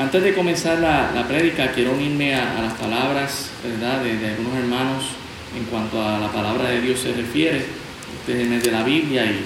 Antes 0.00 0.24
de 0.24 0.34
comenzar 0.34 0.80
la, 0.80 1.12
la 1.14 1.28
prédica, 1.28 1.70
quiero 1.70 1.92
unirme 1.92 2.34
a, 2.34 2.62
las 2.62 2.72
palabras. 2.72 3.52
De, 3.62 3.86
algunos 4.28 4.56
hermanos 4.58 5.04
en 5.56 5.64
cuanto 5.66 6.02
a 6.02 6.18
la 6.18 6.32
palabra 6.32 6.70
de 6.70 6.80
Dios 6.80 6.98
se 6.98 7.12
refiere. 7.12 7.64
Este 8.18 8.42
es 8.42 8.64
de 8.64 8.72
la 8.72 8.82
Biblia 8.82 9.24
y 9.24 9.44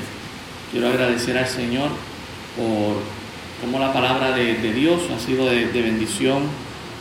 quiero 0.73 0.89
agradecer 0.89 1.37
al 1.37 1.47
Señor 1.47 1.91
por 2.57 3.03
cómo 3.61 3.79
la 3.79 3.93
palabra 3.93 4.33
de, 4.33 4.73
Dios 4.73 5.03
ha 5.15 5.21
sido 5.21 5.45
de, 5.45 5.67
bendición 5.67 6.45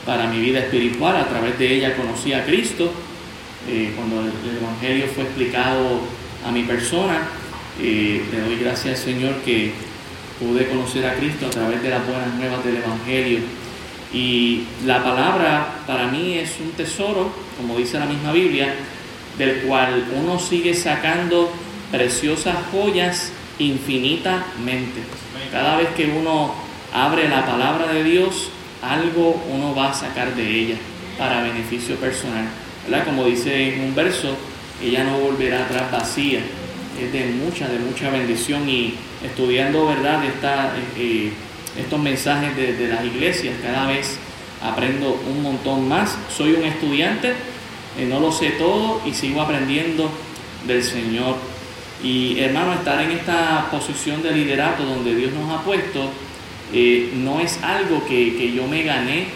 para 0.06 0.28
mi 0.28 0.42
vida 0.42 0.60
espiritual. 0.60 1.16
A 1.16 1.30
través 1.30 1.58
de 1.58 1.74
ella 1.74 1.96
conocí 1.96 2.34
a 2.34 2.46
Cristo. 2.46 2.92
Eh, 3.70 3.94
cuando 3.96 4.20
el, 4.20 4.28
el, 4.28 4.58
Evangelio 4.58 5.08
fue 5.16 5.24
explicado 5.24 6.02
a 6.46 6.52
mi 6.52 6.64
persona, 6.64 7.30
eh, 7.82 8.22
le 8.30 8.42
doy 8.42 8.58
gracias 8.58 9.00
al 9.00 9.06
Señor 9.06 9.36
que 9.46 9.72
pude 10.40 10.68
conocer 10.68 11.06
a 11.06 11.16
Cristo 11.16 11.48
a 11.48 11.50
través 11.50 11.82
de 11.84 11.90
las 11.90 12.06
buenas 12.08 12.34
nuevas 12.36 12.64
del 12.64 12.78
Evangelio. 12.78 13.40
Y 14.14 14.64
la 14.86 15.04
palabra 15.04 15.84
para 15.86 16.08
mí 16.08 16.38
es 16.38 16.58
un 16.60 16.72
tesoro, 16.72 17.32
como 17.58 17.78
dice 17.78 18.00
la 18.00 18.06
misma 18.06 18.32
Biblia, 18.32 18.74
del 19.38 19.62
cual 19.62 20.06
uno 20.18 20.40
sigue 20.40 20.74
sacando 20.74 21.52
preciosas 21.92 22.56
joyas 22.72 23.32
infinitamente. 23.60 25.02
Cada 25.52 25.78
vez 25.78 25.90
que 25.90 26.06
uno 26.06 26.54
abre 26.94 27.30
la 27.30 27.46
palabra 27.46 27.92
de 27.94 28.04
Dios, 28.04 28.50
algo 28.82 29.42
uno 29.52 29.76
va 29.76 29.92
a 29.92 29.94
sacar 29.94 30.36
de 30.36 30.50
ella 30.50 30.76
para 31.18 31.44
beneficio 31.44 31.96
personal. 31.98 32.48
¿verdad? 32.88 33.06
Como 33.06 33.26
dice 33.26 33.74
en 33.74 33.82
un 33.82 33.96
verso, 33.96 34.36
ella 34.82 35.04
no 35.04 35.20
volverá 35.20 35.66
atrás 35.66 35.92
vacía. 35.92 36.40
Es 37.00 37.12
de 37.14 37.26
mucha, 37.26 37.68
de 37.68 37.80
mucha 37.80 38.10
bendición 38.10 38.68
y 38.68 38.96
estudiando 39.24 39.88
verdad 39.88 40.24
Esta, 40.24 40.74
eh, 40.98 41.32
estos 41.78 42.00
mensajes 42.00 42.56
de, 42.56 42.74
de, 42.74 42.88
las 42.88 43.06
iglesias, 43.06 43.56
cada 43.62 43.88
vez 43.88 44.18
aprendo 44.62 45.22
un 45.30 45.42
montón 45.42 45.88
más. 45.88 46.18
Soy 46.36 46.54
un 46.54 46.64
estudiante, 46.64 47.34
eh, 47.98 48.06
no 48.08 48.20
lo 48.20 48.32
sé 48.32 48.52
todo 48.52 49.02
y 49.06 49.14
sigo 49.14 49.42
aprendiendo 49.42 50.10
del 50.68 50.84
Señor. 50.84 51.36
Y 52.04 52.40
hermano, 52.40 52.74
estar 52.74 53.02
en 53.02 53.12
esta 53.12 53.68
posición 53.72 54.24
de 54.24 54.32
liderato 54.32 54.84
donde 54.86 55.16
Dios 55.16 55.32
nos 55.34 55.52
ha 55.52 55.64
puesto, 55.64 56.10
eh, 56.74 57.12
no 57.16 57.40
es 57.40 57.62
algo 57.64 58.06
que, 58.06 58.38
que 58.38 58.52
yo 58.54 58.68
me 58.68 58.84
gané 58.84 59.28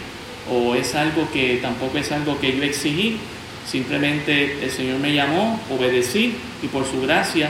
o 0.52 0.76
es 0.76 0.96
algo 0.96 1.30
que 1.32 1.60
tampoco 1.62 1.98
es 1.98 2.12
algo 2.12 2.40
que 2.40 2.56
yo 2.56 2.64
exigí, 2.64 3.18
simplemente 3.66 4.64
el 4.64 4.72
Señor 4.72 5.00
me 5.00 5.14
llamó, 5.14 5.60
obedecí 5.70 6.36
y 6.62 6.68
por 6.68 6.86
su 6.86 7.02
gracia 7.02 7.50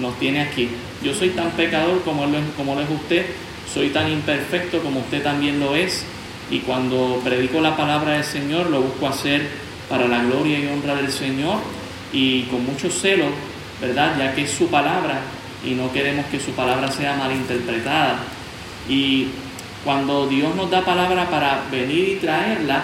nos 0.00 0.18
tiene 0.18 0.40
aquí. 0.40 0.68
Yo 1.02 1.14
soy 1.14 1.30
tan 1.30 1.50
pecador 1.52 2.02
como 2.02 2.26
lo, 2.26 2.38
es, 2.38 2.44
como 2.56 2.78
es 2.80 2.90
usted, 2.90 3.26
soy 3.72 3.90
tan 3.90 4.10
imperfecto 4.10 4.82
como 4.82 5.00
usted 5.00 5.22
también 5.22 5.60
lo 5.60 5.74
es, 5.76 6.04
y 6.50 6.60
cuando 6.60 7.20
predico 7.22 7.60
la 7.60 7.76
palabra 7.76 8.14
del 8.14 8.24
Señor 8.24 8.70
lo 8.70 8.80
busco 8.80 9.06
hacer 9.06 9.46
para 9.88 10.08
la 10.08 10.22
gloria 10.24 10.58
y 10.58 10.66
honra 10.66 10.96
del 10.96 11.10
Señor 11.10 11.58
y 12.12 12.42
con 12.44 12.64
mucho 12.66 12.90
celo, 12.90 13.26
¿verdad? 13.80 14.16
Ya 14.18 14.34
que 14.34 14.42
es 14.42 14.50
su 14.50 14.68
palabra 14.68 15.20
y 15.64 15.72
no 15.72 15.92
queremos 15.92 16.26
que 16.26 16.40
su 16.40 16.52
palabra 16.52 16.90
sea 16.90 17.16
malinterpretada. 17.16 18.18
Y 18.88 19.28
cuando 19.84 20.26
Dios 20.26 20.54
nos 20.56 20.70
da 20.70 20.84
palabra 20.84 21.30
para 21.30 21.62
venir 21.70 22.08
y 22.08 22.16
traerla, 22.16 22.82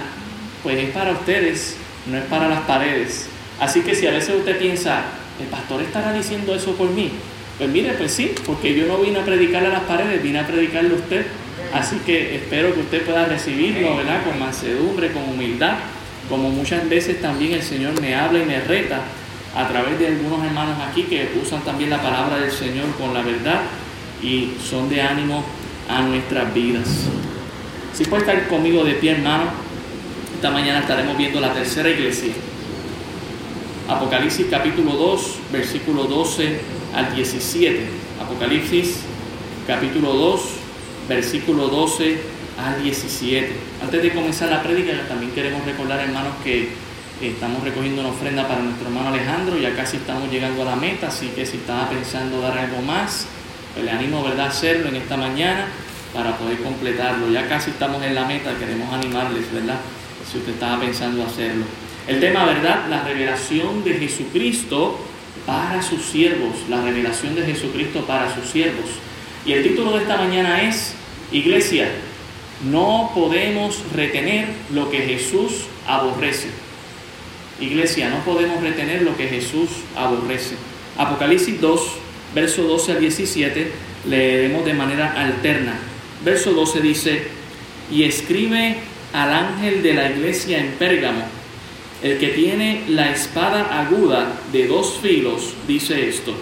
pues 0.63 0.79
es 0.79 0.91
para 0.91 1.13
ustedes, 1.13 1.77
no 2.07 2.19
es 2.19 2.25
para 2.25 2.49
las 2.49 2.61
paredes. 2.61 3.29
Así 3.59 3.81
que 3.81 3.95
si 3.95 4.07
a 4.07 4.13
veces 4.13 4.37
usted 4.37 4.59
piensa, 4.59 5.03
el 5.41 5.47
pastor 5.47 5.83
estará 5.83 6.13
diciendo 6.13 6.55
eso 6.55 6.75
por 6.75 6.91
mí, 6.91 7.11
pues 7.59 7.71
mire, 7.71 7.93
pues 7.95 8.13
sí, 8.13 8.33
porque 8.45 8.75
yo 8.75 8.87
no 8.87 8.99
vine 8.99 9.19
a 9.21 9.25
predicarle 9.25 9.69
a 9.69 9.73
las 9.73 9.83
paredes, 9.83 10.23
vine 10.23 10.41
a 10.41 10.47
predicarle 10.47 10.91
a 10.91 10.95
usted. 10.95 11.27
Así 11.73 11.97
que 12.05 12.37
espero 12.37 12.75
que 12.75 12.81
usted 12.81 13.03
pueda 13.03 13.27
recibirlo, 13.27 13.97
¿verdad? 13.97 14.25
Con 14.25 14.39
mansedumbre, 14.39 15.11
con 15.13 15.23
humildad, 15.25 15.75
como 16.29 16.51
muchas 16.51 16.89
veces 16.89 17.21
también 17.21 17.53
el 17.53 17.63
Señor 17.63 18.01
me 18.01 18.15
habla 18.15 18.41
y 18.41 18.45
me 18.45 18.61
reta 18.61 19.01
a 19.55 19.69
través 19.69 19.99
de 19.99 20.09
algunos 20.09 20.45
hermanos 20.45 20.77
aquí 20.87 21.05
que 21.05 21.31
usan 21.43 21.63
también 21.63 21.91
la 21.91 22.03
palabra 22.03 22.39
del 22.39 22.51
Señor 22.51 22.95
con 22.99 23.15
la 23.15 23.23
verdad 23.23 23.63
y 24.23 24.53
son 24.63 24.89
de 24.89 25.01
ánimo 25.01 25.45
a 25.89 26.03
nuestras 26.03 26.53
vidas. 26.53 26.89
Si 27.95 28.05
puede 28.05 28.23
estar 28.23 28.49
conmigo 28.49 28.85
de 28.85 28.93
pie, 28.93 29.13
hermano, 29.13 29.45
esta 30.35 30.51
mañana 30.51 30.81
estaremos 30.81 31.17
viendo 31.17 31.41
la 31.41 31.55
tercera 31.55 31.89
iglesia. 31.89 32.35
Apocalipsis 33.89 34.49
capítulo 34.51 34.95
2, 34.97 35.53
versículo 35.53 36.05
12 36.05 36.59
al 36.93 37.15
17. 37.15 37.87
Apocalipsis 38.21 38.99
capítulo 39.65 40.13
2, 40.13 40.41
versículo 41.09 41.69
12 41.69 42.19
al 42.59 42.83
17. 42.83 43.53
Antes 43.85 44.03
de 44.03 44.13
comenzar 44.13 44.51
la 44.51 44.61
prédica, 44.65 44.91
también 45.07 45.31
queremos 45.31 45.65
recordar, 45.65 46.01
hermanos, 46.01 46.33
que 46.43 46.71
estamos 47.23 47.63
recogiendo 47.63 48.01
una 48.01 48.11
ofrenda 48.11 48.49
para 48.49 48.61
nuestro 48.61 48.89
hermano 48.89 49.11
Alejandro, 49.11 49.57
ya 49.57 49.77
casi 49.77 49.99
estamos 49.99 50.33
llegando 50.33 50.63
a 50.63 50.65
la 50.65 50.77
meta, 50.77 51.07
así 51.07 51.29
que 51.29 51.47
si 51.47 51.59
estaba 51.59 51.89
pensando 51.89 52.41
dar 52.41 52.59
algo 52.59 52.83
más, 52.83 53.29
pues 53.73 53.85
le 53.85 53.93
animo 53.93 54.25
¿verdad? 54.25 54.47
a 54.47 54.49
hacerlo 54.49 54.89
en 54.89 54.97
esta 54.97 55.17
mañana 55.17 55.69
para 56.13 56.37
poder 56.37 56.59
completarlo. 56.59 57.31
Ya 57.31 57.49
casi 57.49 57.71
estamos 57.71 58.03
en 58.03 58.17
la 58.17 58.25
meta, 58.25 58.53
queremos 58.59 58.93
animarles, 58.93 59.53
¿verdad? 59.53 59.79
Si 60.29 60.39
usted 60.39 60.55
estaba 60.55 60.81
pensando 60.81 61.23
hacerlo. 61.23 61.86
El 62.07 62.21
tema, 62.21 62.45
¿verdad? 62.45 62.87
La 62.89 63.03
revelación 63.03 63.83
de 63.83 63.95
Jesucristo 63.95 64.99
para 65.45 65.83
sus 65.83 66.03
siervos, 66.03 66.55
la 66.69 66.81
revelación 66.81 67.35
de 67.35 67.43
Jesucristo 67.43 68.05
para 68.07 68.33
sus 68.33 68.49
siervos. 68.49 68.91
Y 69.45 69.53
el 69.53 69.65
título 69.65 69.93
de 69.93 70.03
esta 70.03 70.17
mañana 70.17 70.63
es, 70.63 70.95
Iglesia, 71.33 71.89
no 72.71 73.11
podemos 73.15 73.83
retener 73.93 74.47
lo 74.73 74.89
que 74.91 74.99
Jesús 74.99 75.65
aborrece. 75.87 76.49
Iglesia, 77.61 78.09
no 78.09 78.19
podemos 78.21 78.63
retener 78.63 79.03
lo 79.03 79.17
que 79.17 79.27
Jesús 79.27 79.69
aborrece. 79.97 80.55
Apocalipsis 80.97 81.61
2, 81.61 81.81
verso 82.35 82.63
12 82.63 82.93
al 82.93 83.01
17, 83.01 83.73
leeremos 84.09 84.65
de 84.65 84.75
manera 84.75 85.13
alterna. 85.13 85.75
Verso 86.25 86.53
12 86.53 86.81
dice, 86.81 87.23
y 87.91 88.05
escribe 88.05 88.77
al 89.13 89.33
ángel 89.33 89.83
de 89.83 89.95
la 89.95 90.11
iglesia 90.11 90.59
en 90.59 90.73
Pérgamo, 90.73 91.25
el 92.03 92.19
que 92.19 92.29
tiene 92.29 92.85
la 92.89 93.11
espada 93.11 93.81
aguda 93.81 94.33
de 94.53 94.67
dos 94.67 94.99
filos, 95.01 95.55
dice 95.67 96.09
esto. 96.09 96.35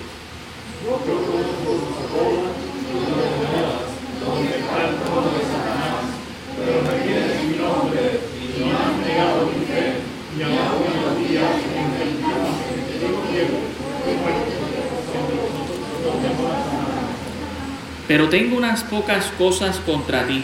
Pero 18.07 18.29
tengo 18.29 18.57
unas 18.57 18.85
pocas 18.85 19.27
cosas 19.39 19.79
contra 19.79 20.27
ti, 20.27 20.43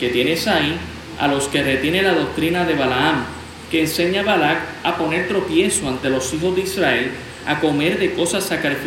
que 0.00 0.08
tienes 0.08 0.46
ahí 0.48 0.76
a 1.20 1.28
los 1.28 1.46
que 1.48 1.62
retiene 1.62 2.02
la 2.02 2.14
doctrina 2.14 2.64
de 2.64 2.74
Balaam, 2.74 3.35
que 3.70 3.80
enseña 3.80 4.20
a 4.20 4.24
Balac 4.24 4.58
a 4.82 4.96
poner 4.96 5.28
tropiezo 5.28 5.88
ante 5.88 6.10
los 6.10 6.32
hijos 6.34 6.54
de 6.54 6.62
Israel, 6.62 7.10
a 7.46 7.60
comer 7.60 7.98
de 7.98 8.12
cosas 8.14 8.44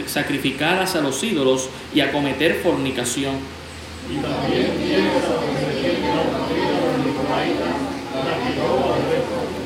sacrificadas 0.07 0.95
a 0.95 1.01
los 1.01 1.23
ídolos 1.23 1.69
y 1.93 2.01
a 2.01 2.11
cometer 2.11 2.59
fornicación. 2.63 3.35
Y 4.09 4.17
también 4.21 5.09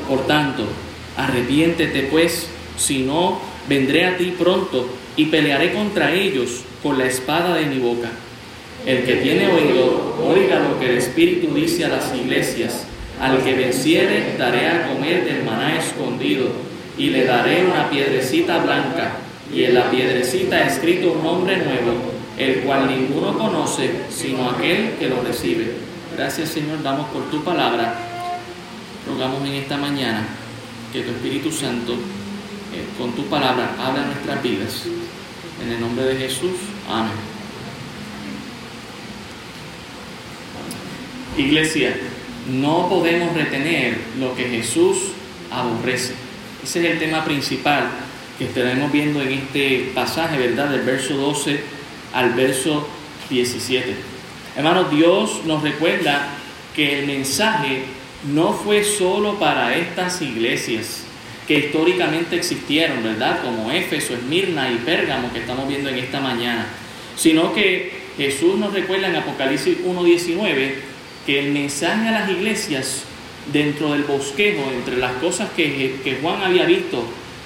Por 0.07 0.27
tanto, 0.27 0.65
arrepiéntete 1.17 2.03
pues, 2.03 2.47
si 2.77 2.99
no, 2.99 3.39
vendré 3.67 4.05
a 4.05 4.17
ti 4.17 4.35
pronto 4.37 4.87
y 5.15 5.25
pelearé 5.25 5.73
contra 5.73 6.13
ellos 6.13 6.63
con 6.81 6.97
la 6.97 7.05
espada 7.05 7.55
de 7.55 7.65
mi 7.65 7.79
boca. 7.79 8.09
El 8.85 9.05
que 9.05 9.15
tiene 9.15 9.47
oído, 9.47 10.17
oiga 10.27 10.59
lo 10.59 10.79
que 10.79 10.89
el 10.89 10.97
Espíritu 10.97 11.53
dice 11.53 11.85
a 11.85 11.89
las 11.89 12.13
iglesias. 12.13 12.85
Al 13.23 13.41
que 13.41 13.53
venciere, 13.53 14.35
daré 14.37 14.67
a 14.67 14.89
comer 14.89 15.23
del 15.23 15.45
maná 15.45 15.77
escondido, 15.77 16.49
y 16.97 17.09
le 17.09 17.23
daré 17.23 17.63
una 17.63 17.89
piedrecita 17.89 18.57
blanca, 18.57 19.13
y 19.49 19.63
en 19.63 19.75
la 19.75 19.89
piedrecita 19.89 20.67
escrito 20.67 21.13
un 21.13 21.23
nombre 21.23 21.55
nuevo, 21.55 21.93
el 22.37 22.59
cual 22.63 22.89
ninguno 22.89 23.37
conoce, 23.37 23.91
sino 24.09 24.49
aquel 24.49 24.95
que 24.99 25.07
lo 25.07 25.21
recibe. 25.21 25.71
Gracias 26.17 26.49
Señor, 26.49 26.83
damos 26.83 27.07
por 27.11 27.31
tu 27.31 27.41
palabra. 27.45 27.95
Rogamos 29.07 29.47
en 29.47 29.53
esta 29.53 29.77
mañana 29.77 30.27
que 30.91 31.03
tu 31.03 31.11
Espíritu 31.11 31.49
Santo, 31.49 31.93
eh, 31.93 32.83
con 32.97 33.13
tu 33.13 33.23
palabra, 33.27 33.73
habla 33.79 34.05
nuestras 34.05 34.43
vidas. 34.43 34.83
En 35.63 35.71
el 35.71 35.79
nombre 35.79 36.03
de 36.03 36.17
Jesús, 36.17 36.59
amén. 36.89 37.13
Iglesia, 41.37 41.95
no 42.51 42.89
podemos 42.89 43.33
retener 43.35 43.97
lo 44.19 44.35
que 44.35 44.43
Jesús 44.45 44.97
aborrece. 45.51 46.13
Ese 46.63 46.79
es 46.79 46.91
el 46.93 46.99
tema 46.99 47.23
principal 47.23 47.89
que 48.37 48.45
estaremos 48.45 48.91
viendo 48.91 49.21
en 49.21 49.31
este 49.31 49.91
pasaje, 49.93 50.37
¿verdad? 50.37 50.69
Del 50.69 50.81
verso 50.81 51.15
12 51.15 51.59
al 52.13 52.31
verso 52.33 52.87
17. 53.29 53.95
Hermanos, 54.55 54.91
Dios 54.91 55.41
nos 55.45 55.61
recuerda 55.63 56.29
que 56.75 56.99
el 56.99 57.07
mensaje 57.07 57.83
no 58.33 58.53
fue 58.53 58.83
solo 58.83 59.39
para 59.39 59.75
estas 59.75 60.21
iglesias 60.21 61.03
que 61.47 61.55
históricamente 61.55 62.37
existieron, 62.37 63.03
¿verdad? 63.03 63.41
Como 63.43 63.71
Éfeso, 63.71 64.13
Esmirna 64.13 64.71
y 64.71 64.77
Pérgamo 64.77 65.31
que 65.33 65.39
estamos 65.39 65.67
viendo 65.67 65.89
en 65.89 65.97
esta 65.97 66.19
mañana, 66.21 66.65
sino 67.17 67.53
que 67.53 68.03
Jesús 68.17 68.57
nos 68.57 68.73
recuerda 68.73 69.07
en 69.07 69.17
Apocalipsis 69.17 69.79
1.19 69.79 70.92
que 71.25 71.39
el 71.39 71.51
mensaje 71.51 72.09
a 72.09 72.11
las 72.11 72.29
iglesias 72.29 73.03
dentro 73.51 73.91
del 73.91 74.03
bosquejo, 74.03 74.71
entre 74.71 74.97
las 74.97 75.13
cosas 75.13 75.49
que, 75.55 75.99
que 76.03 76.17
Juan 76.21 76.41
había 76.41 76.65
visto, 76.65 77.03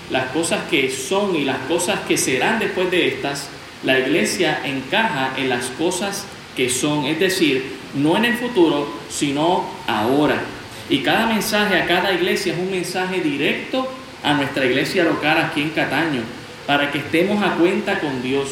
las 0.10 0.32
cosas 0.32 0.62
que 0.70 0.90
son 0.90 1.36
y 1.36 1.44
las 1.44 1.60
cosas 1.60 2.00
que 2.08 2.18
serán 2.18 2.60
después 2.60 2.90
de 2.92 3.08
estas, 3.08 3.50
la 3.84 4.00
iglesia 4.00 4.62
encaja 4.64 5.34
en 5.38 5.50
las 5.50 5.66
cosas 5.68 6.26
que 6.56 6.70
son, 6.70 7.06
es 7.06 7.20
decir, 7.20 7.78
no 7.94 8.18
en 8.18 8.26
el 8.26 8.34
futuro, 8.36 8.88
sino 9.10 9.66
ahora. 9.86 10.42
Y 10.90 11.00
cada 11.00 11.28
mensaje 11.28 11.76
a 11.76 11.86
cada 11.86 12.14
iglesia 12.14 12.54
es 12.54 12.60
un 12.60 12.72
mensaje 12.72 13.22
directo 13.22 13.88
a 14.24 14.34
nuestra 14.34 14.66
iglesia 14.66 15.04
local 15.04 15.38
aquí 15.38 15.62
en 15.62 15.70
Cataño, 15.70 16.22
para 16.66 16.92
que 16.92 17.00
estemos 17.00 17.44
a 17.44 17.56
cuenta 17.56 18.00
con 18.00 18.22
Dios. 18.22 18.50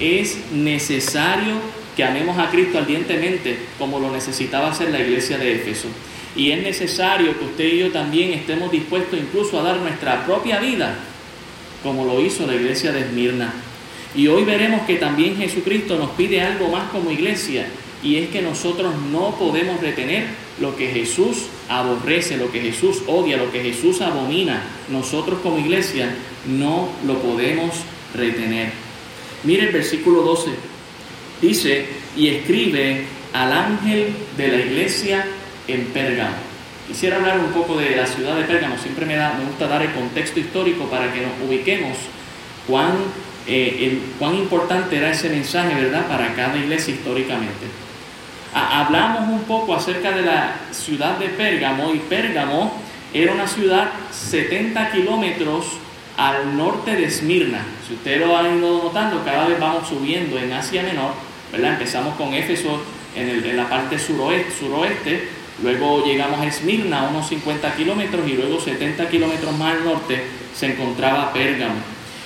Es 0.00 0.38
necesario 0.52 1.60
que 1.96 2.04
amemos 2.04 2.38
a 2.38 2.50
Cristo 2.50 2.78
ardientemente 2.78 3.58
como 3.78 3.98
lo 3.98 4.10
necesitaba 4.10 4.70
hacer 4.70 4.90
la 4.90 5.00
iglesia 5.00 5.38
de 5.38 5.54
Éfeso. 5.54 5.88
Y 6.36 6.50
es 6.50 6.62
necesario 6.62 7.38
que 7.38 7.44
usted 7.44 7.64
y 7.64 7.78
yo 7.78 7.92
también 7.92 8.32
estemos 8.32 8.72
dispuestos 8.72 9.18
incluso 9.18 9.58
a 9.58 9.62
dar 9.62 9.76
nuestra 9.76 10.24
propia 10.26 10.58
vida, 10.58 10.96
como 11.82 12.04
lo 12.04 12.20
hizo 12.20 12.46
la 12.46 12.56
iglesia 12.56 12.90
de 12.92 13.00
Esmirna. 13.00 13.52
Y 14.16 14.26
hoy 14.28 14.44
veremos 14.44 14.82
que 14.82 14.96
también 14.96 15.36
Jesucristo 15.36 15.96
nos 15.96 16.10
pide 16.10 16.40
algo 16.40 16.68
más 16.68 16.90
como 16.90 17.10
iglesia, 17.10 17.66
y 18.02 18.16
es 18.16 18.28
que 18.28 18.42
nosotros 18.42 18.94
no 19.10 19.36
podemos 19.38 19.80
retener 19.80 20.24
lo 20.60 20.76
que 20.76 20.88
Jesús 20.88 21.46
aborrece, 21.68 22.36
lo 22.36 22.52
que 22.52 22.60
Jesús 22.60 23.02
odia, 23.06 23.36
lo 23.36 23.50
que 23.50 23.62
Jesús 23.62 24.02
abomina. 24.02 24.62
Nosotros 24.90 25.40
como 25.42 25.58
iglesia 25.58 26.14
no 26.46 26.90
lo 27.06 27.18
podemos 27.20 27.74
retener. 28.14 28.72
Mire 29.42 29.64
el 29.64 29.72
versículo 29.72 30.22
12. 30.22 30.73
Dice, 31.40 31.86
y 32.16 32.28
escribe 32.28 33.04
al 33.32 33.52
ángel 33.52 34.14
de 34.36 34.48
la 34.48 34.56
iglesia 34.56 35.26
en 35.66 35.86
Pérgamo. 35.86 36.36
Quisiera 36.86 37.16
hablar 37.16 37.38
un 37.38 37.52
poco 37.52 37.76
de 37.76 37.96
la 37.96 38.06
ciudad 38.06 38.36
de 38.36 38.44
Pérgamo. 38.44 38.76
Siempre 38.78 39.06
me, 39.06 39.16
da, 39.16 39.34
me 39.38 39.44
gusta 39.44 39.66
dar 39.66 39.82
el 39.82 39.92
contexto 39.92 40.38
histórico 40.38 40.84
para 40.84 41.12
que 41.12 41.22
nos 41.22 41.32
ubiquemos 41.48 41.96
cuán, 42.66 42.92
eh, 43.46 43.98
cuán 44.18 44.34
importante 44.34 44.96
era 44.96 45.10
ese 45.10 45.30
mensaje, 45.30 45.74
¿verdad?, 45.74 46.06
para 46.06 46.34
cada 46.34 46.56
iglesia 46.56 46.94
históricamente. 46.94 47.66
hablamos 48.54 49.28
un 49.28 49.42
poco 49.44 49.74
acerca 49.74 50.12
de 50.12 50.22
la 50.22 50.56
ciudad 50.70 51.18
de 51.18 51.28
Pérgamo 51.28 51.92
y 51.92 51.98
Pérgamo 51.98 52.72
era 53.12 53.32
una 53.32 53.48
ciudad 53.48 53.90
70 54.12 54.90
kilómetros 54.92 55.66
al 56.16 56.56
norte 56.56 56.94
de 56.94 57.04
Esmirna. 57.04 57.64
Si 57.86 57.94
usted 57.94 58.20
lo 58.20 58.36
ha 58.36 58.42
ido 58.42 58.82
notando, 58.84 59.24
cada 59.24 59.48
vez 59.48 59.58
vamos 59.58 59.88
subiendo 59.88 60.38
en 60.38 60.52
Asia 60.52 60.82
Menor, 60.82 61.12
¿verdad? 61.50 61.72
Empezamos 61.72 62.14
con 62.14 62.32
Éfeso 62.34 62.80
en, 63.16 63.56
la 63.56 63.68
parte 63.68 63.98
suroeste, 63.98 65.28
Luego 65.62 66.04
llegamos 66.04 66.40
a 66.40 66.46
Esmirna, 66.46 67.04
unos 67.04 67.28
50 67.28 67.76
kilómetros, 67.76 68.28
y 68.28 68.32
luego 68.32 68.60
70 68.60 69.08
kilómetros 69.08 69.56
más 69.56 69.76
al 69.76 69.84
norte 69.84 70.24
se 70.52 70.72
encontraba 70.72 71.32
Pérgamo. 71.32 71.76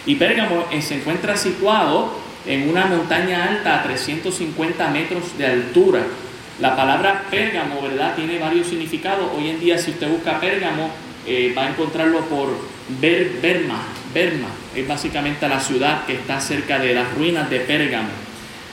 Y 0.06 0.14
Pérgamo 0.14 0.64
eh, 0.70 0.80
se 0.80 0.96
encuentra 0.96 1.36
situado 1.36 2.10
en 2.46 2.70
una 2.70 2.86
montaña 2.86 3.44
alta 3.44 3.80
a 3.80 3.82
350 3.82 4.88
metros 4.88 5.36
de 5.36 5.46
altura. 5.46 6.00
La 6.60 6.74
palabra 6.74 7.24
Pérgamo, 7.30 7.82
¿verdad?, 7.82 8.16
tiene 8.16 8.38
varios 8.38 8.68
significados. 8.68 9.30
Hoy 9.36 9.50
en 9.50 9.60
día, 9.60 9.76
si 9.76 9.90
usted 9.90 10.08
busca 10.08 10.40
Pérgamo, 10.40 10.90
eh, 11.26 11.52
va 11.56 11.66
a 11.66 11.68
encontrarlo 11.68 12.20
por 12.22 12.48
Ber, 13.00 13.38
Berma. 14.14 14.48
Es 14.74 14.88
básicamente 14.88 15.48
la 15.48 15.60
ciudad 15.60 16.04
que 16.06 16.14
está 16.14 16.40
cerca 16.40 16.78
de 16.78 16.94
las 16.94 17.12
ruinas 17.14 17.48
de 17.50 17.60
Pérgamo. 17.60 18.08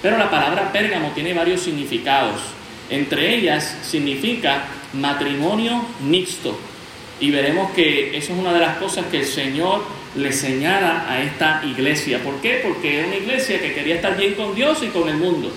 Pero 0.01 0.17
la 0.17 0.29
palabra 0.29 0.71
Pérgamo 0.71 1.11
tiene 1.11 1.33
varios 1.33 1.61
significados. 1.61 2.41
Entre 2.89 3.35
ellas 3.35 3.77
significa 3.83 4.65
matrimonio 4.93 5.85
mixto. 6.01 6.57
Y 7.19 7.31
veremos 7.31 7.71
que 7.71 8.17
eso 8.17 8.33
es 8.33 8.39
una 8.39 8.53
de 8.53 8.59
las 8.59 8.77
cosas 8.77 9.05
que 9.07 9.19
el 9.19 9.25
Señor 9.25 9.83
le 10.15 10.31
señala 10.31 11.05
a 11.09 11.21
esta 11.21 11.61
iglesia. 11.65 12.19
¿Por 12.23 12.35
qué? 12.41 12.61
Porque 12.63 12.99
era 12.99 13.07
una 13.07 13.17
iglesia 13.17 13.59
que 13.59 13.73
quería 13.73 13.95
estar 13.95 14.17
bien 14.17 14.33
con 14.33 14.55
Dios 14.55 14.81
y 14.83 14.87
con 14.87 15.09
el 15.09 15.17
mundo. 15.17 15.51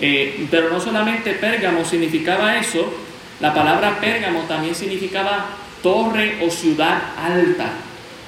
Eh, 0.00 0.46
pero 0.50 0.70
no 0.70 0.80
solamente 0.80 1.32
Pérgamo 1.32 1.84
significaba 1.84 2.56
eso, 2.56 2.92
la 3.40 3.52
palabra 3.52 3.98
Pérgamo 4.00 4.42
también 4.42 4.74
significaba 4.74 5.46
torre 5.82 6.38
o 6.44 6.50
ciudad 6.50 7.00
alta. 7.16 7.70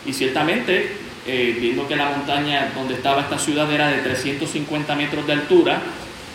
Y 0.07 0.13
ciertamente, 0.13 0.93
eh, 1.27 1.57
viendo 1.61 1.87
que 1.87 1.97
la 1.97 2.11
montaña 2.11 2.73
donde 2.75 2.95
estaba 2.95 3.23
esta 3.23 3.39
ciudad 3.39 3.71
era 3.73 3.89
de 3.89 3.99
350 3.99 4.95
metros 4.97 5.27
de 5.27 5.33
altura, 5.33 5.83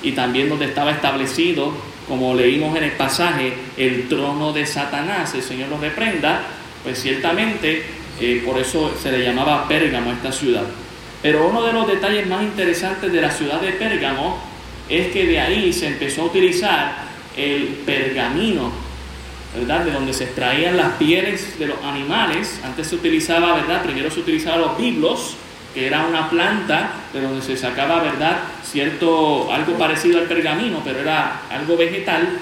y 0.03 0.11
también 0.11 0.49
donde 0.49 0.65
estaba 0.65 0.91
establecido, 0.91 1.73
como 2.07 2.35
leímos 2.35 2.77
en 2.77 2.83
el 2.83 2.91
pasaje, 2.91 3.53
el 3.77 4.07
trono 4.07 4.53
de 4.53 4.65
Satanás, 4.65 5.33
el 5.33 5.41
Señor 5.41 5.69
lo 5.69 5.77
reprenda, 5.77 6.43
pues 6.83 7.01
ciertamente 7.01 7.83
eh, 8.19 8.43
por 8.45 8.59
eso 8.59 8.93
se 9.01 9.11
le 9.11 9.23
llamaba 9.23 9.67
Pérgamo 9.67 10.11
a 10.11 10.13
esta 10.13 10.31
ciudad. 10.31 10.63
Pero 11.21 11.47
uno 11.47 11.63
de 11.63 11.73
los 11.73 11.87
detalles 11.87 12.27
más 12.27 12.43
interesantes 12.43 13.11
de 13.11 13.21
la 13.21 13.31
ciudad 13.31 13.59
de 13.59 13.71
Pérgamo 13.71 14.37
es 14.87 15.07
que 15.07 15.25
de 15.25 15.39
ahí 15.39 15.73
se 15.73 15.87
empezó 15.87 16.21
a 16.21 16.25
utilizar 16.25 16.97
el 17.35 17.81
pergamino, 17.85 18.71
¿verdad? 19.55 19.85
De 19.85 19.91
donde 19.91 20.13
se 20.13 20.25
extraían 20.25 20.77
las 20.77 20.93
pieles 20.93 21.57
de 21.57 21.67
los 21.67 21.83
animales. 21.83 22.59
Antes 22.63 22.87
se 22.87 22.95
utilizaba, 22.95 23.53
¿verdad? 23.53 23.83
Primero 23.83 24.11
se 24.11 24.19
utilizaban 24.19 24.61
los 24.61 24.77
biblos, 24.77 25.37
que 25.73 25.87
era 25.87 26.05
una 26.05 26.29
planta 26.29 26.91
de 27.13 27.21
donde 27.21 27.41
se 27.41 27.57
sacaba, 27.57 28.01
¿verdad? 28.01 28.37
Cierto, 28.63 29.51
algo 29.51 29.77
parecido 29.77 30.19
al 30.19 30.25
pergamino, 30.25 30.81
pero 30.83 30.99
era 30.99 31.41
algo 31.51 31.75
vegetal, 31.75 32.39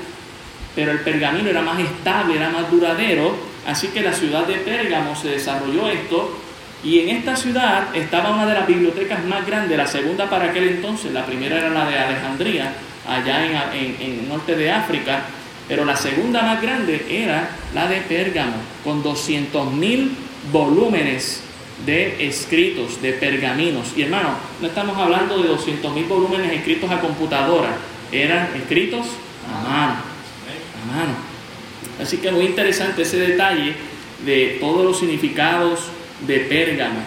pero 0.75 0.91
el 0.91 0.99
pergamino 0.99 1.49
era 1.49 1.61
más 1.61 1.79
estable, 1.79 2.35
era 2.35 2.49
más 2.49 2.69
duradero, 2.69 3.35
así 3.67 3.87
que 3.87 4.01
la 4.01 4.13
ciudad 4.13 4.45
de 4.45 4.55
Pérgamo 4.55 5.15
se 5.15 5.29
desarrolló 5.29 5.89
esto, 5.89 6.39
y 6.83 6.99
en 6.99 7.09
esta 7.09 7.35
ciudad 7.35 7.95
estaba 7.95 8.31
una 8.31 8.45
de 8.45 8.53
las 8.53 8.67
bibliotecas 8.67 9.23
más 9.25 9.45
grandes, 9.47 9.77
la 9.77 9.87
segunda 9.87 10.29
para 10.29 10.45
aquel 10.45 10.67
entonces, 10.67 11.11
la 11.11 11.25
primera 11.25 11.57
era 11.57 11.69
la 11.69 11.87
de 11.87 11.97
Alejandría, 11.97 12.73
allá 13.07 13.45
en, 13.73 13.95
en 13.99 14.19
el 14.19 14.29
norte 14.29 14.55
de 14.55 14.71
África, 14.71 15.21
pero 15.67 15.85
la 15.85 15.95
segunda 15.95 16.41
más 16.41 16.61
grande 16.61 17.05
era 17.09 17.49
la 17.73 17.87
de 17.87 18.01
Pérgamo, 18.01 18.55
con 18.83 19.03
200.000 19.03 20.09
volúmenes 20.51 21.41
de 21.85 22.27
escritos, 22.27 23.01
de 23.01 23.13
pergaminos. 23.13 23.93
Y 23.95 24.03
hermano, 24.03 24.29
no 24.61 24.67
estamos 24.67 24.97
hablando 24.97 25.41
de 25.41 25.49
200 25.49 25.93
mil 25.93 26.05
volúmenes 26.05 26.51
escritos 26.53 26.89
a 26.91 26.99
computadora, 27.01 27.75
eran 28.11 28.49
escritos 28.55 29.07
a 29.49 29.67
mano, 29.67 29.93
a 29.93 30.95
mano. 30.95 31.13
Así 32.01 32.17
que 32.17 32.31
muy 32.31 32.45
interesante 32.45 33.01
ese 33.01 33.17
detalle 33.17 33.73
de 34.25 34.57
todos 34.59 34.85
los 34.85 34.99
significados 34.99 35.81
de 36.25 36.39
Pérgamo. 36.39 36.99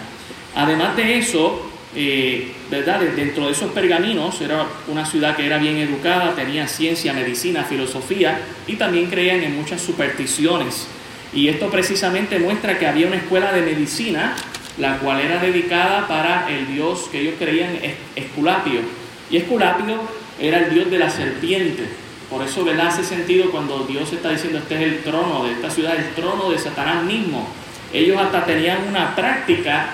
Además 0.55 0.95
de 0.95 1.17
eso, 1.17 1.66
eh. 1.95 2.53
Dentro 2.69 3.45
de 3.45 3.51
esos 3.51 3.71
pergaminos 3.71 4.39
era 4.41 4.65
una 4.87 5.05
ciudad 5.05 5.35
que 5.35 5.45
era 5.45 5.57
bien 5.57 5.77
educada, 5.77 6.35
tenía 6.35 6.67
ciencia, 6.67 7.13
medicina, 7.13 7.63
filosofía 7.63 8.41
y 8.67 8.75
también 8.75 9.09
creían 9.09 9.41
en 9.41 9.55
muchas 9.55 9.81
supersticiones. 9.81 10.87
Y 11.33 11.47
esto 11.47 11.69
precisamente 11.69 12.39
muestra 12.39 12.77
que 12.77 12.87
había 12.87 13.07
una 13.07 13.17
escuela 13.17 13.51
de 13.51 13.61
medicina 13.61 14.35
la 14.77 14.99
cual 14.99 15.19
era 15.19 15.39
dedicada 15.39 16.07
para 16.07 16.47
el 16.49 16.67
dios 16.67 17.09
que 17.11 17.21
ellos 17.21 17.35
creían 17.39 17.77
Esculapio. 18.15 18.81
Y 19.29 19.37
Esculapio 19.37 20.01
era 20.39 20.59
el 20.59 20.73
dios 20.73 20.91
de 20.91 20.99
la 20.99 21.09
serpiente. 21.09 21.83
Por 22.29 22.43
eso, 22.43 22.63
¿verdad? 22.63 22.87
Hace 22.87 23.03
sentido 23.03 23.49
cuando 23.51 23.85
Dios 23.85 24.11
está 24.11 24.29
diciendo, 24.29 24.59
este 24.59 24.75
es 24.75 24.81
el 24.81 25.03
trono 25.03 25.45
de 25.45 25.53
esta 25.53 25.69
ciudad, 25.69 25.95
el 25.95 26.13
trono 26.13 26.49
de 26.51 26.59
Satanás 26.59 27.03
mismo. 27.03 27.47
Ellos 27.93 28.19
hasta 28.21 28.45
tenían 28.45 28.87
una 28.87 29.15
práctica 29.15 29.89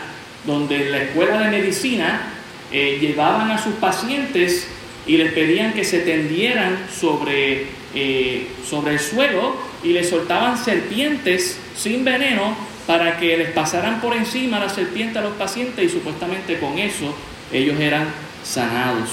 donde 0.46 0.88
en 0.88 0.92
la 0.92 1.04
escuela 1.04 1.40
de 1.40 1.50
medicina 1.50 2.34
eh, 2.72 2.98
llevaban 3.00 3.52
a 3.52 3.62
sus 3.62 3.76
pacientes 3.76 4.68
y 5.06 5.18
les 5.18 5.32
pedían 5.34 5.74
que 5.74 5.84
se 5.84 6.00
tendieran 6.00 6.78
sobre, 6.92 7.68
eh, 7.94 8.48
sobre 8.68 8.94
el 8.94 9.00
suelo 9.00 9.56
y 9.84 9.90
les 9.90 10.10
soltaban 10.10 10.58
serpientes 10.58 11.60
sin 11.76 12.04
veneno 12.04 12.56
para 12.88 13.18
que 13.18 13.38
les 13.38 13.50
pasaran 13.52 14.02
por 14.02 14.16
encima 14.16 14.60
la 14.60 14.70
serpiente 14.70 15.20
a 15.20 15.22
los 15.22 15.34
pacientes 15.34 15.86
y 15.86 15.90
supuestamente 15.90 16.60
con 16.60 16.78
eso 16.78 17.16
ellos 17.52 17.80
eran 17.80 18.08
sanados. 18.44 19.10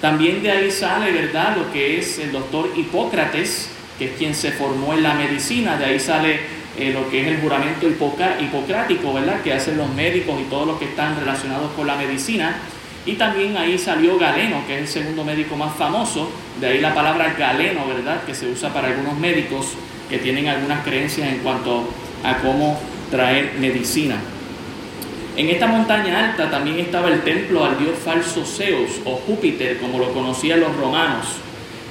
También 0.00 0.42
de 0.42 0.52
ahí 0.52 0.70
sale, 0.70 1.10
¿verdad?, 1.10 1.56
lo 1.56 1.72
que 1.72 1.98
es 1.98 2.18
el 2.20 2.30
doctor 2.30 2.70
Hipócrates, 2.76 3.70
que 3.98 4.06
es 4.06 4.10
quien 4.16 4.34
se 4.34 4.52
formó 4.52 4.94
en 4.94 5.02
la 5.02 5.14
medicina, 5.14 5.76
de 5.76 5.86
ahí 5.86 5.98
sale 5.98 6.38
eh, 6.78 6.92
lo 6.92 7.10
que 7.10 7.22
es 7.22 7.26
el 7.26 7.40
juramento 7.40 7.88
hipocrático, 7.88 9.12
¿verdad?, 9.12 9.42
que 9.42 9.52
hacen 9.52 9.76
los 9.76 9.92
médicos 9.94 10.40
y 10.40 10.44
todos 10.44 10.66
los 10.66 10.78
que 10.78 10.84
están 10.86 11.18
relacionados 11.18 11.72
con 11.72 11.86
la 11.86 11.96
medicina. 11.96 12.56
Y 13.04 13.14
también 13.14 13.56
ahí 13.56 13.78
salió 13.78 14.18
Galeno, 14.18 14.62
que 14.66 14.74
es 14.74 14.80
el 14.82 14.88
segundo 14.88 15.24
médico 15.24 15.56
más 15.56 15.74
famoso, 15.76 16.30
de 16.60 16.66
ahí 16.68 16.80
la 16.80 16.94
palabra 16.94 17.34
galeno, 17.38 17.86
¿verdad? 17.86 18.22
Que 18.24 18.34
se 18.34 18.46
usa 18.48 18.72
para 18.72 18.88
algunos 18.88 19.18
médicos 19.18 19.74
que 20.08 20.18
tienen 20.18 20.48
algunas 20.48 20.84
creencias 20.84 21.28
en 21.28 21.38
cuanto 21.38 21.84
a 22.22 22.38
cómo 22.38 22.78
traer 23.10 23.54
medicina. 23.58 24.16
En 25.36 25.48
esta 25.48 25.66
montaña 25.66 26.30
alta 26.30 26.50
también 26.50 26.80
estaba 26.80 27.08
el 27.08 27.22
templo 27.22 27.64
al 27.64 27.78
dios 27.78 27.96
falso 28.04 28.44
Zeus 28.44 29.00
o 29.04 29.16
Júpiter, 29.16 29.78
como 29.78 29.98
lo 29.98 30.12
conocían 30.12 30.60
los 30.60 30.76
romanos. 30.76 31.26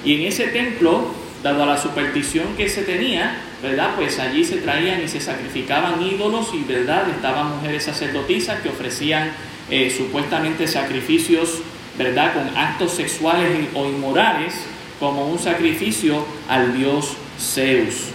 Y 0.04 0.16
en 0.16 0.28
ese 0.28 0.48
templo, 0.48 1.08
dado 1.44 1.64
a 1.64 1.66
la 1.66 1.78
superstición 1.78 2.56
que 2.58 2.68
se 2.68 2.84
tenía, 2.84 3.38
¿verdad? 3.62 3.96
Pues 3.96 4.20
allí 4.20 4.44
se 4.44 4.58
traían 4.58 5.02
y 5.04 5.08
se 5.08 5.20
sacrificaban 5.20 6.02
ídolos 6.02 6.52
y, 6.54 6.64
¿verdad? 6.64 7.10
Estaban 7.10 7.58
mujeres 7.58 7.84
sacerdotisas 7.84 8.62
que 8.62 8.70
ofrecían 8.70 9.32
eh, 9.70 9.94
supuestamente 9.96 10.68
sacrificios, 10.68 11.62
¿verdad? 11.98 12.34
Con 12.34 12.58
actos 12.58 12.94
sexuales 12.94 13.68
o 13.74 13.86
inmorales 13.86 14.54
como 15.00 15.28
un 15.28 15.40
sacrificio 15.40 16.26
al 16.48 16.78
dios 16.78 17.18
Zeus. 17.40 18.10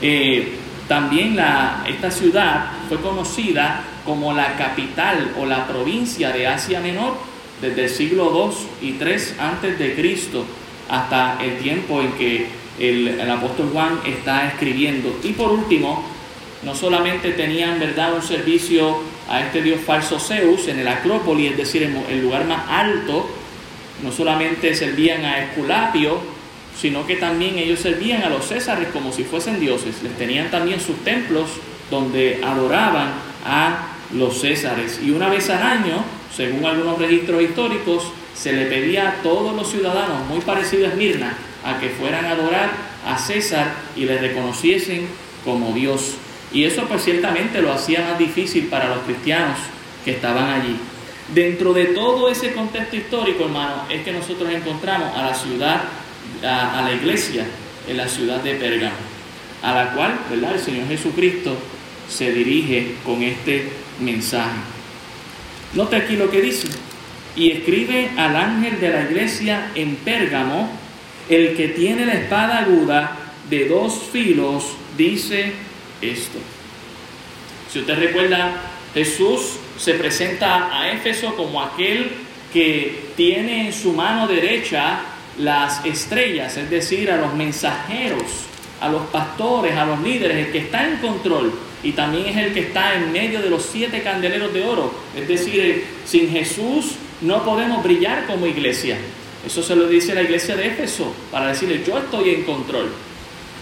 Eh, 0.00 0.54
también 0.86 1.36
la, 1.36 1.84
esta 1.86 2.10
ciudad 2.10 2.70
fue 2.88 3.00
conocida 3.00 3.82
como 4.04 4.32
la 4.32 4.56
capital 4.56 5.32
o 5.38 5.44
la 5.44 5.66
provincia 5.66 6.30
de 6.30 6.46
Asia 6.46 6.80
Menor 6.80 7.14
desde 7.60 7.84
el 7.84 7.90
siglo 7.90 8.54
II 8.80 8.88
y 8.88 8.92
III 8.92 9.16
antes 9.38 9.78
de 9.78 9.94
Cristo 9.94 10.46
hasta 10.88 11.38
el 11.42 11.58
tiempo 11.58 12.00
en 12.00 12.12
que 12.12 12.46
el, 12.78 13.30
apóstol 13.30 13.70
Juan 13.72 14.00
está 14.06 14.48
escribiendo. 14.48 15.18
Y 15.22 15.32
por 15.32 15.50
último, 15.50 16.04
no 16.62 16.74
solamente 16.74 17.32
tenían 17.32 17.78
verdad 17.78 18.14
un 18.14 18.22
servicio 18.22 18.98
a 19.28 19.40
este 19.40 19.62
dios 19.62 19.80
falso 19.80 20.18
Zeus 20.18 20.68
en 20.68 20.78
el 20.78 20.88
Acrópolis, 20.88 21.52
es 21.52 21.56
decir, 21.56 21.82
en 21.82 21.96
el 22.08 22.22
lugar 22.22 22.44
más 22.46 22.68
alto, 22.68 23.28
no 24.02 24.12
solamente 24.12 24.74
servían 24.74 25.24
a 25.24 25.44
Esculapio, 25.44 26.20
sino 26.80 27.06
que 27.06 27.16
también 27.16 27.58
ellos 27.58 27.80
servían 27.80 28.22
a 28.22 28.28
los 28.28 28.46
césares 28.46 28.88
como 28.88 29.12
si 29.12 29.24
fuesen 29.24 29.58
dioses. 29.58 30.02
Les 30.02 30.16
tenían 30.16 30.50
también 30.50 30.80
sus 30.80 30.96
templos 31.04 31.50
donde 31.90 32.40
adoraban 32.44 33.12
a 33.44 33.94
los 34.14 34.40
césares. 34.40 35.00
Y 35.02 35.10
una 35.10 35.28
vez 35.28 35.50
al 35.50 35.62
año, 35.62 36.04
según 36.34 36.64
algunos 36.64 36.98
registros 36.98 37.42
históricos, 37.42 38.12
se 38.34 38.52
le 38.52 38.66
pedía 38.66 39.08
a 39.08 39.14
todos 39.22 39.54
los 39.56 39.68
ciudadanos, 39.68 40.26
muy 40.28 40.40
parecidos 40.40 40.88
a 40.88 40.92
Esmirna, 40.92 41.36
a 41.64 41.78
que 41.78 41.88
fueran 41.90 42.24
a 42.24 42.30
adorar 42.30 42.70
a 43.06 43.18
César 43.18 43.72
y 43.96 44.04
le 44.04 44.18
reconociesen 44.18 45.06
como 45.44 45.72
Dios. 45.72 46.14
Y 46.52 46.64
eso 46.64 46.84
pues 46.84 47.04
ciertamente 47.04 47.60
lo 47.60 47.72
hacía 47.72 48.02
más 48.02 48.18
difícil 48.18 48.66
para 48.66 48.88
los 48.88 48.98
cristianos 49.00 49.58
que 50.04 50.12
estaban 50.12 50.48
allí. 50.60 50.76
Dentro 51.34 51.74
de 51.74 51.86
todo 51.86 52.30
ese 52.30 52.52
contexto 52.52 52.96
histórico, 52.96 53.44
hermano, 53.44 53.84
es 53.90 54.02
que 54.02 54.12
nosotros 54.12 54.50
encontramos 54.50 55.14
a 55.14 55.26
la 55.26 55.34
ciudad 55.34 55.82
a, 56.42 56.82
la 56.82 56.92
iglesia 56.92 57.44
en 57.88 57.96
la 57.96 58.08
ciudad 58.08 58.42
de 58.42 58.54
Pérgamo, 58.54 58.96
a 59.62 59.74
la 59.74 59.92
cual 59.92 60.18
¿verdad? 60.30 60.54
el 60.54 60.60
Señor 60.60 60.88
Jesucristo 60.88 61.56
se 62.08 62.32
dirige 62.32 62.94
con 63.04 63.22
este 63.22 63.68
mensaje. 64.00 64.58
Note 65.74 65.96
aquí 65.96 66.16
lo 66.16 66.30
que 66.30 66.40
dice. 66.40 66.68
Y 67.36 67.50
escribe 67.50 68.10
al 68.16 68.34
ángel 68.34 68.80
de 68.80 68.88
la 68.88 69.02
iglesia 69.02 69.70
en 69.74 69.96
Pérgamo, 69.96 70.70
el 71.28 71.56
que 71.56 71.68
tiene 71.68 72.06
la 72.06 72.14
espada 72.14 72.58
aguda 72.58 73.16
de 73.48 73.66
dos 73.66 74.02
filos, 74.12 74.64
dice 74.96 75.52
esto. 76.00 76.38
Si 77.70 77.80
usted 77.80 77.98
recuerda, 77.98 78.62
Jesús 78.94 79.56
se 79.78 79.94
presenta 79.94 80.76
a 80.76 80.90
Éfeso 80.92 81.34
como 81.34 81.62
aquel 81.62 82.10
que 82.52 83.10
tiene 83.16 83.66
en 83.66 83.72
su 83.72 83.92
mano 83.92 84.26
derecha 84.26 85.00
las 85.38 85.84
estrellas, 85.84 86.56
es 86.56 86.70
decir, 86.70 87.10
a 87.10 87.16
los 87.16 87.34
mensajeros, 87.34 88.22
a 88.80 88.88
los 88.88 89.02
pastores, 89.06 89.76
a 89.76 89.84
los 89.84 90.00
líderes, 90.02 90.46
el 90.46 90.52
que 90.52 90.58
está 90.58 90.88
en 90.88 90.96
control 90.96 91.52
y 91.82 91.92
también 91.92 92.26
es 92.26 92.36
el 92.36 92.52
que 92.52 92.60
está 92.60 92.94
en 92.94 93.12
medio 93.12 93.40
de 93.40 93.50
los 93.50 93.64
siete 93.64 94.02
candeleros 94.02 94.52
de 94.52 94.64
oro. 94.64 94.92
Es 95.16 95.28
decir, 95.28 95.84
sin 96.04 96.30
Jesús 96.30 96.96
no 97.20 97.44
podemos 97.44 97.82
brillar 97.84 98.26
como 98.26 98.46
iglesia. 98.46 98.98
Eso 99.48 99.62
se 99.62 99.74
lo 99.74 99.88
dice 99.88 100.14
la 100.14 100.20
iglesia 100.20 100.56
de 100.56 100.66
Éfeso 100.66 101.10
para 101.32 101.48
decirle, 101.48 101.82
yo 101.82 101.96
estoy 101.96 102.34
en 102.34 102.42
control. 102.42 102.92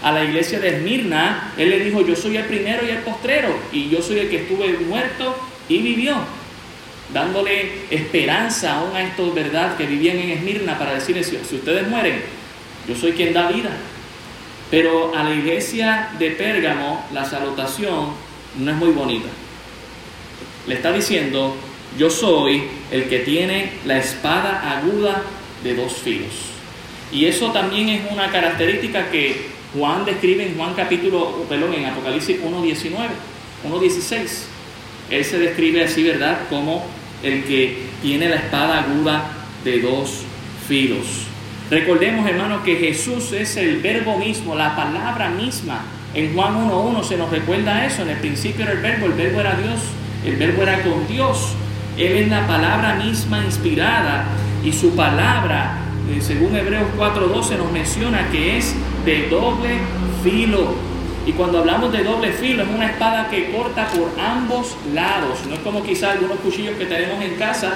A 0.03 0.11
la 0.11 0.25
iglesia 0.25 0.59
de 0.59 0.75
Esmirna, 0.75 1.53
él 1.55 1.69
le 1.69 1.79
dijo, 1.79 2.05
yo 2.05 2.13
soy 2.13 2.35
el 2.35 2.43
primero 2.43 2.85
y 2.85 2.89
el 2.89 2.97
postrero, 2.97 3.57
y 3.71 3.87
yo 3.87 4.01
soy 4.01 4.19
el 4.19 4.29
que 4.29 4.41
estuve 4.41 4.67
muerto 4.79 5.33
y 5.69 5.77
vivió 5.77 6.17
dándole 7.13 7.71
esperanza 7.89 8.79
aún 8.79 8.97
a 8.97 9.03
estos, 9.03 9.33
¿verdad?, 9.33 9.77
que 9.77 9.85
vivían 9.85 10.17
en 10.17 10.31
Esmirna 10.31 10.77
para 10.77 10.93
decirles, 10.93 11.27
si, 11.27 11.55
ustedes 11.55 11.87
mueren, 11.87 12.21
yo 12.85 12.93
soy 12.93 13.13
quien 13.13 13.31
da 13.31 13.49
vida. 13.49 13.71
Pero 14.69 15.15
a 15.15 15.23
la 15.23 15.33
iglesia 15.33 16.09
de 16.19 16.31
Pérgamo 16.31 17.07
la 17.13 17.23
salutación 17.23 18.09
no 18.57 18.71
es 18.71 18.75
muy 18.75 18.89
bonita. 18.89 19.29
Le 20.67 20.75
está 20.75 20.91
diciendo, 20.91 21.55
yo 21.97 22.09
soy 22.09 22.63
el 22.91 23.05
que 23.05 23.19
tiene 23.19 23.71
la 23.85 23.99
espada 23.99 24.77
aguda 24.77 25.23
de 25.67 25.75
dos 25.75 25.93
filos. 25.93 26.31
Y 27.11 27.25
eso 27.25 27.51
también 27.51 27.89
es 27.89 28.11
una 28.11 28.29
característica 28.31 29.09
que 29.09 29.47
Juan 29.73 30.05
describe 30.05 30.47
en 30.47 30.55
Juan 30.55 30.73
capítulo, 30.73 31.45
perdón, 31.47 31.73
en 31.73 31.85
Apocalipsis 31.85 32.41
1.19, 32.41 32.91
1.16. 33.69 34.43
Él 35.09 35.25
se 35.25 35.39
describe 35.39 35.83
así, 35.83 36.03
¿verdad? 36.03 36.39
Como 36.49 36.85
el 37.23 37.43
que 37.43 37.77
tiene 38.01 38.29
la 38.29 38.37
espada 38.37 38.79
aguda 38.79 39.31
de 39.63 39.79
dos 39.79 40.23
filos. 40.67 41.05
Recordemos, 41.69 42.27
hermanos, 42.29 42.61
que 42.63 42.75
Jesús 42.75 43.31
es 43.33 43.57
el 43.57 43.77
verbo 43.77 44.17
mismo, 44.17 44.55
la 44.55 44.75
palabra 44.75 45.29
misma. 45.29 45.81
En 46.13 46.33
Juan 46.33 46.69
1.1 46.69 47.03
se 47.03 47.17
nos 47.17 47.29
recuerda 47.29 47.85
eso. 47.85 48.03
En 48.03 48.09
el 48.09 48.17
principio 48.17 48.63
era 48.63 48.73
el 48.73 48.79
verbo, 48.79 49.07
el 49.07 49.13
verbo 49.13 49.41
era 49.41 49.55
Dios, 49.55 49.81
el 50.25 50.35
verbo 50.37 50.63
era 50.63 50.81
con 50.81 51.07
Dios. 51.07 51.53
Él 51.97 52.15
es 52.15 52.27
la 52.29 52.45
palabra 52.47 52.95
misma 52.95 53.43
inspirada 53.43 54.25
y 54.63 54.73
su 54.73 54.95
palabra, 54.95 55.77
eh, 56.09 56.21
según 56.21 56.55
Hebreos 56.55 56.87
4.12, 56.97 57.57
nos 57.57 57.71
menciona 57.71 58.29
que 58.29 58.57
es 58.57 58.75
de 59.05 59.27
doble 59.29 59.79
filo 60.23 60.87
y 61.27 61.33
cuando 61.33 61.59
hablamos 61.59 61.91
de 61.91 62.05
doble 62.05 62.31
filo, 62.31 62.63
es 62.63 62.69
una 62.69 62.85
espada 62.89 63.29
que 63.29 63.51
corta 63.51 63.85
por 63.89 64.09
ambos 64.17 64.77
lados. 64.93 65.39
No 65.49 65.55
es 65.55 65.59
como 65.59 65.83
quizá 65.83 66.11
algunos 66.13 66.39
cuchillos 66.39 66.77
que 66.77 66.85
tenemos 66.85 67.21
en 67.21 67.35
casa, 67.35 67.73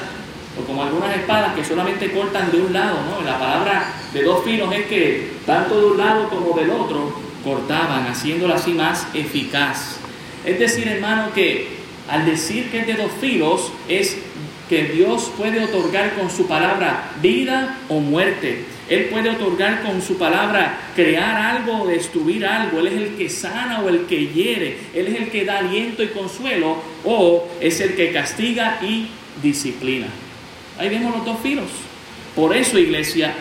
o 0.57 0.65
como 0.65 0.83
algunas 0.83 1.13
espadas 1.17 1.53
que 1.53 1.65
solamente 1.65 2.11
cortan 2.11 2.49
de 2.49 2.61
un 2.61 2.71
lado. 2.71 2.99
¿no? 3.09 3.25
La 3.25 3.37
palabra 3.37 3.91
de 4.13 4.23
dos 4.23 4.45
filos 4.45 4.73
es 4.73 4.85
que 4.85 5.31
tanto 5.45 5.81
de 5.81 5.85
un 5.87 5.97
lado 5.97 6.29
como 6.29 6.57
del 6.57 6.69
otro 6.69 7.13
cortaban, 7.43 8.07
haciéndola 8.07 8.55
así 8.55 8.71
más 8.71 9.05
eficaz. 9.13 9.97
Es 10.45 10.57
decir, 10.57 10.87
hermano, 10.87 11.33
que 11.33 11.81
al 12.09 12.25
decir 12.25 12.71
que 12.71 12.79
es 12.79 12.87
de 12.87 12.93
dos 12.93 13.11
filos, 13.19 13.73
es 13.89 14.17
que 14.71 14.85
Dios 14.85 15.29
puede 15.35 15.61
otorgar 15.65 16.13
con 16.13 16.31
su 16.31 16.47
palabra 16.47 17.11
vida 17.21 17.79
o 17.89 17.99
muerte. 17.99 18.63
Él 18.87 19.09
puede 19.11 19.29
otorgar 19.29 19.81
con 19.81 20.01
su 20.01 20.17
palabra 20.17 20.79
crear 20.95 21.35
algo 21.35 21.81
o 21.81 21.87
destruir 21.87 22.45
algo. 22.45 22.79
Él 22.79 22.87
es 22.87 22.93
el 22.93 23.15
que 23.17 23.29
sana 23.29 23.81
o 23.81 23.89
el 23.89 24.05
que 24.05 24.27
hiere. 24.27 24.77
Él 24.95 25.07
es 25.07 25.15
el 25.23 25.29
que 25.29 25.43
da 25.43 25.57
aliento 25.57 26.03
y 26.03 26.07
consuelo 26.07 26.77
o 27.03 27.49
es 27.59 27.81
el 27.81 27.95
que 27.95 28.13
castiga 28.13 28.79
y 28.81 29.09
disciplina. 29.43 30.07
Ahí 30.79 30.87
vemos 30.87 31.17
los 31.17 31.25
dos 31.25 31.41
filos. 31.41 31.69
Por 32.33 32.55
eso, 32.55 32.79
iglesia, 32.79 33.33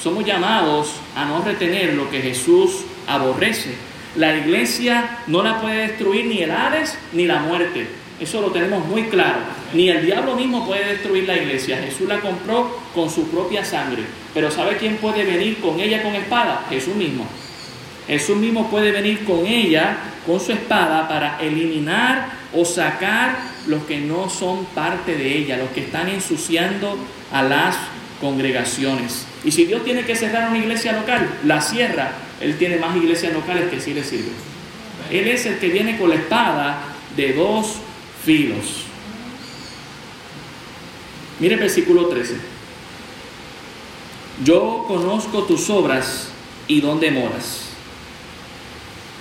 somos 0.00 0.24
llamados 0.24 0.92
a 1.16 1.24
no 1.24 1.42
retener 1.42 1.94
lo 1.94 2.08
que 2.08 2.20
Jesús 2.20 2.84
aborrece. 3.08 3.74
La 4.14 4.36
iglesia 4.36 5.18
no 5.26 5.42
la 5.42 5.60
puede 5.60 5.88
destruir 5.88 6.26
ni 6.26 6.38
el 6.44 6.52
Hades 6.52 6.96
ni 7.12 7.26
la 7.26 7.40
muerte. 7.40 8.05
Eso 8.18 8.40
lo 8.40 8.50
tenemos 8.50 8.86
muy 8.86 9.04
claro. 9.04 9.40
Ni 9.74 9.90
el 9.90 10.04
diablo 10.04 10.36
mismo 10.36 10.66
puede 10.66 10.86
destruir 10.86 11.24
la 11.24 11.36
iglesia. 11.36 11.78
Jesús 11.78 12.08
la 12.08 12.20
compró 12.20 12.80
con 12.94 13.10
su 13.10 13.28
propia 13.28 13.64
sangre. 13.64 14.04
Pero 14.32 14.50
¿sabe 14.50 14.76
quién 14.76 14.96
puede 14.96 15.24
venir 15.24 15.58
con 15.60 15.78
ella 15.78 16.02
con 16.02 16.14
espada? 16.14 16.64
Jesús 16.70 16.94
mismo. 16.94 17.26
Jesús 18.06 18.36
mismo 18.36 18.70
puede 18.70 18.92
venir 18.92 19.24
con 19.24 19.44
ella, 19.46 19.98
con 20.24 20.40
su 20.40 20.52
espada, 20.52 21.08
para 21.08 21.38
eliminar 21.40 22.30
o 22.54 22.64
sacar 22.64 23.36
los 23.66 23.82
que 23.84 23.98
no 23.98 24.30
son 24.30 24.64
parte 24.66 25.16
de 25.16 25.38
ella, 25.38 25.56
los 25.56 25.70
que 25.70 25.80
están 25.80 26.08
ensuciando 26.08 26.96
a 27.32 27.42
las 27.42 27.76
congregaciones. 28.20 29.26
Y 29.44 29.50
si 29.50 29.66
Dios 29.66 29.84
tiene 29.84 30.04
que 30.04 30.14
cerrar 30.14 30.48
una 30.48 30.58
iglesia 30.58 30.92
local, 30.92 31.28
la 31.44 31.60
cierra. 31.60 32.12
Él 32.40 32.56
tiene 32.58 32.76
más 32.76 32.96
iglesias 32.96 33.32
locales 33.32 33.68
que 33.70 33.80
sí 33.80 33.92
le 33.92 34.04
sirven. 34.04 34.32
Él 35.10 35.28
es 35.28 35.46
el 35.46 35.58
que 35.58 35.68
viene 35.68 35.98
con 35.98 36.10
la 36.10 36.16
espada 36.16 36.78
de 37.16 37.32
dos 37.32 37.78
filos. 38.26 38.82
Mire 41.38 41.56
versículo 41.56 42.08
13. 42.08 42.36
Yo 44.44 44.84
conozco 44.88 45.44
tus 45.44 45.70
obras 45.70 46.28
y 46.66 46.80
dónde 46.80 47.12
moras. 47.12 47.62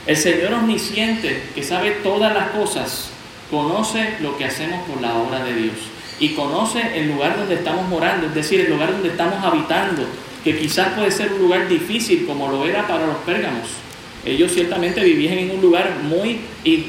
El 0.07 0.17
Señor 0.17 0.53
omnisciente, 0.53 1.43
que 1.53 1.63
sabe 1.63 1.91
todas 1.91 2.33
las 2.33 2.49
cosas, 2.49 3.09
conoce 3.49 4.17
lo 4.21 4.37
que 4.37 4.45
hacemos 4.45 4.87
por 4.87 5.01
la 5.01 5.15
obra 5.15 5.43
de 5.43 5.53
Dios. 5.53 5.75
y 6.17 6.29
conoce 6.29 6.97
el 6.97 7.09
lugar 7.09 7.37
donde 7.37 7.55
estamos 7.55 7.89
morando, 7.89 8.27
es 8.27 8.33
decir, 8.33 8.61
el 8.61 8.71
lugar 8.71 8.89
donde 8.89 9.09
estamos 9.09 9.43
habitando, 9.43 10.07
que 10.45 10.57
quizás 10.57 10.93
puede 10.93 11.11
ser 11.11 11.33
un 11.33 11.39
lugar 11.39 11.67
difícil 11.67 12.25
como 12.25 12.47
lo 12.47 12.65
era 12.65 12.87
para 12.87 13.05
los 13.05 13.17
pérgamos. 13.17 13.67
Ellos 14.23 14.53
ciertamente 14.53 15.03
vivían 15.03 15.37
en 15.37 15.51
un 15.51 15.61
lugar 15.61 15.97
muy 16.03 16.39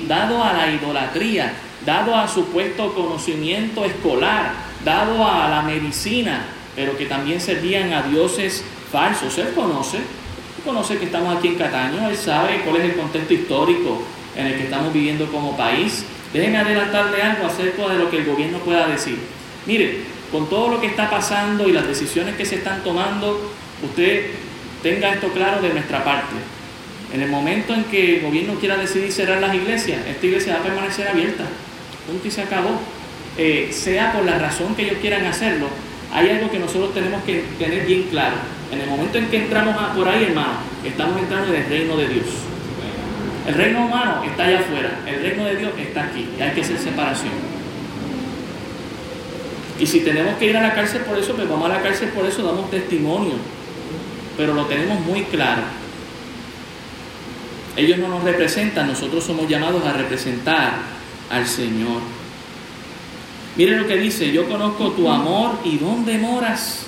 dado 0.06 0.44
a 0.44 0.52
la 0.52 0.70
idolatría, 0.72 1.54
dado 1.86 2.14
a 2.14 2.26
supuesto 2.26 2.92
conocimiento 2.92 3.84
escolar, 3.84 4.52
dado 4.84 5.26
a 5.26 5.48
la 5.48 5.62
medicina, 5.62 6.44
pero 6.74 6.98
que 6.98 7.06
también 7.06 7.40
servían 7.40 7.92
a 7.92 8.02
dioses 8.02 8.64
falsos. 8.90 9.38
Él 9.38 9.52
conoce, 9.54 9.98
él 9.98 10.62
conoce 10.64 10.98
que 10.98 11.06
estamos 11.06 11.36
aquí 11.36 11.48
en 11.48 11.54
Cataño, 11.54 12.08
él 12.10 12.16
sabe 12.16 12.62
cuál 12.62 12.76
es 12.76 12.84
el 12.84 12.96
contexto 12.96 13.32
histórico 13.32 14.02
en 14.34 14.46
el 14.46 14.56
que 14.56 14.64
estamos 14.64 14.92
viviendo 14.92 15.26
como 15.30 15.56
país. 15.56 16.04
Déjenme 16.32 16.58
adelantarle 16.58 17.22
algo 17.22 17.46
acerca 17.46 17.88
de 17.88 17.98
lo 17.98 18.10
que 18.10 18.18
el 18.18 18.26
gobierno 18.26 18.58
pueda 18.58 18.88
decir. 18.88 19.18
Mire, 19.64 20.00
con 20.32 20.48
todo 20.48 20.68
lo 20.68 20.80
que 20.80 20.88
está 20.88 21.08
pasando 21.08 21.68
y 21.68 21.72
las 21.72 21.86
decisiones 21.86 22.36
que 22.36 22.44
se 22.44 22.56
están 22.56 22.82
tomando, 22.82 23.52
usted 23.82 24.32
tenga 24.82 25.12
esto 25.12 25.28
claro 25.28 25.62
de 25.62 25.72
nuestra 25.72 26.04
parte. 26.04 26.34
En 27.14 27.22
el 27.22 27.30
momento 27.30 27.72
en 27.72 27.84
que 27.84 28.16
el 28.16 28.22
gobierno 28.22 28.54
quiera 28.56 28.76
decidir 28.76 29.12
cerrar 29.12 29.40
las 29.40 29.54
iglesias, 29.54 30.00
esta 30.06 30.26
iglesia 30.26 30.54
va 30.54 30.60
a 30.60 30.62
permanecer 30.64 31.06
abierta. 31.06 31.44
Punto 32.06 32.28
y 32.28 32.30
se 32.30 32.42
acabó. 32.42 32.80
Eh, 33.38 33.68
sea 33.70 34.12
por 34.12 34.24
la 34.24 34.38
razón 34.38 34.74
que 34.74 34.84
ellos 34.84 34.96
quieran 35.00 35.26
hacerlo, 35.26 35.68
hay 36.12 36.30
algo 36.30 36.50
que 36.50 36.58
nosotros 36.58 36.94
tenemos 36.94 37.22
que 37.24 37.44
tener 37.58 37.84
bien 37.84 38.04
claro. 38.04 38.36
En 38.72 38.80
el 38.80 38.88
momento 38.88 39.18
en 39.18 39.28
que 39.28 39.36
entramos 39.44 39.76
por 39.94 40.08
ahí, 40.08 40.24
hermano, 40.24 40.54
estamos 40.84 41.20
entrando 41.20 41.52
en 41.52 41.62
el 41.62 41.68
reino 41.68 41.96
de 41.96 42.08
Dios. 42.08 42.26
El 43.46 43.54
reino 43.54 43.86
humano 43.86 44.24
está 44.24 44.44
allá 44.44 44.60
afuera, 44.60 45.00
el 45.06 45.22
reino 45.22 45.44
de 45.44 45.56
Dios 45.56 45.72
está 45.78 46.04
aquí 46.04 46.28
hay 46.40 46.50
que 46.50 46.62
hacer 46.62 46.78
separación. 46.78 47.32
Y 49.78 49.86
si 49.86 50.00
tenemos 50.00 50.36
que 50.38 50.46
ir 50.46 50.56
a 50.56 50.62
la 50.62 50.74
cárcel 50.74 51.02
por 51.02 51.18
eso, 51.18 51.34
pues 51.34 51.48
vamos 51.48 51.70
a 51.70 51.74
la 51.74 51.82
cárcel 51.82 52.08
por 52.08 52.24
eso, 52.26 52.42
damos 52.42 52.70
testimonio. 52.70 53.34
Pero 54.36 54.54
lo 54.54 54.64
tenemos 54.64 54.98
muy 55.00 55.22
claro. 55.24 55.62
Ellos 57.76 57.98
no 57.98 58.08
nos 58.08 58.24
representan, 58.24 58.88
nosotros 58.88 59.22
somos 59.22 59.48
llamados 59.48 59.84
a 59.84 59.92
representar 59.92 60.95
al 61.30 61.46
Señor. 61.46 62.00
Miren 63.56 63.80
lo 63.80 63.86
que 63.86 63.96
dice, 63.96 64.30
yo 64.32 64.48
conozco 64.48 64.90
tu 64.90 65.10
amor 65.10 65.58
y 65.64 65.78
dónde 65.78 66.18
moras. 66.18 66.86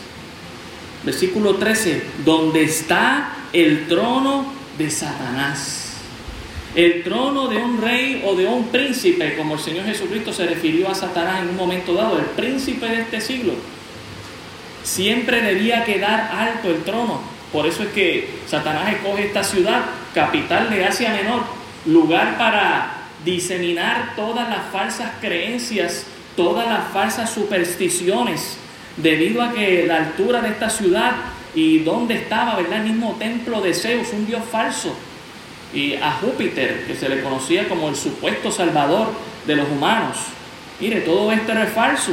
Versículo 1.04 1.54
13, 1.54 2.02
donde 2.24 2.64
está 2.64 3.32
el 3.52 3.86
trono 3.88 4.52
de 4.76 4.90
Satanás. 4.90 5.84
El 6.74 7.02
trono 7.02 7.48
de 7.48 7.56
un 7.56 7.80
rey 7.80 8.22
o 8.26 8.34
de 8.34 8.46
un 8.46 8.68
príncipe, 8.68 9.36
como 9.36 9.54
el 9.54 9.60
Señor 9.60 9.86
Jesucristo 9.86 10.32
se 10.32 10.46
refirió 10.46 10.90
a 10.90 10.94
Satanás 10.94 11.42
en 11.42 11.48
un 11.48 11.56
momento 11.56 11.94
dado, 11.94 12.18
el 12.18 12.26
príncipe 12.26 12.86
de 12.86 13.00
este 13.00 13.20
siglo, 13.22 13.54
siempre 14.82 15.40
debía 15.40 15.84
quedar 15.84 16.30
alto 16.32 16.68
el 16.68 16.82
trono. 16.82 17.20
Por 17.52 17.66
eso 17.66 17.82
es 17.82 17.88
que 17.88 18.28
Satanás 18.46 18.92
escoge 18.92 19.26
esta 19.26 19.42
ciudad, 19.42 19.86
capital 20.14 20.68
de 20.68 20.84
Asia 20.84 21.10
Menor, 21.10 21.42
lugar 21.86 22.36
para 22.36 23.07
diseminar 23.24 24.14
todas 24.16 24.48
las 24.48 24.66
falsas 24.72 25.10
creencias, 25.20 26.06
todas 26.36 26.66
las 26.66 26.88
falsas 26.92 27.30
supersticiones, 27.30 28.56
debido 28.96 29.42
a 29.42 29.52
que 29.52 29.84
la 29.86 29.96
altura 29.96 30.40
de 30.40 30.48
esta 30.48 30.70
ciudad 30.70 31.12
y 31.54 31.80
donde 31.80 32.14
estaba, 32.14 32.56
¿verdad? 32.56 32.78
El 32.78 32.92
mismo 32.92 33.16
templo 33.18 33.60
de 33.60 33.74
Zeus, 33.74 34.12
un 34.12 34.26
dios 34.26 34.42
falso, 34.50 34.94
y 35.72 35.94
a 35.94 36.12
Júpiter, 36.12 36.84
que 36.86 36.94
se 36.94 37.08
le 37.08 37.22
conocía 37.22 37.68
como 37.68 37.88
el 37.88 37.96
supuesto 37.96 38.50
salvador 38.50 39.08
de 39.46 39.56
los 39.56 39.68
humanos. 39.68 40.16
Mire, 40.80 41.00
todo 41.00 41.30
esto 41.32 41.52
era 41.52 41.66
falso. 41.66 42.12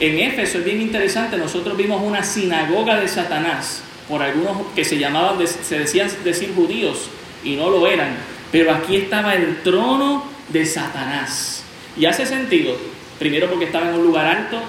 En 0.00 0.18
Éfeso 0.18 0.58
es 0.58 0.64
bien 0.64 0.80
interesante, 0.80 1.36
nosotros 1.36 1.76
vimos 1.76 2.02
una 2.02 2.24
sinagoga 2.24 2.98
de 2.98 3.06
Satanás, 3.06 3.82
por 4.08 4.22
algunos 4.22 4.56
que 4.74 4.84
se 4.84 4.98
llamaban, 4.98 5.46
se 5.46 5.78
decían 5.78 6.10
decir 6.24 6.54
judíos 6.54 7.08
y 7.44 7.54
no 7.54 7.70
lo 7.70 7.86
eran, 7.86 8.16
pero 8.52 8.72
aquí 8.72 8.96
estaba 8.96 9.34
el 9.34 9.62
trono 9.62 10.24
de 10.48 10.64
Satanás. 10.64 11.64
Y 11.96 12.04
hace 12.04 12.26
sentido, 12.26 12.76
primero 13.18 13.48
porque 13.48 13.64
estaba 13.64 13.88
en 13.88 13.96
un 13.96 14.04
lugar 14.04 14.26
alto, 14.26 14.60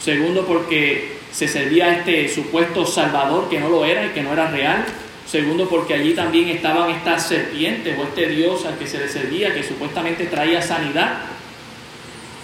segundo 0.00 0.46
porque 0.46 1.18
se 1.30 1.46
servía 1.48 1.86
a 1.86 1.96
este 1.96 2.28
supuesto 2.28 2.86
salvador 2.86 3.50
que 3.50 3.60
no 3.60 3.68
lo 3.68 3.84
era 3.84 4.06
y 4.06 4.10
que 4.10 4.22
no 4.22 4.32
era 4.32 4.50
real, 4.50 4.84
Segundo, 5.32 5.66
porque 5.66 5.94
allí 5.94 6.14
también 6.14 6.48
estaban 6.48 6.90
estas 6.90 7.26
serpientes 7.26 7.98
o 7.98 8.02
este 8.02 8.28
dios 8.28 8.66
al 8.66 8.76
que 8.76 8.86
se 8.86 8.98
le 8.98 9.08
servía, 9.08 9.54
que 9.54 9.62
supuestamente 9.62 10.26
traía 10.26 10.60
sanidad. 10.60 11.20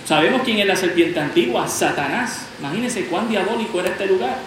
Sabemos 0.07 0.43
quién 0.43 0.59
es 0.61 0.67
la 0.67 0.75
serpiente 0.75 1.21
antigua, 1.21 1.69
Satanás. 1.69 2.47
Imagínense 2.61 3.05
cuán 3.05 3.29
diabólico 3.29 3.81
era 3.81 3.91
este 3.91 4.07
lugar. 4.07 4.39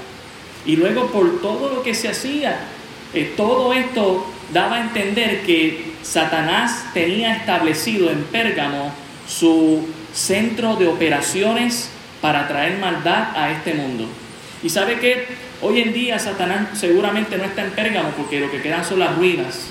Y 0.65 0.75
luego 0.75 1.07
por 1.11 1.39
todo 1.41 1.69
lo 1.69 1.83
que 1.83 1.93
se 1.93 2.07
hacía, 2.07 2.61
eh, 3.13 3.33
todo 3.35 3.73
esto 3.73 4.25
daba 4.53 4.77
a 4.77 4.81
entender 4.81 5.41
que 5.41 5.91
Satanás 6.01 6.85
tenía 6.93 7.35
establecido 7.35 8.09
en 8.09 8.23
Pérgamo 8.25 8.93
su 9.27 9.87
centro 10.13 10.75
de 10.75 10.87
operaciones 10.87 11.89
para 12.21 12.47
traer 12.47 12.79
maldad 12.79 13.35
a 13.35 13.51
este 13.51 13.73
mundo. 13.73 14.05
¿Y 14.63 14.69
sabe 14.69 14.99
qué? 14.99 15.25
Hoy 15.61 15.81
en 15.81 15.93
día 15.93 16.19
Satanás 16.19 16.77
seguramente 16.79 17.37
no 17.37 17.43
está 17.43 17.63
en 17.63 17.71
Pérgamo 17.71 18.09
porque 18.17 18.39
lo 18.39 18.51
que 18.51 18.61
quedan 18.61 18.83
son 18.85 18.99
las 18.99 19.15
ruinas. 19.15 19.67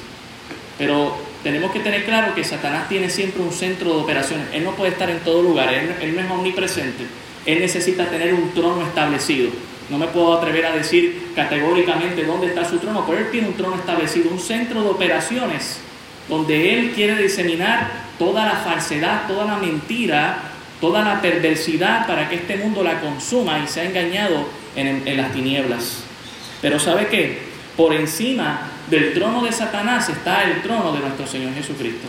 Pero 0.79 1.17
tenemos 1.43 1.73
que 1.73 1.81
tener 1.81 2.05
claro 2.05 2.35
que 2.35 2.45
Satanás 2.45 2.89
tiene 2.89 3.11
siempre 3.11 3.43
un 3.43 3.53
centro 3.53 3.95
de 3.95 4.03
operaciones. 4.03 4.47
Él 4.53 4.65
no 4.65 4.73
puede 4.73 4.93
estar 4.93 5.11
en 5.11 5.21
todo 5.21 5.43
lugar, 5.43 5.73
él, 5.73 6.15
no 6.15 6.21
es 6.21 6.31
omnipresente. 6.31 7.05
Él 7.47 7.61
necesita 7.61 8.07
tener 8.07 8.35
un 8.35 8.53
trono 8.53 8.83
establecido. 8.87 9.51
No 9.91 9.99
me 9.99 10.07
puedo 10.07 10.35
atrever 10.35 10.67
a 10.67 10.73
decir 10.73 11.33
categóricamente 11.35 12.25
dónde 12.25 12.47
está 12.49 12.65
su 12.65 12.79
trono, 12.79 13.05
pero 13.07 13.19
él 13.19 13.31
tiene 13.31 13.49
un 13.49 13.55
trono 13.55 13.77
establecido, 13.77 14.31
un 14.31 14.39
centro 14.39 14.83
de 14.83 14.89
operaciones 14.89 15.81
donde 16.29 16.79
él 16.79 16.93
quiere 16.93 17.21
diseminar 17.21 17.91
toda 18.19 18.47
la 18.47 18.57
falsedad, 18.57 19.27
toda 19.27 19.45
la 19.45 19.57
mentira, 19.57 20.39
toda 20.81 21.03
la 21.03 21.21
perversidad 21.21 22.07
para 22.07 22.29
que 22.29 22.37
este 22.37 22.57
mundo 22.57 22.83
la 22.83 23.01
consuma 23.01 23.59
y 23.59 23.67
sea 23.67 23.85
engañado 23.85 24.47
en, 24.77 25.17
las 25.17 25.33
tinieblas. 25.33 26.05
Pero 26.63 26.79
¿sabe 26.79 27.09
qué? 27.09 27.39
Por 27.77 27.93
encima 27.93 28.69
del 28.91 29.15
trono 29.15 29.45
de 29.45 29.53
Satanás 29.53 30.09
está 30.09 30.43
el 30.45 30.63
trono 30.63 30.93
de 30.93 30.99
nuestro 30.99 31.27
Señor 31.27 31.55
Jesucristo. 31.55 32.09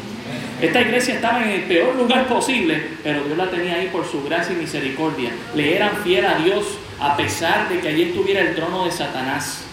Esta 0.60 0.82
iglesia 0.82 1.16
estaba 1.16 1.44
en 1.44 1.50
el 1.50 1.62
peor 1.64 1.96
lugar 1.96 2.28
posible, 2.28 2.82
pero 3.04 3.24
Dios 3.24 3.38
la 3.38 3.50
tenía 3.50 3.76
ahí 3.76 3.90
por 3.92 4.06
su 4.06 4.24
gracia 4.24 4.54
y 4.54 4.58
misericordia. 4.58 5.32
Le 5.56 5.76
eran 5.76 5.98
fiel 6.04 6.26
a 6.26 6.36
Dios 6.36 6.66
a 7.00 7.16
pesar 7.16 7.70
de 7.70 7.80
que 7.80 7.88
allí 7.88 8.04
estuviera 8.04 8.42
el 8.42 8.56
trono 8.56 8.86
de 8.86 8.92
Satanás. 8.92 9.64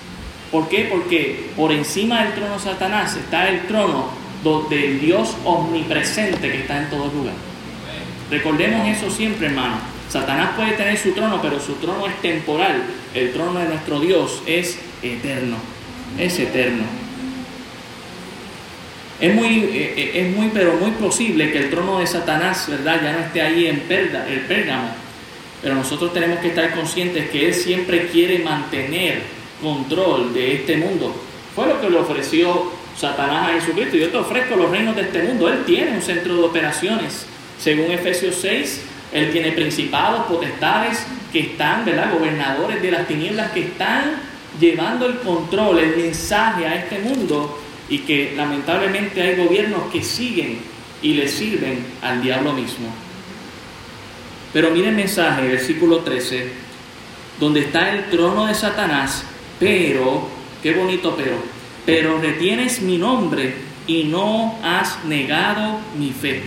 ¿Por 0.50 0.68
qué? 0.68 0.86
Porque 0.90 1.50
por 1.56 1.72
encima 1.72 2.24
del 2.24 2.34
trono 2.34 2.54
de 2.54 2.60
Satanás 2.60 3.16
está 3.16 3.48
el 3.48 3.66
trono 3.66 4.10
del 4.70 5.00
Dios 5.00 5.36
omnipresente 5.44 6.50
que 6.50 6.60
está 6.60 6.78
en 6.78 6.90
todo 6.90 7.10
lugar. 7.12 7.34
Recordemos 8.30 8.86
eso 8.88 9.10
siempre, 9.10 9.46
hermano. 9.46 9.76
Satanás 10.08 10.50
puede 10.56 10.72
tener 10.72 10.96
su 10.96 11.12
trono, 11.12 11.40
pero 11.42 11.60
su 11.60 11.74
trono 11.74 12.06
es 12.06 12.20
temporal. 12.22 12.82
El 13.14 13.32
trono 13.32 13.58
de 13.58 13.66
nuestro 13.66 14.00
Dios 14.00 14.42
es 14.46 14.78
eterno. 15.02 15.56
Es 16.16 16.38
eterno. 16.38 16.84
Es 19.20 19.34
muy, 19.34 19.46
eh, 19.46 19.94
eh, 19.96 20.10
es 20.14 20.36
muy, 20.36 20.50
pero 20.54 20.74
muy 20.74 20.92
posible 20.92 21.50
que 21.50 21.58
el 21.58 21.70
trono 21.70 21.98
de 21.98 22.06
Satanás, 22.06 22.66
¿verdad?, 22.68 23.00
ya 23.02 23.12
no 23.12 23.18
esté 23.18 23.42
ahí 23.42 23.66
en 23.66 23.82
el 23.90 24.40
Pérgamo. 24.46 24.90
Pero 25.60 25.74
nosotros 25.74 26.12
tenemos 26.12 26.38
que 26.38 26.48
estar 26.48 26.72
conscientes 26.72 27.28
que 27.30 27.48
Él 27.48 27.54
siempre 27.54 28.06
quiere 28.06 28.38
mantener 28.38 29.22
control 29.60 30.32
de 30.32 30.54
este 30.54 30.76
mundo. 30.76 31.14
Fue 31.54 31.66
lo 31.66 31.80
que 31.80 31.90
le 31.90 31.98
ofreció 31.98 32.70
Satanás 32.96 33.48
a 33.48 33.60
Jesucristo. 33.60 33.96
Yo 33.96 34.08
te 34.10 34.18
ofrezco 34.18 34.54
los 34.54 34.70
reinos 34.70 34.94
de 34.94 35.02
este 35.02 35.22
mundo. 35.22 35.48
Él 35.48 35.64
tiene 35.64 35.92
un 35.92 36.02
centro 36.02 36.36
de 36.36 36.42
operaciones. 36.44 37.26
Según 37.58 37.90
Efesios 37.90 38.36
6, 38.40 38.82
él 39.12 39.32
tiene 39.32 39.50
principados, 39.52 40.26
potestades 40.26 41.04
que 41.32 41.40
están, 41.40 41.84
¿verdad? 41.84 42.12
Gobernadores 42.12 42.80
de 42.80 42.90
las 42.92 43.08
tinieblas 43.08 43.50
que 43.50 43.60
están 43.60 44.20
llevando 44.60 45.06
el 45.06 45.18
control, 45.20 45.78
el 45.78 45.96
mensaje 45.96 46.66
a 46.66 46.74
este 46.76 46.98
mundo 46.98 47.58
y 47.88 47.98
que 48.00 48.34
lamentablemente 48.36 49.22
hay 49.22 49.36
gobiernos 49.36 49.90
que 49.92 50.02
siguen 50.02 50.58
y 51.02 51.14
le 51.14 51.28
sirven 51.28 51.84
al 52.02 52.22
diablo 52.22 52.52
mismo. 52.52 52.88
Pero 54.52 54.70
mire 54.70 54.88
el 54.88 54.96
mensaje, 54.96 55.46
versículo 55.46 55.98
13, 55.98 56.50
donde 57.38 57.60
está 57.60 57.94
el 57.94 58.10
trono 58.10 58.46
de 58.46 58.54
Satanás, 58.54 59.24
pero, 59.58 60.28
qué 60.62 60.72
bonito 60.72 61.14
pero, 61.16 61.36
pero 61.84 62.18
retienes 62.18 62.80
mi 62.80 62.98
nombre 62.98 63.54
y 63.86 64.04
no 64.04 64.58
has 64.62 65.04
negado 65.04 65.78
mi 65.98 66.10
fe. 66.10 66.42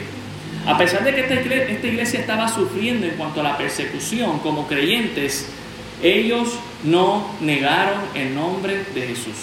A 0.66 0.78
pesar 0.78 1.04
de 1.04 1.16
que 1.16 1.22
esta 1.22 1.88
iglesia, 1.88 2.20
estaba 2.20 2.48
sufriendo 2.48 3.08
en 3.08 3.14
cuanto 3.14 3.40
a 3.40 3.44
la 3.44 3.58
persecución 3.58 4.40
como 4.40 4.68
creyentes, 4.68 5.50
ellos 6.02 6.50
no 6.84 7.36
negaron 7.42 8.02
el 8.16 8.34
nombre 8.36 8.86
de 8.94 9.02
Jesús. 9.08 9.36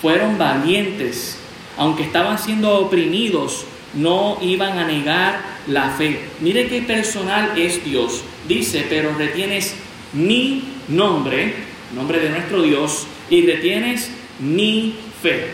Fueron 0.00 0.38
valientes, 0.38 1.38
aunque 1.76 2.02
estaban 2.02 2.38
siendo 2.38 2.78
oprimidos 2.78 3.66
no 3.96 4.38
iban 4.40 4.78
a 4.78 4.86
negar 4.86 5.40
la 5.66 5.90
fe. 5.90 6.20
Mire 6.40 6.68
qué 6.68 6.82
personal 6.82 7.52
es 7.56 7.84
Dios. 7.84 8.22
Dice, 8.46 8.86
pero 8.88 9.14
retienes 9.14 9.74
mi 10.12 10.64
nombre, 10.88 11.54
nombre 11.94 12.20
de 12.20 12.30
nuestro 12.30 12.62
Dios, 12.62 13.06
y 13.28 13.44
retienes 13.46 14.10
mi 14.38 14.94
fe. 15.22 15.50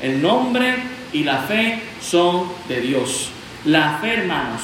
El 0.00 0.20
nombre 0.20 0.74
y 1.12 1.22
la 1.22 1.38
fe 1.42 1.80
son 2.00 2.48
de 2.68 2.80
Dios. 2.80 3.30
La 3.64 3.98
fe, 3.98 4.14
hermanos, 4.14 4.62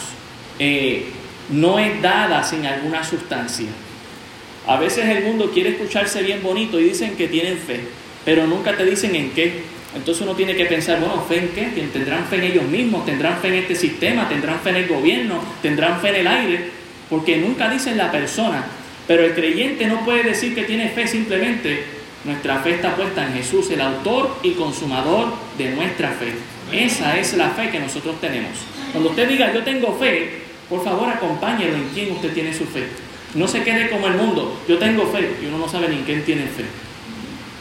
eh, 0.59 1.07
no 1.51 1.79
es 1.79 2.03
dada 2.03 2.43
sin 2.43 2.67
alguna 2.67 3.05
sustancia. 3.05 3.69
A 4.69 4.77
veces 4.77 5.07
el 5.07 5.25
mundo 5.25 5.51
quiere 5.51 5.71
escucharse 5.71 6.23
bien 6.23 6.43
bonito 6.43 6.79
y 6.79 6.85
dicen 6.85 7.17
que 7.17 7.27
tienen 7.27 7.57
fe, 7.57 7.81
pero 8.27 8.47
nunca 8.47 8.77
te 8.77 8.85
dicen 8.85 9.15
en 9.15 9.31
qué. 9.31 9.63
Entonces 9.97 10.23
uno 10.23 10.35
tiene 10.35 10.55
que 10.55 10.67
pensar, 10.67 11.01
bueno, 11.01 11.25
¿fe 11.27 11.39
en 11.39 11.49
qué? 11.49 11.89
¿Tendrán 11.91 12.27
fe 12.27 12.37
en 12.37 12.45
ellos 12.45 12.65
mismos? 12.65 13.07
¿Tendrán 13.07 13.39
fe 13.39 13.49
en 13.49 13.55
este 13.55 13.75
sistema? 13.75 14.29
¿Tendrán 14.29 14.61
fe 14.61 14.69
en 14.69 14.77
el 14.77 14.87
gobierno? 14.87 15.43
¿Tendrán 15.63 15.99
fe 16.03 16.11
en 16.11 16.15
el 16.17 16.27
aire? 16.27 16.71
Porque 17.09 17.39
nunca 17.39 17.71
dicen 17.71 17.97
la 17.97 18.13
persona. 18.13 18.67
Pero 19.07 19.25
el 19.25 19.35
creyente 19.35 19.87
no 19.87 20.05
puede 20.05 20.23
decir 20.23 20.55
que 20.55 20.65
tiene 20.65 20.91
fe 20.91 21.09
simplemente. 21.09 21.85
Nuestra 22.25 22.59
fe 22.59 22.75
está 22.75 22.95
puesta 22.95 23.27
en 23.27 23.33
Jesús, 23.33 23.71
el 23.71 23.81
autor 23.81 24.37
y 24.43 24.51
consumador 24.51 25.33
de 25.57 25.71
nuestra 25.71 26.11
fe. 26.11 26.35
Esa 26.71 27.19
es 27.19 27.35
la 27.39 27.49
fe 27.53 27.71
que 27.71 27.81
nosotros 27.81 28.21
tenemos. 28.21 28.53
Cuando 28.93 29.09
usted 29.09 29.27
diga, 29.31 29.51
yo 29.55 29.63
tengo 29.63 29.97
fe, 29.99 30.43
por 30.69 30.85
favor 30.85 31.09
acompáñelo 31.09 31.75
en 31.75 31.89
quién 31.95 32.13
usted 32.13 32.35
tiene 32.35 32.53
su 32.53 32.67
fe. 32.67 33.08
No 33.35 33.47
se 33.47 33.63
quede 33.63 33.91
como 33.91 34.07
el 34.07 34.15
mundo, 34.15 34.61
yo 34.69 34.79
tengo 34.79 35.07
fe 35.07 35.37
y 35.43 35.47
uno 35.47 35.59
no 35.59 35.69
sabe 35.69 35.89
ni 35.89 35.97
en 35.97 36.05
quién 36.05 36.25
tiene 36.25 36.43
fe. 36.43 36.65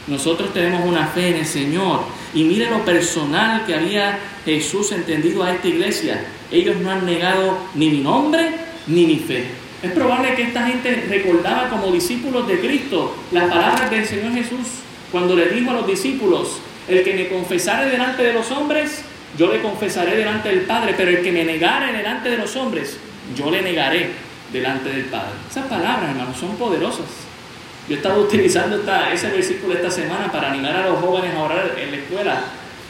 Nosotros 0.06 0.54
tenemos 0.54 0.86
una 0.86 1.06
fe 1.08 1.28
en 1.28 1.36
el 1.36 1.46
Señor. 1.46 2.00
Y 2.34 2.44
mire 2.44 2.70
lo 2.70 2.84
personal 2.84 3.66
que 3.66 3.74
había 3.74 4.18
Jesús 4.44 4.92
entendido 4.92 5.42
a 5.42 5.52
esta 5.52 5.68
iglesia. 5.68 6.24
Ellos 6.50 6.76
no 6.76 6.90
han 6.90 7.04
negado 7.04 7.58
ni 7.74 7.90
mi 7.90 7.98
nombre 7.98 8.50
ni 8.86 9.04
mi 9.04 9.16
fe. 9.16 9.44
Es 9.82 9.92
probable 9.92 10.34
que 10.34 10.42
esta 10.42 10.66
gente 10.66 11.06
recordaba 11.08 11.68
como 11.68 11.92
discípulos 11.92 12.48
de 12.48 12.58
Cristo 12.58 13.14
las 13.32 13.44
palabras 13.44 13.90
del 13.90 14.06
Señor 14.06 14.32
Jesús 14.32 14.66
cuando 15.12 15.34
le 15.36 15.48
dijo 15.48 15.70
a 15.70 15.74
los 15.74 15.86
discípulos, 15.86 16.60
el 16.88 17.02
que 17.02 17.14
me 17.14 17.28
confesare 17.28 17.90
delante 17.90 18.22
de 18.22 18.32
los 18.32 18.50
hombres, 18.50 19.02
yo 19.38 19.52
le 19.52 19.60
confesaré 19.60 20.16
delante 20.16 20.48
del 20.48 20.62
Padre, 20.62 20.94
pero 20.96 21.10
el 21.10 21.22
que 21.22 21.32
me 21.32 21.44
negare 21.44 21.92
delante 21.92 22.30
de 22.30 22.38
los 22.38 22.56
hombres, 22.56 22.98
yo 23.36 23.50
le 23.50 23.62
negaré 23.62 24.10
delante 24.52 24.88
del 24.88 25.04
Padre. 25.06 25.34
Esas 25.50 25.66
palabras, 25.66 26.10
hermanos, 26.10 26.36
son 26.36 26.56
poderosas. 26.56 27.06
Yo 27.88 27.94
he 27.94 27.98
estado 27.98 28.20
utilizando 28.20 28.82
ese 29.12 29.30
versículo 29.30 29.74
esta 29.74 29.90
semana 29.90 30.30
para 30.30 30.50
animar 30.50 30.76
a 30.76 30.88
los 30.88 31.00
jóvenes 31.00 31.34
a 31.34 31.40
orar 31.40 31.74
en 31.78 31.90
la 31.90 31.96
escuela 31.96 32.40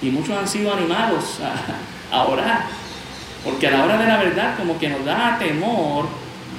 y 0.03 0.11
muchos 0.11 0.37
han 0.37 0.49
sido 0.49 0.73
animados 0.73 1.39
a, 1.41 2.17
a 2.17 2.25
orar, 2.25 2.65
porque 3.45 3.69
a 3.69 3.71
la 3.71 3.85
hora 3.85 3.97
de 3.97 4.07
la 4.07 4.17
verdad 4.17 4.57
como 4.57 4.79
que 4.79 4.89
nos 4.89 5.05
da 5.05 5.37
temor 5.39 6.07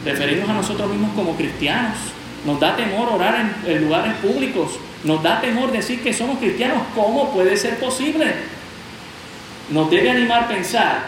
referirnos 0.05 0.49
a 0.49 0.53
nosotros 0.53 0.89
mismos 0.89 1.11
como 1.15 1.35
cristianos, 1.35 1.97
nos 2.45 2.59
da 2.59 2.75
temor 2.75 3.09
orar 3.09 3.35
en, 3.65 3.71
en 3.71 3.83
lugares 3.83 4.13
públicos, 4.15 4.79
nos 5.03 5.21
da 5.21 5.41
temor 5.41 5.71
decir 5.71 6.01
que 6.01 6.13
somos 6.13 6.37
cristianos, 6.39 6.79
¿cómo 6.95 7.33
puede 7.33 7.57
ser 7.57 7.77
posible? 7.77 8.33
Nos 9.69 9.89
debe 9.89 10.11
animar 10.11 10.47
pensar 10.47 11.01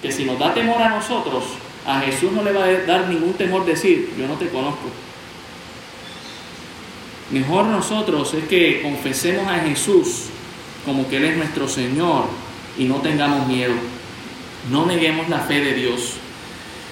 que 0.00 0.10
si 0.10 0.24
nos 0.24 0.38
da 0.38 0.54
temor 0.54 0.80
a 0.80 0.88
nosotros, 0.88 1.44
a 1.88 2.00
Jesús 2.00 2.30
no 2.32 2.42
le 2.42 2.52
va 2.52 2.64
a 2.64 2.72
dar 2.86 3.08
ningún 3.08 3.32
temor 3.32 3.64
decir, 3.64 4.12
yo 4.18 4.28
no 4.28 4.34
te 4.34 4.50
conozco. 4.50 4.90
Mejor 7.30 7.64
nosotros 7.64 8.34
es 8.34 8.44
que 8.44 8.82
confesemos 8.82 9.46
a 9.46 9.60
Jesús 9.60 10.24
como 10.84 11.08
que 11.08 11.16
Él 11.16 11.24
es 11.24 11.36
nuestro 11.38 11.66
Señor 11.66 12.26
y 12.78 12.84
no 12.84 12.96
tengamos 12.96 13.48
miedo. 13.48 13.72
No 14.70 14.84
neguemos 14.84 15.30
la 15.30 15.38
fe 15.38 15.60
de 15.60 15.72
Dios. 15.72 16.16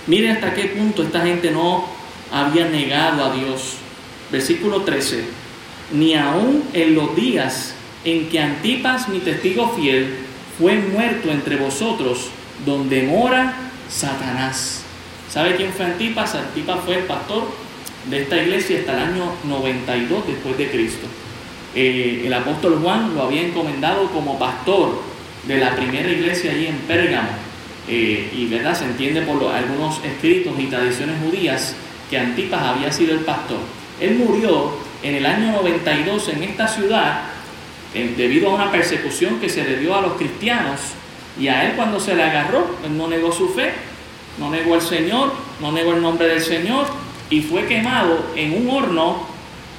Mire 0.07 0.31
hasta 0.31 0.55
qué 0.55 0.65
punto 0.65 1.03
esta 1.03 1.21
gente 1.21 1.51
no 1.51 1.85
había 2.33 2.67
negado 2.71 3.23
a 3.23 3.35
Dios. 3.35 3.75
Versículo 4.33 4.81
13. 4.81 5.25
Ni 5.93 6.15
aun 6.15 6.65
en 6.73 6.95
los 6.95 7.15
días 7.15 7.75
en 8.03 8.31
que 8.31 8.41
Antipas, 8.41 9.11
mi 9.11 9.19
testigo 9.19 9.75
fiel, 9.77 10.17
fue 10.59 10.77
muerto 10.77 11.31
entre 11.31 11.57
vosotros, 11.57 12.31
donde 12.65 13.03
mora 13.03 13.55
Satanás. 13.91 14.86
¿Sabe 15.29 15.57
quién 15.57 15.73
fue 15.73 15.87
Antipas? 15.87 16.35
Antipas 16.35 16.79
fue 16.85 16.99
el 16.99 17.05
pastor 17.05 17.45
de 18.09 18.23
esta 18.23 18.37
iglesia 18.37 18.81
hasta 18.81 18.93
el 18.93 19.11
año 19.11 19.33
92 19.45 20.27
después 20.27 20.57
de 20.57 20.71
Cristo. 20.71 21.07
Eh, 21.75 22.23
el 22.25 22.33
apóstol 22.33 22.79
Juan 22.83 23.15
lo 23.15 23.23
había 23.23 23.43
encomendado 23.43 24.09
como 24.11 24.39
pastor 24.39 25.03
de 25.47 25.59
la 25.59 25.75
primera 25.75 26.09
iglesia 26.09 26.53
allí 26.53 26.67
en 26.67 26.79
Pérgamo. 26.79 27.29
Eh, 27.89 28.33
y 28.35 28.47
verdad 28.47 28.75
se 28.75 28.85
entiende 28.85 29.23
por 29.23 29.53
algunos 29.53 30.05
escritos 30.05 30.55
y 30.59 30.67
tradiciones 30.67 31.17
judías 31.23 31.75
que 32.11 32.19
Antipas 32.19 32.63
había 32.63 32.93
sido 32.93 33.15
el 33.15 33.21
pastor. 33.21 33.59
Él 34.01 34.15
murió 34.15 34.73
en 35.03 35.17
el 35.17 35.27
año 35.27 35.53
92 35.53 36.29
en 36.29 36.43
esta 36.45 36.67
ciudad 36.67 37.23
eh, 37.95 38.15
debido 38.17 38.51
a 38.51 38.55
una 38.55 38.73
persecución 38.73 39.41
que 39.41 39.49
se 39.49 39.65
le 39.65 39.79
dio 39.79 39.95
a 39.95 40.01
los 40.01 40.15
cristianos 40.15 40.81
y 41.39 41.49
a 41.49 41.69
él 41.69 41.77
cuando 41.77 42.01
se 42.01 42.15
le 42.15 42.23
agarró, 42.23 42.77
no 42.91 43.09
negó 43.09 43.31
su 43.31 43.51
fe, 43.51 43.73
no 44.39 44.51
negó 44.51 44.75
al 44.75 44.83
Señor, 44.83 45.33
no 45.61 45.73
negó 45.73 45.93
el 45.95 46.03
nombre 46.03 46.27
del 46.29 46.43
Señor 46.43 46.87
y 47.31 47.41
fue 47.43 47.67
quemado 47.67 48.27
en 48.37 48.53
un 48.55 48.71
horno 48.71 49.27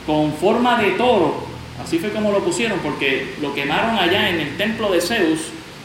con 0.05 0.33
forma 0.33 0.81
de 0.81 0.91
toro. 0.91 1.45
Así 1.83 1.99
fue 1.99 2.11
como 2.11 2.31
lo 2.31 2.43
pusieron 2.43 2.79
porque 2.79 3.35
lo 3.41 3.53
quemaron 3.53 3.97
allá 3.97 4.29
en 4.29 4.39
el 4.39 4.57
templo 4.57 4.91
de 4.91 5.01
Zeus. 5.01 5.39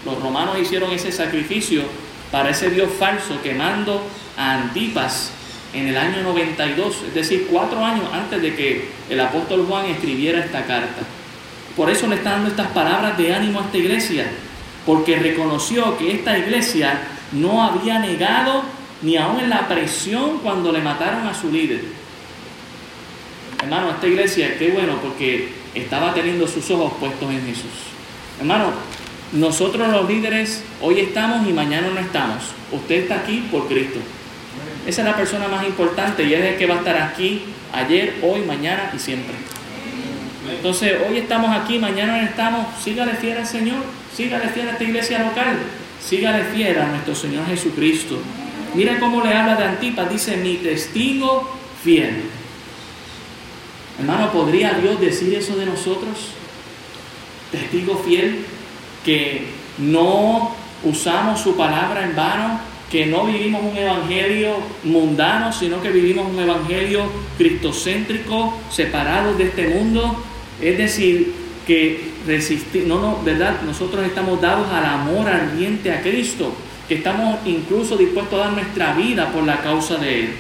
Los 0.05 0.21
romanos 0.21 0.59
hicieron 0.61 0.91
ese 0.91 1.13
sacrificio 1.13 1.83
para 2.31 2.51
ese 2.51 2.71
dios 2.71 2.91
falso 2.99 3.41
quemando 3.43 4.03
a 4.37 4.55
Antipas 4.55 5.33
en 5.75 5.89
el 5.89 5.97
año 5.97 6.23
92, 6.23 6.97
es 7.09 7.15
decir, 7.15 7.47
cuatro 7.51 7.85
años 7.85 8.05
antes 8.13 8.43
de 8.43 8.55
que 8.55 8.89
el 9.09 9.21
apóstol 9.21 9.65
Juan 9.67 9.87
escribiera 9.87 10.41
esta 10.41 10.65
carta. 10.67 11.03
Por 11.77 11.91
eso 11.91 12.07
le 12.07 12.17
está 12.17 12.33
dando 12.33 12.51
estas 12.51 12.69
palabras 12.69 13.17
de 13.17 13.35
ánimo 13.35 13.61
a 13.61 13.65
esta 13.65 13.79
iglesia, 13.79 14.27
porque 14.85 15.19
reconoció 15.19 15.97
que 15.97 16.13
esta 16.13 16.37
iglesia 16.39 17.01
no 17.33 17.63
había 17.63 17.99
negado 17.99 18.63
ni 19.03 19.17
aún 19.17 19.41
en 19.41 19.51
la 19.51 19.69
presión 19.69 20.39
cuando 20.43 20.73
le 20.73 20.81
mataron 20.81 21.27
a 21.27 21.35
su 21.35 21.51
líder. 21.51 21.83
Hermano, 23.63 23.91
esta 23.91 24.07
iglesia, 24.07 24.59
qué 24.59 24.71
bueno, 24.71 24.97
porque 25.03 25.53
estaba 25.75 26.15
teniendo 26.15 26.47
sus 26.47 26.71
ojos 26.71 26.93
puestos 26.99 27.31
en 27.31 27.45
Jesús. 27.47 27.71
Hermano, 28.41 28.73
nosotros 29.33 29.89
los 29.89 30.09
líderes 30.09 30.63
hoy 30.81 31.01
estamos 31.01 31.49
y 31.49 31.53
mañana 31.53 31.89
no 31.95 32.01
estamos. 32.01 32.43
Usted 32.71 33.03
está 33.03 33.17
aquí 33.17 33.49
por 33.51 33.67
Cristo. 33.69 33.99
Esa 34.87 35.03
es 35.03 35.09
la 35.09 35.17
persona 35.17 35.49
más 35.49 35.65
importante 35.67 36.25
y 36.25 36.35
es 36.35 36.45
el 36.45 36.57
que 36.57 36.67
va 36.67 36.75
a 36.75 36.79
estar 36.79 36.97
aquí 36.97 37.43
ayer, 37.73 38.17
hoy, 38.23 38.41
mañana 38.41 38.91
y 38.95 38.99
siempre. 38.99 39.35
Entonces, 40.51 40.95
hoy 41.09 41.19
estamos 41.19 41.57
aquí, 41.57 41.79
mañana 41.79 42.21
no 42.21 42.29
estamos. 42.29 42.67
Sígale 42.83 43.15
fiel 43.15 43.39
al 43.39 43.47
Señor, 43.47 43.79
sígale 44.15 44.49
fiel 44.49 44.69
a 44.69 44.73
esta 44.73 44.85
iglesia 44.85 45.21
local, 45.21 45.57
sígale 46.05 46.45
fiel 46.45 46.79
a 46.79 46.87
nuestro 46.89 47.15
Señor 47.15 47.47
Jesucristo. 47.47 48.19
Mira 48.75 48.99
cómo 48.99 49.23
le 49.23 49.35
habla 49.35 49.57
de 49.57 49.65
Antipas, 49.65 50.11
dice 50.11 50.37
mi 50.37 50.57
testigo 50.57 51.49
fiel. 51.83 52.23
Hermano, 53.99 54.33
¿podría 54.33 54.73
Dios 54.75 55.01
decir 55.01 55.35
eso 55.35 55.57
de 55.57 55.67
nosotros? 55.67 56.31
Testigo 57.51 58.03
fiel, 58.05 58.45
que 59.05 59.47
no 59.79 60.55
usamos 60.85 61.41
su 61.41 61.57
palabra 61.57 62.05
en 62.05 62.17
vano, 62.17 62.61
que 62.91 63.07
no 63.07 63.25
vivimos 63.25 63.63
un 63.63 63.77
evangelio 63.77 64.57
mundano, 64.85 65.53
sino 65.53 65.81
que 65.83 65.91
vivimos 65.91 66.31
un 66.31 66.41
evangelio 66.41 67.05
cristocéntrico, 67.39 68.59
separados 68.71 69.39
de 69.39 69.45
este 69.45 69.69
mundo. 69.69 70.23
Es 70.61 70.79
decir, 70.79 71.33
que 71.67 72.12
resistir, 72.27 72.87
no, 72.87 73.01
no, 73.01 73.23
¿verdad? 73.23 73.63
Nosotros 73.63 74.05
estamos 74.05 74.41
dados 74.41 74.69
al 74.71 74.85
amor 74.85 75.29
ardiente 75.29 75.93
a 75.93 76.03
Cristo, 76.03 76.55
que 76.89 76.95
estamos 76.97 77.39
incluso 77.47 77.97
dispuestos 77.97 78.35
a 78.41 78.45
dar 78.45 78.53
nuestra 78.53 78.95
vida 78.95 79.31
por 79.33 79.45
la 79.45 79.61
causa 79.61 79.97
de 79.97 80.21
Él. 80.21 80.35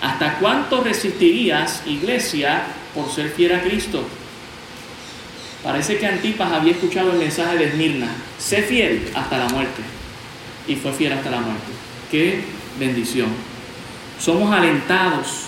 ¿Hasta 0.00 0.38
cuánto 0.38 0.82
resistirías, 0.82 1.82
iglesia, 1.86 2.62
por 2.94 3.10
ser 3.10 3.30
fiel 3.30 3.52
a 3.52 3.62
Cristo? 3.62 4.04
Parece 5.62 5.96
que 5.96 6.06
Antipas 6.06 6.52
había 6.52 6.72
escuchado 6.72 7.12
el 7.12 7.18
mensaje 7.18 7.56
de 7.56 7.64
Esmirna, 7.64 8.08
sé 8.38 8.62
fiel 8.62 9.08
hasta 9.14 9.38
la 9.38 9.48
muerte. 9.48 9.82
Y 10.68 10.76
fue 10.76 10.92
fiel 10.92 11.14
hasta 11.14 11.30
la 11.30 11.40
muerte. 11.40 11.72
Qué 12.10 12.40
bendición. 12.78 13.28
Somos 14.20 14.54
alentados. 14.54 15.46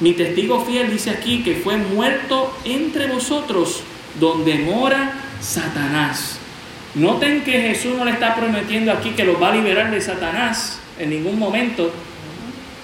Mi 0.00 0.12
testigo 0.12 0.64
fiel 0.64 0.90
dice 0.90 1.10
aquí 1.10 1.44
que 1.44 1.54
fue 1.54 1.76
muerto 1.76 2.52
entre 2.64 3.06
vosotros, 3.06 3.82
donde 4.18 4.56
mora 4.58 5.12
Satanás. 5.40 6.38
Noten 6.94 7.42
que 7.42 7.52
Jesús 7.52 7.96
no 7.96 8.04
le 8.04 8.12
está 8.12 8.34
prometiendo 8.34 8.92
aquí 8.92 9.10
que 9.10 9.24
los 9.24 9.40
va 9.40 9.48
a 9.48 9.54
liberar 9.54 9.90
de 9.90 10.00
Satanás 10.00 10.78
en 10.98 11.10
ningún 11.10 11.38
momento. 11.38 11.90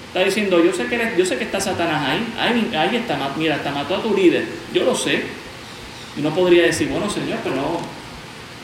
Está 0.07 0.23
diciendo, 0.23 0.63
yo 0.63 0.73
sé 0.73 0.87
que, 0.87 1.13
yo 1.15 1.25
sé 1.25 1.37
que 1.37 1.43
está 1.43 1.59
Satanás 1.61 2.09
ahí, 2.09 2.75
ahí, 2.75 2.95
está, 2.95 3.17
mira, 3.37 3.55
hasta 3.55 3.71
mató 3.71 3.95
a 3.95 4.01
tu 4.01 4.15
líder, 4.15 4.45
yo 4.73 4.83
lo 4.83 4.95
sé. 4.95 5.23
Y 6.17 6.21
no 6.21 6.33
podría 6.33 6.63
decir, 6.63 6.89
bueno 6.89 7.07
Señor, 7.09 7.37
pero 7.43 7.55
no, 7.55 7.79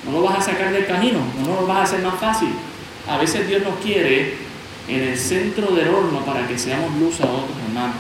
no 0.06 0.20
lo 0.20 0.24
vas 0.24 0.40
a 0.40 0.52
sacar 0.52 0.74
del 0.74 0.88
camino, 0.88 1.20
no, 1.40 1.48
no 1.48 1.62
lo 1.62 1.68
vas 1.68 1.78
a 1.78 1.84
hacer 1.84 2.00
más 2.00 2.20
fácil. 2.20 2.50
A 3.08 3.20
veces 3.20 3.48
Dios 3.48 3.62
nos 3.62 3.76
quiere 3.76 4.34
en 4.88 5.02
el 5.02 5.18
centro 5.18 5.68
del 5.76 5.90
horno 5.90 6.26
para 6.26 6.48
que 6.48 6.58
seamos 6.58 6.98
luz 7.00 7.22
a 7.22 7.26
otros 7.26 7.56
hermanos. 7.68 7.98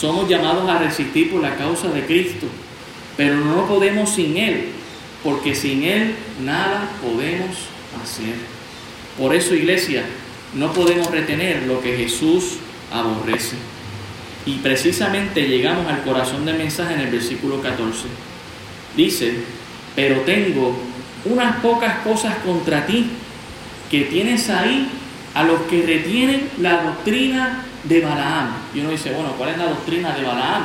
Somos 0.00 0.30
llamados 0.30 0.66
a 0.66 0.78
resistir 0.78 1.30
por 1.30 1.42
la 1.42 1.56
causa 1.56 1.88
de 1.88 2.06
Cristo, 2.06 2.46
pero 3.18 3.36
no 3.36 3.66
podemos 3.66 4.08
sin 4.08 4.38
Él, 4.38 4.68
porque 5.22 5.54
sin 5.54 5.82
Él 5.82 6.14
nada 6.42 6.88
podemos 7.02 7.50
hacer. 8.02 8.34
Por 9.18 9.34
eso, 9.34 9.54
iglesia, 9.54 10.04
no 10.54 10.72
podemos 10.72 11.10
retener 11.10 11.64
lo 11.64 11.82
que 11.82 11.98
Jesús 11.98 12.54
aborrece. 12.90 13.56
Y 14.46 14.54
precisamente 14.60 15.46
llegamos 15.46 15.86
al 15.86 16.02
corazón 16.02 16.46
del 16.46 16.56
mensaje 16.56 16.94
en 16.94 17.00
el 17.00 17.10
versículo 17.10 17.60
14. 17.60 18.04
Dice, 18.96 19.34
pero 19.94 20.22
tengo 20.22 20.78
unas 21.26 21.56
pocas 21.56 21.98
cosas 21.98 22.36
contra 22.38 22.86
ti, 22.86 23.04
que 23.90 24.04
tienes 24.04 24.48
ahí 24.48 24.88
a 25.34 25.44
los 25.44 25.60
que 25.62 25.82
retienen 25.82 26.48
la 26.58 26.84
doctrina 26.84 27.66
de 27.84 28.00
Balaam. 28.00 28.52
Y 28.74 28.80
uno 28.80 28.90
dice, 28.90 29.12
bueno, 29.12 29.32
¿cuál 29.36 29.50
es 29.50 29.58
la 29.58 29.66
doctrina 29.66 30.14
de 30.14 30.22
Balaam? 30.22 30.64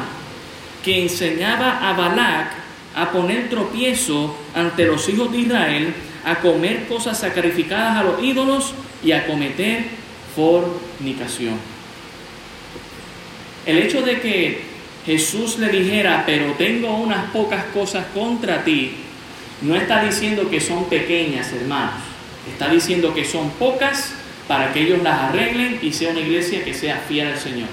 Que 0.83 1.03
enseñaba 1.03 1.89
a 1.89 1.93
Balac 1.93 2.51
a 2.95 3.11
poner 3.11 3.49
tropiezo 3.49 4.37
ante 4.53 4.85
los 4.85 5.07
hijos 5.09 5.31
de 5.31 5.39
Israel, 5.39 5.93
a 6.23 6.35
comer 6.35 6.87
cosas 6.87 7.19
sacrificadas 7.19 7.97
a 7.97 8.03
los 8.03 8.23
ídolos 8.23 8.73
y 9.03 9.11
a 9.11 9.27
cometer 9.27 9.85
fornicación. 10.35 11.59
El 13.65 13.79
hecho 13.79 14.01
de 14.01 14.21
que 14.21 14.61
Jesús 15.05 15.57
le 15.59 15.69
dijera, 15.69 16.23
pero 16.25 16.53
tengo 16.53 16.95
unas 16.97 17.31
pocas 17.31 17.65
cosas 17.65 18.05
contra 18.13 18.63
ti, 18.63 18.93
no 19.61 19.75
está 19.75 20.03
diciendo 20.03 20.49
que 20.49 20.59
son 20.59 20.85
pequeñas, 20.85 21.51
hermanos. 21.51 22.01
Está 22.51 22.69
diciendo 22.69 23.13
que 23.13 23.25
son 23.25 23.49
pocas 23.51 24.13
para 24.47 24.71
que 24.71 24.81
ellos 24.81 25.01
las 25.01 25.29
arreglen 25.29 25.79
y 25.81 25.91
sea 25.91 26.11
una 26.11 26.19
iglesia 26.19 26.63
que 26.63 26.73
sea 26.73 26.97
fiel 27.07 27.27
al 27.27 27.39
Señor. 27.39 27.69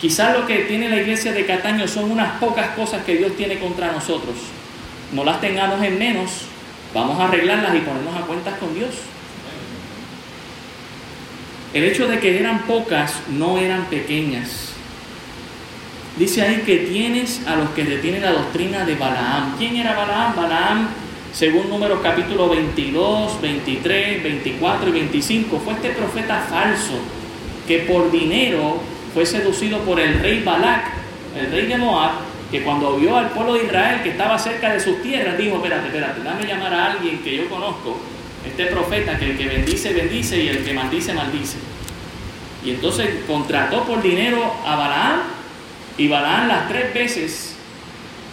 Quizás 0.00 0.36
lo 0.38 0.46
que 0.46 0.60
tiene 0.60 0.88
la 0.88 0.96
iglesia 0.96 1.32
de 1.32 1.46
Cataño 1.46 1.88
son 1.88 2.10
unas 2.10 2.38
pocas 2.38 2.70
cosas 2.76 3.04
que 3.04 3.16
Dios 3.16 3.36
tiene 3.36 3.58
contra 3.58 3.92
nosotros. 3.92 4.36
No 5.12 5.24
las 5.24 5.40
tengamos 5.40 5.82
en 5.82 5.98
menos, 5.98 6.30
vamos 6.92 7.18
a 7.18 7.28
arreglarlas 7.28 7.74
y 7.74 7.80
ponernos 7.80 8.16
a 8.16 8.26
cuentas 8.26 8.58
con 8.58 8.74
Dios. 8.74 8.90
El 11.72 11.84
hecho 11.84 12.06
de 12.06 12.20
que 12.20 12.38
eran 12.38 12.66
pocas 12.66 13.14
no 13.28 13.58
eran 13.58 13.86
pequeñas. 13.86 14.74
Dice 16.16 16.42
ahí 16.42 16.62
que 16.64 16.76
tienes 16.78 17.44
a 17.46 17.56
los 17.56 17.70
que 17.70 17.82
detienen 17.82 18.22
la 18.22 18.30
doctrina 18.30 18.84
de 18.84 18.94
Balaam. 18.94 19.56
¿Quién 19.58 19.76
era 19.76 19.94
Balaam? 19.94 20.36
Balaam, 20.36 20.88
según 21.34 21.68
números 21.68 21.98
capítulo 22.00 22.48
22, 22.48 23.40
23, 23.40 24.22
24 24.22 24.88
y 24.88 24.92
25, 24.92 25.58
fue 25.58 25.72
este 25.72 25.90
profeta 25.90 26.46
falso 26.48 26.92
que 27.66 27.80
por 27.80 28.12
dinero 28.12 28.80
fue 29.12 29.26
seducido 29.26 29.80
por 29.80 29.98
el 29.98 30.20
rey 30.20 30.44
Balac, 30.44 30.92
el 31.36 31.50
rey 31.50 31.66
de 31.66 31.76
Moab, 31.76 32.12
que 32.52 32.62
cuando 32.62 32.96
vio 32.96 33.16
al 33.16 33.30
pueblo 33.30 33.54
de 33.54 33.64
Israel 33.64 34.00
que 34.04 34.10
estaba 34.10 34.38
cerca 34.38 34.72
de 34.72 34.78
sus 34.78 35.02
tierras, 35.02 35.36
dijo, 35.36 35.56
espérate, 35.56 35.88
espérate, 35.88 36.22
dame 36.22 36.46
llamar 36.46 36.72
a 36.72 36.92
alguien 36.92 37.18
que 37.18 37.36
yo 37.36 37.48
conozco, 37.48 37.98
este 38.46 38.66
profeta, 38.66 39.18
que 39.18 39.32
el 39.32 39.36
que 39.36 39.48
bendice, 39.48 39.92
bendice 39.92 40.40
y 40.40 40.48
el 40.48 40.64
que 40.64 40.72
maldice, 40.72 41.14
maldice. 41.14 41.56
Y 42.64 42.70
entonces 42.70 43.08
contrató 43.26 43.82
por 43.82 44.00
dinero 44.00 44.54
a 44.64 44.76
Balaam 44.76 45.20
y 45.98 46.06
Balaam 46.06 46.46
las 46.46 46.68
tres 46.68 46.94
veces 46.94 47.53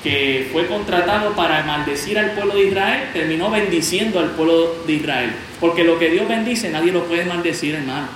que 0.03 0.49
fue 0.51 0.65
contratado 0.67 1.33
para 1.35 1.63
maldecir 1.63 2.17
al 2.17 2.31
pueblo 2.31 2.55
de 2.55 2.67
Israel, 2.67 3.09
terminó 3.13 3.51
bendiciendo 3.51 4.19
al 4.19 4.31
pueblo 4.31 4.83
de 4.87 4.93
Israel. 4.93 5.31
Porque 5.59 5.83
lo 5.83 5.99
que 5.99 6.09
Dios 6.09 6.27
bendice 6.27 6.69
nadie 6.69 6.91
lo 6.91 7.03
puede 7.05 7.25
maldecir, 7.25 7.75
hermano. 7.75 8.07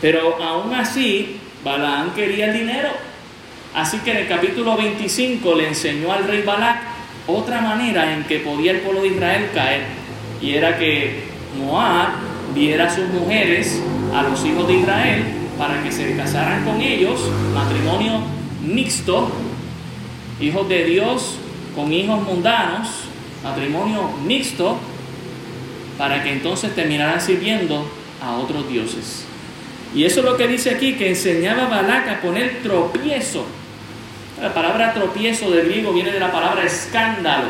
Pero 0.00 0.42
aún 0.42 0.72
así, 0.74 1.40
Balaam 1.64 2.14
quería 2.14 2.46
el 2.46 2.58
dinero. 2.58 2.90
Así 3.74 3.98
que 3.98 4.12
en 4.12 4.16
el 4.18 4.28
capítulo 4.28 4.76
25 4.76 5.54
le 5.54 5.68
enseñó 5.68 6.12
al 6.12 6.26
rey 6.26 6.42
Balac 6.42 6.82
otra 7.26 7.60
manera 7.60 8.12
en 8.14 8.24
que 8.24 8.38
podía 8.38 8.72
el 8.72 8.78
pueblo 8.78 9.02
de 9.02 9.08
Israel 9.08 9.50
caer. 9.52 9.82
Y 10.40 10.54
era 10.54 10.78
que 10.78 11.24
Moab 11.58 12.08
diera 12.54 12.86
a 12.86 12.90
sus 12.90 13.06
mujeres 13.08 13.82
a 14.14 14.22
los 14.22 14.44
hijos 14.44 14.66
de 14.66 14.74
Israel 14.74 15.24
para 15.58 15.82
que 15.82 15.92
se 15.92 16.16
casaran 16.16 16.64
con 16.64 16.80
ellos, 16.80 17.20
matrimonio 17.54 18.39
mixto, 18.62 19.30
hijos 20.40 20.68
de 20.68 20.84
Dios 20.84 21.36
con 21.74 21.92
hijos 21.92 22.22
mundanos, 22.22 22.88
matrimonio 23.42 24.10
mixto, 24.24 24.78
para 25.96 26.22
que 26.22 26.32
entonces 26.32 26.74
terminaran 26.74 27.20
sirviendo 27.20 27.84
a 28.22 28.36
otros 28.36 28.68
dioses. 28.68 29.24
Y 29.94 30.04
eso 30.04 30.20
es 30.20 30.26
lo 30.26 30.36
que 30.36 30.46
dice 30.46 30.70
aquí, 30.70 30.94
que 30.94 31.08
enseñaba 31.08 31.64
a 31.64 32.12
a 32.12 32.20
poner 32.20 32.62
tropiezo. 32.62 33.44
La 34.40 34.54
palabra 34.54 34.94
tropiezo 34.94 35.50
del 35.50 35.66
griego 35.66 35.92
viene 35.92 36.12
de 36.12 36.20
la 36.20 36.32
palabra 36.32 36.64
escándalo. 36.64 37.48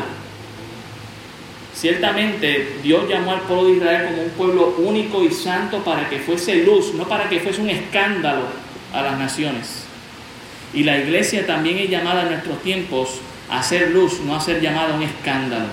Ciertamente 1.73 2.77
Dios 2.83 3.07
llamó 3.07 3.31
al 3.31 3.41
pueblo 3.41 3.65
de 3.65 3.77
Israel 3.77 4.07
como 4.09 4.23
un 4.23 4.29
pueblo 4.31 4.75
único 4.79 5.23
y 5.23 5.31
santo 5.31 5.79
para 5.83 6.09
que 6.09 6.19
fuese 6.19 6.63
luz, 6.63 6.93
no 6.93 7.07
para 7.07 7.29
que 7.29 7.39
fuese 7.39 7.61
un 7.61 7.69
escándalo 7.69 8.43
a 8.93 9.01
las 9.01 9.17
naciones. 9.17 9.85
Y 10.73 10.83
la 10.83 10.97
iglesia 10.97 11.45
también 11.45 11.77
es 11.77 11.89
llamada 11.89 12.23
en 12.23 12.29
nuestros 12.29 12.61
tiempos 12.61 13.19
a 13.49 13.61
ser 13.61 13.91
luz, 13.91 14.21
no 14.25 14.35
a 14.35 14.41
ser 14.41 14.61
llamada 14.61 14.95
un 14.95 15.03
escándalo. 15.03 15.65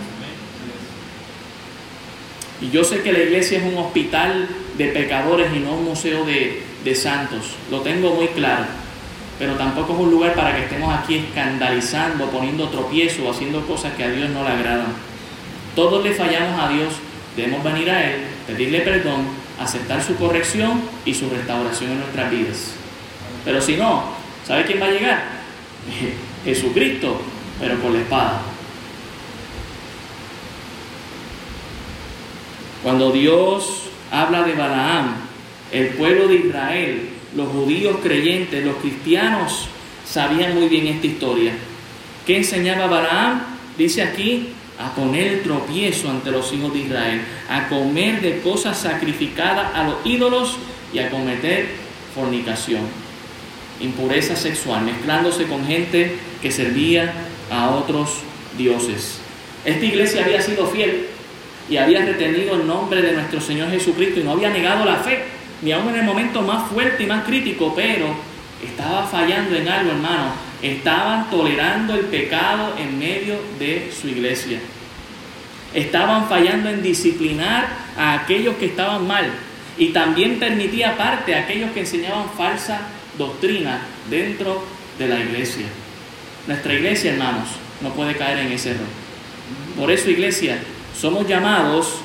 Y 2.61 2.71
yo 2.71 2.83
sé 2.83 3.03
que 3.03 3.13
la 3.13 3.21
iglesia 3.21 3.59
es 3.59 3.65
un 3.65 3.79
hospital 3.79 4.49
de 4.77 4.87
pecadores 4.89 5.49
y 5.55 5.61
no 5.61 5.75
un 5.75 5.85
museo 5.85 6.25
de, 6.25 6.63
de 6.85 6.95
santos. 6.95 7.55
Lo 7.71 7.81
tengo 7.81 8.15
muy 8.15 8.29
claro. 8.29 8.65
Pero 9.39 9.55
tampoco 9.55 9.93
es 9.93 10.01
un 10.01 10.11
lugar 10.11 10.35
para 10.35 10.57
que 10.57 10.65
estemos 10.65 10.93
aquí 10.93 11.17
escandalizando, 11.17 12.29
poniendo 12.31 12.69
tropiezo 12.69 13.31
haciendo 13.31 13.65
cosas 13.65 13.95
que 13.95 14.03
a 14.03 14.11
Dios 14.11 14.31
no 14.31 14.43
le 14.43 14.49
agradan. 14.49 14.93
Todos 15.77 16.03
le 16.03 16.13
fallamos 16.13 16.61
a 16.61 16.69
Dios, 16.71 16.95
debemos 17.37 17.63
venir 17.63 17.89
a 17.89 18.11
Él, 18.11 18.23
pedirle 18.49 18.81
perdón, 18.81 19.29
aceptar 19.61 20.03
su 20.03 20.17
corrección 20.17 20.81
y 21.05 21.15
su 21.15 21.31
restauración 21.31 21.93
en 21.93 22.01
nuestras 22.01 22.31
vidas. 22.33 22.73
Pero 23.45 23.61
si 23.61 23.77
no, 23.77 24.18
¿sabe 24.49 24.65
quién 24.65 24.81
va 24.81 24.87
a 24.87 24.91
llegar? 24.91 25.23
Jesucristo, 26.45 27.21
pero 27.61 27.79
con 27.81 27.93
la 27.93 28.01
espada. 28.01 28.43
Cuando 32.83 33.13
Dios 33.13 33.83
habla 34.11 34.43
de 34.45 34.55
Balaam, 34.55 35.17
el 35.71 35.89
pueblo 35.89 36.29
de 36.29 36.37
Israel, 36.37 37.09
los 37.37 37.49
judíos 37.49 37.99
creyentes, 38.03 38.65
los 38.65 38.77
cristianos, 38.77 39.69
sabían 40.07 40.55
muy 40.55 40.69
bien 40.69 40.87
esta 40.87 41.07
historia. 41.07 41.53
¿Qué 42.27 42.39
enseñaba 42.39 42.87
Balaam? 42.87 43.43
Dice 43.77 44.03
aquí, 44.03 44.49
a 44.79 44.95
poner 44.95 45.43
tropiezo 45.43 46.09
ante 46.09 46.31
los 46.31 46.53
hijos 46.53 46.73
de 46.73 46.81
Israel, 46.81 47.21
a 47.51 47.69
comer 47.69 48.21
de 48.21 48.41
cosas 48.41 48.79
sacrificadas 48.79 49.75
a 49.75 49.85
los 49.85 49.97
ídolos 50.05 50.57
y 50.95 51.01
a 51.01 51.11
cometer 51.11 51.69
fornicación, 52.15 52.83
impureza 53.81 54.37
sexual, 54.37 54.83
mezclándose 54.83 55.45
con 55.45 55.67
gente 55.67 56.17
que 56.43 56.51
servía 56.51 57.13
a 57.51 57.71
otros 57.71 58.21
dioses. 58.57 59.19
Esta 59.65 59.85
iglesia 59.85 60.25
había 60.25 60.43
sido 60.43 60.67
fiel 60.67 61.07
y 61.69 61.77
había 61.77 62.05
retenido 62.05 62.55
el 62.55 62.67
nombre 62.67 63.03
de 63.03 63.13
nuestro 63.13 63.41
Señor 63.41 63.71
Jesucristo 63.71 64.21
y 64.21 64.25
no 64.25 64.33
había 64.33 64.51
negado 64.51 64.85
la 64.85 64.97
fe, 64.97 65.25
ni 65.63 65.73
aún 65.73 65.89
en 65.91 65.97
el 65.97 66.05
momento 66.05 66.43
más 66.43 66.71
fuerte 66.71 67.03
y 67.03 67.07
más 67.07 67.25
crítico, 67.25 67.75
pero 67.75 68.15
estaba 68.65 69.07
fallando 69.07 69.57
en 69.57 69.69
algo, 69.69 69.91
hermano. 69.91 70.33
Estaban 70.63 71.31
tolerando 71.31 71.95
el 71.95 72.07
pecado 72.07 72.75
en 72.79 72.99
medio 72.99 73.37
de 73.59 73.93
su 73.93 74.09
iglesia. 74.09 74.59
Estaban 75.75 76.29
fallando 76.29 76.71
en 76.71 76.83
disciplinar 76.83 77.69
a 77.97 78.15
aquellos 78.15 78.57
que 78.57 78.67
estaban 78.67 79.07
mal. 79.07 79.31
Y 79.77 79.89
también 79.89 80.41
permitía 80.41 80.97
parte 80.97 81.35
a 81.35 81.41
aquellos 81.41 81.71
que 81.71 81.81
enseñaban 81.81 82.31
falsa 82.37 82.81
doctrina 83.19 83.83
dentro 84.09 84.65
de 84.99 85.09
la 85.09 85.21
iglesia. 85.21 85.67
Nuestra 86.47 86.73
iglesia, 86.73 87.13
hermanos, 87.13 87.49
no 87.83 87.93
puede 87.93 88.17
caer 88.17 88.39
en 88.39 88.53
ese 88.53 88.71
error. 88.71 88.87
Por 89.77 89.91
eso, 89.91 90.09
iglesia, 90.11 90.59
somos 90.99 91.27
llamados 91.29 91.97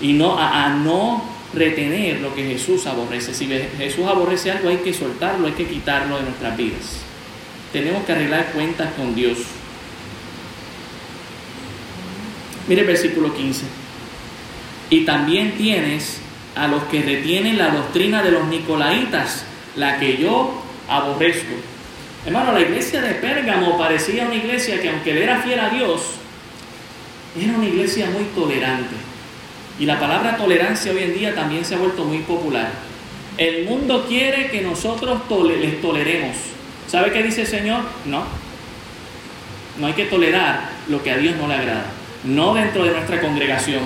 y 0.00 0.12
no 0.14 0.38
a, 0.38 0.64
a 0.64 0.68
no 0.70 1.22
retener 1.54 2.20
lo 2.20 2.34
que 2.34 2.44
Jesús 2.44 2.86
aborrece. 2.86 3.32
Si 3.32 3.46
Jesús 3.46 4.04
aborrece 4.06 4.50
algo, 4.50 4.68
hay 4.68 4.78
que 4.78 4.92
soltarlo, 4.92 5.46
hay 5.46 5.52
que 5.52 5.66
quitarlo 5.66 6.16
de 6.16 6.24
nuestras 6.24 6.56
vidas. 6.56 7.00
Tenemos 7.72 8.04
que 8.04 8.12
arreglar 8.12 8.52
cuentas 8.52 8.92
con 8.96 9.14
Dios. 9.14 9.38
Mire 12.68 12.82
el 12.82 12.86
versículo 12.86 13.34
15. 13.34 13.64
Y 14.90 15.04
también 15.04 15.52
tienes 15.56 16.18
a 16.54 16.68
los 16.68 16.84
que 16.84 17.02
retienen 17.02 17.58
la 17.58 17.70
doctrina 17.70 18.22
de 18.22 18.30
los 18.30 18.46
nicolaitas, 18.46 19.44
la 19.76 19.98
que 19.98 20.16
yo 20.16 20.62
aborrezco. 20.88 21.54
Hermano, 22.26 22.52
la 22.52 22.60
iglesia 22.60 23.02
de 23.02 23.14
Pérgamo 23.14 23.76
parecía 23.76 24.24
una 24.24 24.34
iglesia 24.34 24.80
que 24.80 24.88
aunque 24.88 25.22
era 25.22 25.42
fiel 25.42 25.60
a 25.60 25.70
Dios, 25.70 26.00
era 27.38 27.52
una 27.52 27.66
iglesia 27.66 28.06
muy 28.10 28.24
tolerante. 28.34 28.94
Y 29.78 29.86
la 29.86 29.98
palabra 29.98 30.36
tolerancia 30.36 30.92
hoy 30.92 31.02
en 31.02 31.14
día 31.14 31.34
también 31.34 31.64
se 31.64 31.74
ha 31.74 31.78
vuelto 31.78 32.04
muy 32.04 32.18
popular. 32.18 32.70
El 33.36 33.64
mundo 33.64 34.06
quiere 34.08 34.48
que 34.50 34.60
nosotros 34.60 35.20
les 35.60 35.82
toleremos. 35.82 36.36
¿Sabe 36.86 37.10
qué 37.10 37.22
dice 37.22 37.42
el 37.42 37.46
Señor? 37.48 37.82
No. 38.04 38.22
No 39.78 39.86
hay 39.88 39.94
que 39.94 40.04
tolerar 40.04 40.70
lo 40.88 41.02
que 41.02 41.10
a 41.10 41.16
Dios 41.16 41.34
no 41.36 41.48
le 41.48 41.54
agrada. 41.54 41.86
No 42.22 42.54
dentro 42.54 42.84
de 42.84 42.92
nuestra 42.92 43.20
congregación. 43.20 43.80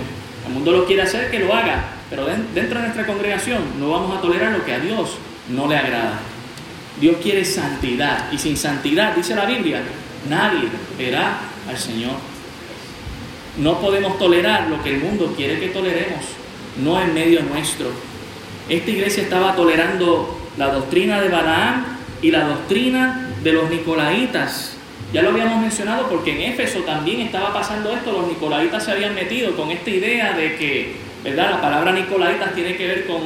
El 0.46 0.52
mundo 0.52 0.72
lo 0.72 0.84
quiere 0.84 1.02
hacer, 1.02 1.30
que 1.30 1.38
lo 1.38 1.54
haga. 1.54 1.84
Pero 2.10 2.26
dentro 2.26 2.78
de 2.78 2.84
nuestra 2.84 3.06
congregación 3.06 3.62
no 3.80 3.90
vamos 3.90 4.16
a 4.16 4.20
tolerar 4.20 4.52
lo 4.52 4.64
que 4.64 4.74
a 4.74 4.78
Dios 4.78 5.16
no 5.48 5.66
le 5.66 5.76
agrada. 5.76 6.20
Dios 7.00 7.16
quiere 7.22 7.44
santidad. 7.44 8.30
Y 8.32 8.38
sin 8.38 8.56
santidad, 8.56 9.14
dice 9.14 9.34
la 9.34 9.46
Biblia, 9.46 9.82
nadie 10.28 10.68
verá 10.98 11.38
al 11.68 11.78
Señor. 11.78 12.14
No 13.58 13.80
podemos 13.80 14.18
tolerar 14.18 14.68
lo 14.68 14.82
que 14.82 14.94
el 14.94 15.00
mundo 15.00 15.32
quiere 15.36 15.58
que 15.58 15.68
toleremos, 15.68 16.24
no 16.82 17.00
en 17.00 17.14
medio 17.14 17.42
nuestro. 17.42 17.90
Esta 18.68 18.90
iglesia 18.90 19.22
estaba 19.22 19.56
tolerando 19.56 20.38
la 20.56 20.68
doctrina 20.72 21.20
de 21.20 21.28
Balaam 21.28 21.84
y 22.22 22.30
la 22.30 22.44
doctrina 22.44 23.30
de 23.42 23.52
los 23.52 23.70
nicolaitas. 23.70 24.74
Ya 25.12 25.22
lo 25.22 25.30
habíamos 25.30 25.60
mencionado 25.62 26.08
porque 26.08 26.32
en 26.32 26.52
Éfeso 26.52 26.80
también 26.80 27.20
estaba 27.22 27.52
pasando 27.52 27.92
esto, 27.92 28.12
los 28.12 28.28
nicolaitas 28.28 28.84
se 28.84 28.92
habían 28.92 29.14
metido 29.14 29.56
con 29.56 29.70
esta 29.70 29.88
idea 29.88 30.32
de 30.34 30.56
que, 30.56 30.96
¿verdad? 31.24 31.52
La 31.52 31.60
palabra 31.62 31.92
nicolaitas 31.92 32.54
tiene 32.54 32.76
que 32.76 32.86
ver 32.86 33.06
con 33.06 33.22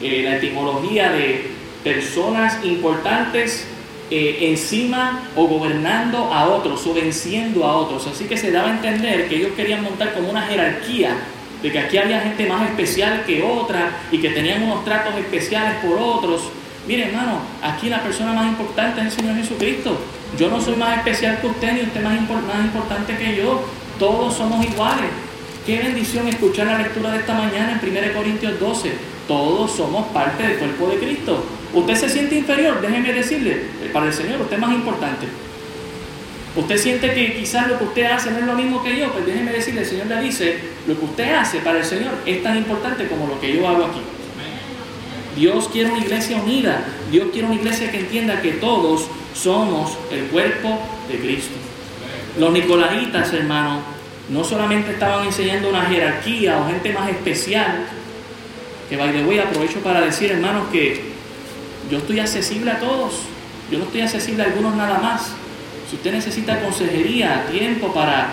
eh, 0.00 0.22
la 0.22 0.36
etimología 0.36 1.10
de 1.10 1.53
personas 1.84 2.64
importantes 2.64 3.66
eh, 4.10 4.50
encima 4.50 5.28
o 5.36 5.46
gobernando 5.46 6.32
a 6.32 6.48
otros 6.48 6.86
o 6.86 6.94
venciendo 6.94 7.64
a 7.64 7.76
otros. 7.76 8.06
Así 8.06 8.24
que 8.24 8.36
se 8.36 8.50
daba 8.50 8.68
a 8.68 8.72
entender 8.72 9.28
que 9.28 9.36
ellos 9.36 9.52
querían 9.54 9.82
montar 9.82 10.14
como 10.14 10.30
una 10.30 10.42
jerarquía 10.42 11.16
de 11.62 11.72
que 11.72 11.78
aquí 11.78 11.96
había 11.96 12.20
gente 12.20 12.46
más 12.46 12.68
especial 12.68 13.24
que 13.26 13.42
otra 13.42 13.90
y 14.10 14.18
que 14.18 14.30
tenían 14.30 14.62
unos 14.62 14.84
tratos 14.84 15.14
especiales 15.16 15.74
por 15.84 15.98
otros. 15.98 16.42
Mire 16.86 17.08
hermano, 17.08 17.38
aquí 17.62 17.88
la 17.88 18.02
persona 18.02 18.32
más 18.32 18.46
importante 18.46 19.00
es 19.00 19.06
el 19.06 19.12
Señor 19.12 19.36
Jesucristo. 19.36 19.98
Yo 20.38 20.50
no 20.50 20.60
soy 20.60 20.76
más 20.76 20.98
especial 20.98 21.40
que 21.40 21.46
usted 21.46 21.72
ni 21.72 21.80
usted 21.82 22.02
más, 22.02 22.20
más 22.20 22.64
importante 22.64 23.16
que 23.16 23.36
yo. 23.36 23.64
Todos 23.98 24.34
somos 24.34 24.64
iguales. 24.64 25.10
Qué 25.64 25.78
bendición 25.78 26.28
escuchar 26.28 26.66
la 26.66 26.78
lectura 26.78 27.12
de 27.12 27.20
esta 27.20 27.32
mañana 27.32 27.80
en 27.80 27.88
1 27.88 28.12
Corintios 28.14 28.60
12. 28.60 28.92
Todos 29.26 29.72
somos 29.72 30.06
parte 30.08 30.42
del 30.42 30.58
cuerpo 30.58 30.88
de 30.88 30.98
Cristo. 30.98 31.42
Usted 31.74 31.94
se 31.96 32.08
siente 32.08 32.36
inferior, 32.36 32.80
déjeme 32.80 33.12
decirle, 33.12 33.52
eh, 33.52 33.90
para 33.92 34.06
el 34.06 34.12
Señor 34.12 34.40
usted 34.40 34.54
es 34.54 34.60
más 34.60 34.72
importante. 34.72 35.26
Usted 36.54 36.78
siente 36.78 37.12
que 37.12 37.34
quizás 37.34 37.66
lo 37.66 37.78
que 37.78 37.84
usted 37.84 38.04
hace 38.04 38.30
no 38.30 38.38
es 38.38 38.46
lo 38.46 38.54
mismo 38.54 38.82
que 38.82 38.96
yo, 38.96 39.12
pues 39.12 39.26
déjeme 39.26 39.50
decirle, 39.50 39.80
el 39.80 39.86
Señor 39.86 40.06
le 40.06 40.20
dice, 40.20 40.58
lo 40.86 40.96
que 40.96 41.04
usted 41.04 41.34
hace 41.34 41.58
para 41.58 41.78
el 41.78 41.84
Señor 41.84 42.12
es 42.24 42.42
tan 42.44 42.56
importante 42.56 43.08
como 43.08 43.26
lo 43.26 43.40
que 43.40 43.56
yo 43.56 43.66
hago 43.66 43.86
aquí. 43.86 44.00
Dios 45.34 45.68
quiere 45.68 45.90
una 45.90 45.98
iglesia 45.98 46.36
unida, 46.36 46.84
Dios 47.10 47.28
quiere 47.32 47.48
una 47.48 47.56
iglesia 47.56 47.90
que 47.90 47.98
entienda 47.98 48.40
que 48.40 48.52
todos 48.52 49.08
somos 49.34 49.98
el 50.12 50.26
cuerpo 50.26 50.78
de 51.10 51.18
Cristo. 51.18 51.54
Los 52.38 52.52
nicolaitas, 52.52 53.32
hermano, 53.32 53.82
no 54.28 54.44
solamente 54.44 54.92
estaban 54.92 55.26
enseñando 55.26 55.70
una 55.70 55.82
jerarquía 55.86 56.58
o 56.58 56.68
gente 56.68 56.92
más 56.92 57.10
especial, 57.10 57.84
que 58.88 58.96
by 58.96 59.12
the 59.12 59.24
way 59.24 59.40
aprovecho 59.40 59.80
para 59.80 60.02
decir, 60.02 60.30
hermanos, 60.30 60.68
que 60.70 61.13
yo 61.90 61.98
estoy 61.98 62.20
accesible 62.20 62.70
a 62.70 62.78
todos. 62.78 63.12
Yo 63.70 63.78
no 63.78 63.84
estoy 63.84 64.02
accesible 64.02 64.42
a 64.42 64.46
algunos 64.46 64.74
nada 64.74 64.98
más. 64.98 65.32
Si 65.88 65.96
usted 65.96 66.12
necesita 66.12 66.60
consejería, 66.60 67.46
tiempo 67.50 67.92
para 67.92 68.28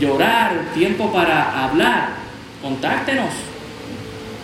llorar, 0.00 0.72
tiempo 0.74 1.12
para 1.12 1.64
hablar, 1.64 2.10
contáctenos. 2.62 3.30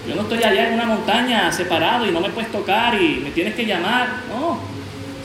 Yo 0.08 0.14
no 0.14 0.22
estoy 0.22 0.42
allá 0.42 0.68
en 0.68 0.74
una 0.74 0.84
montaña 0.84 1.50
separado 1.50 2.06
y 2.06 2.10
no 2.10 2.20
me 2.20 2.28
puedes 2.30 2.52
tocar 2.52 3.00
y 3.00 3.20
me 3.22 3.30
tienes 3.30 3.54
que 3.54 3.64
llamar. 3.64 4.08
No, 4.28 4.58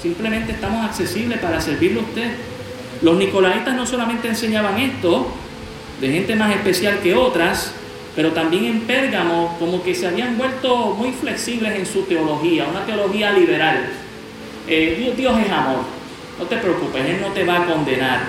simplemente 0.01 0.53
estamos 0.53 0.85
accesibles 0.85 1.39
para 1.39 1.59
servirle 1.59 1.99
a 1.99 2.03
usted. 2.03 2.31
Los 3.01 3.17
nicolaitas 3.17 3.75
no 3.75 3.85
solamente 3.85 4.27
enseñaban 4.27 4.79
esto 4.79 5.27
de 5.99 6.11
gente 6.11 6.35
más 6.35 6.51
especial 6.55 6.99
que 6.99 7.13
otras, 7.13 7.73
pero 8.15 8.32
también 8.32 8.65
en 8.65 8.82
Pérgamo 8.82 9.56
como 9.60 9.84
que 9.84 9.95
se 9.95 10.08
habían 10.08 10.38
vuelto 10.38 10.95
muy 10.98 11.12
flexibles 11.12 11.76
en 11.76 11.86
su 11.86 12.04
teología, 12.04 12.67
una 12.67 12.86
teología 12.86 13.32
liberal. 13.32 13.89
Eh, 14.67 15.13
Dios, 15.17 15.39
es 15.39 15.52
amor, 15.52 15.80
no 16.38 16.45
te 16.45 16.58
preocupes, 16.58 17.06
Él 17.06 17.22
no 17.22 17.28
te 17.30 17.43
va 17.43 17.63
a 17.63 17.65
condenar. 17.65 18.19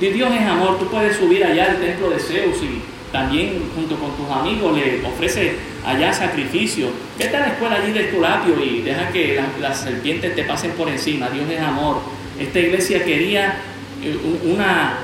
Dios 0.00 0.32
es 0.32 0.46
amor, 0.46 0.78
tú 0.78 0.86
puedes 0.86 1.16
subir 1.16 1.44
allá 1.44 1.70
al 1.70 1.80
templo 1.80 2.10
de 2.10 2.20
Zeus 2.20 2.62
y 2.62 2.80
también 3.10 3.62
junto 3.74 3.96
con 3.96 4.12
tus 4.16 4.30
amigos 4.30 4.76
le 4.76 5.04
ofrece 5.06 5.54
allá 5.84 6.12
sacrificio. 6.12 6.88
Vete 7.18 7.36
a 7.36 7.40
la 7.40 7.46
escuela 7.48 7.76
allí 7.76 7.92
de 7.92 8.06
Esculapio 8.06 8.62
y 8.62 8.82
deja 8.82 9.08
que 9.08 9.40
las 9.60 9.80
serpientes 9.80 10.34
te 10.34 10.44
pasen 10.44 10.72
por 10.72 10.88
encima. 10.88 11.28
Dios 11.30 11.50
es 11.50 11.60
amor. 11.60 12.00
Esta 12.38 12.60
iglesia 12.60 13.02
quería 13.04 13.56
eh, 14.02 14.16
una, 14.44 14.98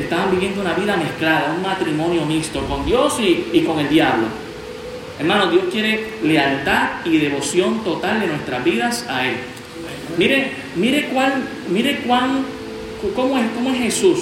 estaban 0.00 0.30
viviendo 0.30 0.60
una 0.60 0.74
vida 0.74 0.96
mezclada, 0.96 1.54
un 1.56 1.62
matrimonio 1.62 2.24
mixto 2.24 2.64
con 2.66 2.84
Dios 2.84 3.18
y, 3.20 3.60
con 3.60 3.78
el 3.78 3.88
diablo. 3.88 4.26
Hermano, 5.18 5.50
Dios 5.50 5.64
quiere 5.70 6.14
lealtad 6.22 7.04
y 7.04 7.18
devoción 7.18 7.84
total 7.84 8.20
de 8.20 8.26
nuestras 8.28 8.64
vidas 8.64 9.06
a 9.08 9.26
Él. 9.26 9.36
Mire, 10.16 10.52
mire 10.76 11.08
cuál, 11.08 11.32
mire 11.68 11.98
cuán, 12.06 12.44
cómo 13.14 13.38
es, 13.38 13.44
cómo 13.54 13.70
es 13.70 13.78
Jesús. 13.78 14.18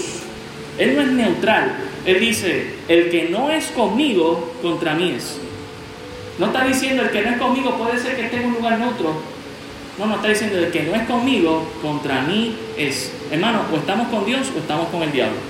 Él 0.79 0.97
no 0.97 1.03
es 1.03 1.09
neutral. 1.09 1.75
Él 2.07 2.21
dice, 2.21 2.75
el 2.89 3.11
que 3.11 3.29
no 3.29 3.51
es 3.51 3.67
conmigo, 3.67 4.53
contra 4.63 4.95
mí 4.95 5.15
es. 5.17 5.39
No 6.39 6.47
está 6.47 6.65
diciendo 6.65 7.03
el 7.03 7.11
que 7.11 7.23
no 7.23 7.31
es 7.31 7.39
conmigo 7.39 7.77
puede 7.77 7.99
ser 7.99 8.17
que 8.17 8.25
esté 8.25 8.39
en 8.39 8.47
un 8.47 8.55
lugar 8.55 8.79
neutro. 8.79 9.15
No, 9.99 10.07
no 10.07 10.17
está 10.17 10.29
diciendo 10.29 10.59
el 10.59 10.71
que 10.71 10.83
no 10.85 10.95
es 10.95 11.03
conmigo, 11.03 11.63
contra 11.83 12.23
mí 12.23 12.57
es. 12.79 13.13
Hermano, 13.31 13.61
o 13.71 13.77
estamos 13.77 14.09
con 14.09 14.25
Dios 14.25 14.49
o 14.57 14.59
estamos 14.59 14.89
con 14.89 15.03
el 15.03 15.13
diablo. 15.13 15.50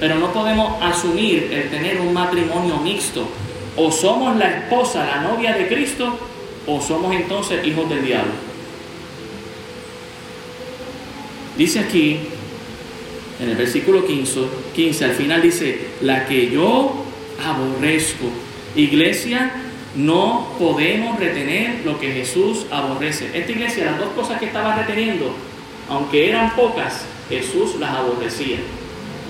Pero 0.00 0.16
no 0.16 0.32
podemos 0.32 0.82
asumir 0.82 1.50
el 1.52 1.70
tener 1.70 2.00
un 2.00 2.12
matrimonio 2.12 2.76
mixto. 2.78 3.26
O 3.76 3.90
somos 3.90 4.36
la 4.36 4.58
esposa, 4.58 5.06
la 5.06 5.22
novia 5.22 5.54
de 5.54 5.68
Cristo, 5.68 6.18
o 6.66 6.80
somos 6.80 7.14
entonces 7.14 7.66
hijos 7.66 7.88
del 7.88 8.04
diablo. 8.04 8.32
Dice 11.56 11.80
aquí, 11.80 12.18
en 13.40 13.50
el 13.50 13.56
versículo 13.56 14.06
15, 14.06 14.40
15, 14.74 15.04
al 15.04 15.12
final 15.12 15.42
dice, 15.42 15.78
la 16.02 16.26
que 16.26 16.50
yo 16.50 17.04
aborrezco. 17.44 18.26
Iglesia, 18.74 19.52
no 19.94 20.48
podemos 20.58 21.18
retener 21.18 21.80
lo 21.84 21.98
que 21.98 22.12
Jesús 22.12 22.66
aborrece. 22.70 23.30
Esta 23.32 23.52
iglesia, 23.52 23.86
las 23.86 23.98
dos 23.98 24.10
cosas 24.10 24.38
que 24.38 24.46
estaba 24.46 24.76
reteniendo, 24.76 25.34
aunque 25.88 26.28
eran 26.28 26.54
pocas, 26.54 27.06
Jesús 27.28 27.76
las 27.76 27.90
aborrecía. 27.90 28.58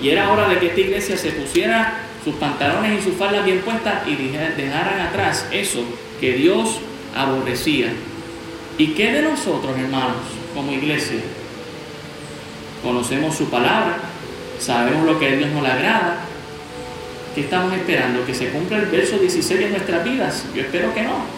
Y 0.01 0.09
era 0.09 0.31
hora 0.31 0.47
de 0.47 0.59
que 0.59 0.67
esta 0.67 0.79
iglesia 0.79 1.17
se 1.17 1.31
pusiera 1.31 2.01
sus 2.23 2.35
pantalones 2.35 2.99
y 2.99 3.03
sus 3.03 3.15
faldas 3.15 3.45
bien 3.45 3.59
puestas 3.59 4.07
y 4.07 4.15
dejaran 4.15 4.99
atrás 4.99 5.47
eso 5.51 5.83
que 6.19 6.33
Dios 6.33 6.79
aborrecía. 7.15 7.93
¿Y 8.77 8.87
qué 8.87 9.11
de 9.11 9.21
nosotros, 9.23 9.77
hermanos, 9.77 10.17
como 10.53 10.71
iglesia? 10.71 11.19
Conocemos 12.83 13.35
su 13.35 13.49
palabra, 13.49 13.97
sabemos 14.59 15.05
lo 15.05 15.19
que 15.19 15.29
a 15.29 15.35
Dios 15.35 15.49
no 15.49 15.61
le 15.61 15.69
agrada. 15.69 16.17
¿Qué 17.33 17.41
estamos 17.41 17.73
esperando? 17.73 18.25
¿Que 18.25 18.35
se 18.35 18.49
cumpla 18.49 18.77
el 18.77 18.87
verso 18.87 19.17
16 19.17 19.59
de 19.59 19.69
nuestras 19.69 20.03
vidas? 20.03 20.45
Yo 20.53 20.61
espero 20.61 20.93
que 20.93 21.03
no. 21.03 21.37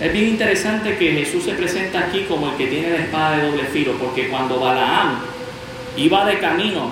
Es 0.00 0.12
bien 0.12 0.28
interesante 0.28 0.96
que 0.96 1.12
Jesús 1.12 1.44
se 1.44 1.52
presenta 1.52 2.00
aquí 2.00 2.24
como 2.28 2.50
el 2.50 2.56
que 2.56 2.66
tiene 2.66 2.90
la 2.90 3.04
espada 3.04 3.36
de 3.36 3.46
doble 3.48 3.64
filo, 3.64 3.94
porque 3.98 4.28
cuando 4.28 4.58
Balaam 4.58 5.18
iba 5.96 6.24
de 6.24 6.38
camino 6.38 6.90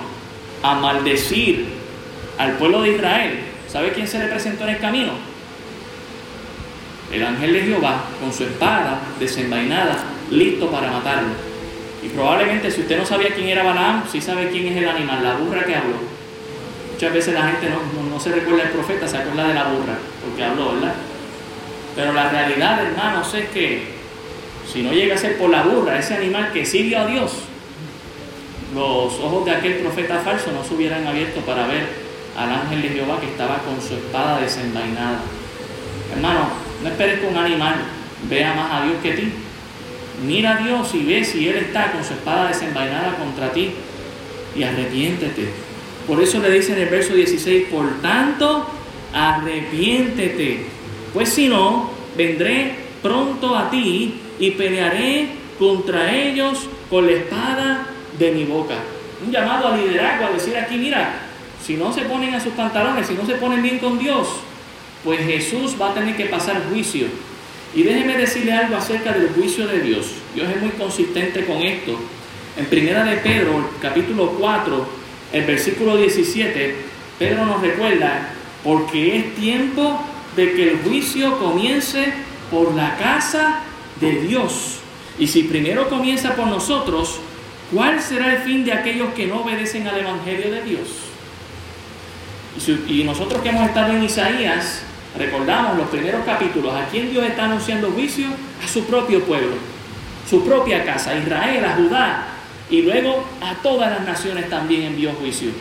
a 0.61 0.75
maldecir 0.75 1.67
al 2.37 2.53
pueblo 2.53 2.81
de 2.81 2.93
Israel, 2.93 3.39
¿sabe 3.67 3.91
quién 3.91 4.07
se 4.07 4.19
le 4.19 4.27
presentó 4.27 4.63
en 4.63 4.71
el 4.71 4.79
camino? 4.79 5.11
El 7.11 7.23
ángel 7.25 7.53
de 7.53 7.61
Jehová 7.61 8.03
con 8.19 8.31
su 8.31 8.43
espada 8.43 8.99
desenvainada, 9.19 9.97
listo 10.29 10.69
para 10.69 10.91
matarlo. 10.91 11.29
Y 12.03 12.09
probablemente 12.09 12.71
si 12.71 12.81
usted 12.81 12.97
no 12.97 13.05
sabía 13.05 13.33
quién 13.33 13.49
era 13.49 13.63
Balaam, 13.63 14.03
sí 14.09 14.21
sabe 14.21 14.49
quién 14.49 14.67
es 14.67 14.77
el 14.77 14.87
animal, 14.87 15.23
la 15.23 15.33
burra 15.35 15.65
que 15.65 15.75
habló. 15.75 15.95
Muchas 16.93 17.13
veces 17.13 17.33
la 17.33 17.47
gente 17.47 17.69
no, 17.69 18.09
no 18.09 18.19
se 18.19 18.31
recuerda 18.31 18.63
del 18.63 18.71
profeta, 18.71 19.07
se 19.07 19.17
acuerda 19.17 19.47
de 19.47 19.53
la 19.53 19.63
burra, 19.65 19.97
porque 20.23 20.43
habló, 20.43 20.73
¿verdad? 20.73 20.93
Pero 21.95 22.13
la 22.13 22.29
realidad, 22.29 22.85
hermanos, 22.85 23.33
es 23.33 23.49
que 23.49 23.83
si 24.71 24.83
no 24.83 24.91
llega 24.91 25.15
a 25.15 25.17
ser 25.17 25.37
por 25.37 25.49
la 25.49 25.63
burra, 25.63 25.97
ese 25.97 26.15
animal 26.15 26.51
que 26.53 26.65
sigue 26.65 26.95
a 26.95 27.05
Dios, 27.05 27.48
los 28.73 29.19
ojos 29.19 29.45
de 29.45 29.51
aquel 29.51 29.73
profeta 29.77 30.19
falso 30.19 30.51
no 30.51 30.63
se 30.63 30.73
hubieran 30.75 31.05
abierto 31.07 31.41
para 31.41 31.67
ver 31.67 31.87
al 32.37 32.51
ángel 32.51 32.81
de 32.81 32.89
Jehová 32.89 33.19
que 33.19 33.27
estaba 33.27 33.57
con 33.59 33.81
su 33.81 33.95
espada 33.95 34.39
desenvainada. 34.39 35.21
Hermano, 36.13 36.49
no 36.83 36.89
esperes 36.89 37.19
que 37.19 37.27
un 37.27 37.37
animal 37.37 37.75
vea 38.29 38.53
más 38.53 38.71
a 38.71 38.85
Dios 38.85 38.97
que 39.01 39.11
ti. 39.11 39.33
Mira 40.25 40.57
a 40.57 40.61
Dios 40.61 40.93
y 40.93 41.03
ve 41.03 41.23
si 41.23 41.47
Él 41.47 41.57
está 41.57 41.91
con 41.91 42.03
su 42.03 42.13
espada 42.13 42.47
desenvainada 42.49 43.15
contra 43.15 43.51
ti 43.51 43.71
y 44.55 44.63
arrepiéntete. 44.63 45.49
Por 46.07 46.21
eso 46.21 46.39
le 46.39 46.51
dice 46.51 46.73
en 46.73 46.79
el 46.79 46.89
verso 46.89 47.13
16, 47.13 47.67
por 47.71 48.01
tanto, 48.01 48.67
arrepiéntete, 49.13 50.65
pues 51.13 51.29
si 51.29 51.47
no, 51.47 51.91
vendré 52.17 52.73
pronto 53.01 53.55
a 53.55 53.69
ti 53.69 54.15
y 54.39 54.51
pelearé 54.51 55.29
contra 55.57 56.13
ellos 56.13 56.67
con 56.89 57.05
la 57.05 57.11
espada 57.13 57.87
de 58.19 58.31
mi 58.31 58.43
boca. 58.43 58.75
Un 59.25 59.31
llamado 59.31 59.69
a 59.69 59.77
liderazgo, 59.77 60.25
a 60.25 60.31
decir 60.31 60.55
aquí, 60.57 60.77
mira, 60.77 61.13
si 61.65 61.75
no 61.75 61.91
se 61.91 62.01
ponen 62.01 62.33
a 62.35 62.39
sus 62.39 62.53
pantalones, 62.53 63.07
si 63.07 63.13
no 63.13 63.25
se 63.25 63.35
ponen 63.35 63.63
bien 63.63 63.79
con 63.79 63.97
Dios, 63.97 64.27
pues 65.03 65.19
Jesús 65.21 65.75
va 65.81 65.91
a 65.91 65.93
tener 65.93 66.15
que 66.15 66.25
pasar 66.25 66.61
juicio. 66.69 67.07
Y 67.73 67.83
déjeme 67.83 68.17
decirle 68.17 68.51
algo 68.53 68.75
acerca 68.75 69.13
del 69.13 69.29
juicio 69.29 69.67
de 69.67 69.81
Dios. 69.81 70.07
Dios 70.35 70.49
es 70.49 70.61
muy 70.61 70.71
consistente 70.71 71.45
con 71.45 71.57
esto. 71.57 71.99
En 72.57 72.65
Primera 72.65 73.03
de 73.03 73.17
Pedro, 73.17 73.69
capítulo 73.81 74.31
4, 74.39 74.87
el 75.33 75.45
versículo 75.45 75.95
17, 75.95 76.75
Pedro 77.19 77.45
nos 77.45 77.61
recuerda, 77.61 78.33
porque 78.63 79.17
es 79.17 79.35
tiempo 79.35 80.01
de 80.35 80.53
que 80.53 80.71
el 80.71 80.79
juicio 80.79 81.37
comience 81.37 82.13
por 82.49 82.73
la 82.73 82.97
casa 82.97 83.61
de 84.01 84.21
Dios. 84.21 84.79
Y 85.19 85.27
si 85.27 85.43
primero 85.43 85.89
comienza 85.89 86.35
por 86.35 86.47
nosotros, 86.47 87.19
¿cuál 87.73 88.01
será 88.01 88.33
el 88.33 88.39
fin 88.39 88.65
de 88.65 88.73
aquellos 88.73 89.13
que 89.13 89.27
no 89.27 89.41
obedecen 89.41 89.87
al 89.87 89.99
Evangelio 89.99 90.51
de 90.51 90.61
Dios? 90.63 90.87
Y 92.87 93.03
nosotros 93.03 93.41
que 93.41 93.49
hemos 93.49 93.67
estado 93.67 93.93
en 93.93 94.03
Isaías, 94.03 94.81
recordamos 95.17 95.77
los 95.77 95.87
primeros 95.87 96.25
capítulos, 96.25 96.73
¿a 96.73 96.85
quién 96.85 97.09
Dios 97.11 97.23
está 97.25 97.45
anunciando 97.45 97.91
juicio? 97.91 98.27
A 98.63 98.67
su 98.67 98.83
propio 98.85 99.23
pueblo, 99.23 99.55
su 100.29 100.43
propia 100.43 100.83
casa, 100.83 101.11
a 101.11 101.17
Israel, 101.17 101.63
a 101.63 101.75
Judá, 101.75 102.27
y 102.69 102.81
luego 102.81 103.23
a 103.41 103.55
todas 103.55 103.91
las 103.91 104.05
naciones 104.05 104.49
también 104.49 104.83
envió 104.83 105.13
juicio. 105.13 105.51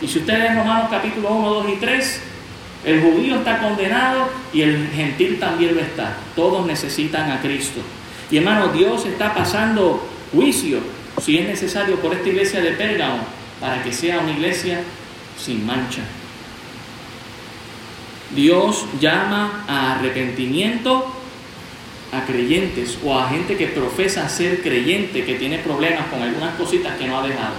Y 0.00 0.08
si 0.08 0.20
ustedes 0.20 0.42
ven 0.42 0.56
Romanos 0.56 0.88
capítulo 0.90 1.30
1, 1.30 1.54
2 1.54 1.66
y 1.70 1.76
3, 1.76 2.20
el 2.84 3.00
judío 3.00 3.36
está 3.36 3.58
condenado 3.58 4.28
y 4.52 4.62
el 4.62 4.88
gentil 4.88 5.38
también 5.38 5.74
lo 5.74 5.80
está. 5.80 6.16
Todos 6.36 6.66
necesitan 6.66 7.30
a 7.30 7.40
Cristo. 7.40 7.80
Y 8.30 8.38
hermano, 8.38 8.68
Dios 8.68 9.06
está 9.06 9.34
pasando 9.34 10.06
juicio, 10.32 10.78
si 11.22 11.38
es 11.38 11.46
necesario, 11.46 11.96
por 11.96 12.12
esta 12.12 12.28
iglesia 12.28 12.60
de 12.60 12.72
Pérgamo, 12.72 13.24
para 13.60 13.82
que 13.82 13.92
sea 13.92 14.20
una 14.20 14.32
iglesia 14.32 14.80
sin 15.38 15.64
mancha. 15.66 16.02
Dios 18.34 18.86
llama 19.00 19.64
a 19.68 19.94
arrepentimiento 19.94 21.12
a 22.12 22.24
creyentes 22.24 22.98
o 23.04 23.18
a 23.18 23.28
gente 23.28 23.56
que 23.56 23.68
profesa 23.68 24.28
ser 24.28 24.62
creyente, 24.62 25.24
que 25.24 25.34
tiene 25.34 25.58
problemas 25.58 26.06
con 26.06 26.22
algunas 26.22 26.54
cositas 26.54 26.96
que 26.96 27.06
no 27.06 27.18
ha 27.18 27.26
dejado. 27.26 27.54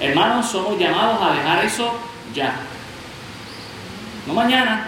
Hermanos, 0.00 0.50
somos 0.50 0.78
llamados 0.78 1.18
a 1.20 1.34
dejar 1.34 1.64
eso 1.64 1.92
ya. 2.34 2.54
No 4.26 4.34
mañana, 4.34 4.86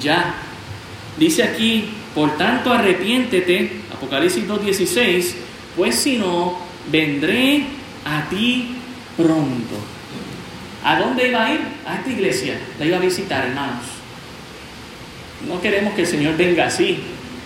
ya. 0.00 0.34
Dice 1.16 1.42
aquí, 1.42 1.90
por 2.14 2.36
tanto 2.36 2.72
arrepiéntete, 2.72 3.82
Apocalipsis 3.92 4.48
2.16, 4.48 5.34
pues 5.76 5.96
si 5.96 6.18
no, 6.18 6.67
vendré 6.90 7.64
a 8.04 8.28
ti 8.28 8.76
pronto. 9.16 9.76
¿A 10.84 10.98
dónde 10.98 11.28
iba 11.28 11.44
a 11.44 11.52
ir? 11.52 11.60
A 11.86 11.96
esta 11.96 12.10
iglesia. 12.10 12.58
La 12.78 12.86
iba 12.86 12.96
a 12.96 13.00
visitar, 13.00 13.46
hermanos. 13.46 13.84
No 15.46 15.60
queremos 15.60 15.94
que 15.94 16.02
el 16.02 16.06
Señor 16.06 16.36
venga 16.36 16.66
así. 16.66 16.98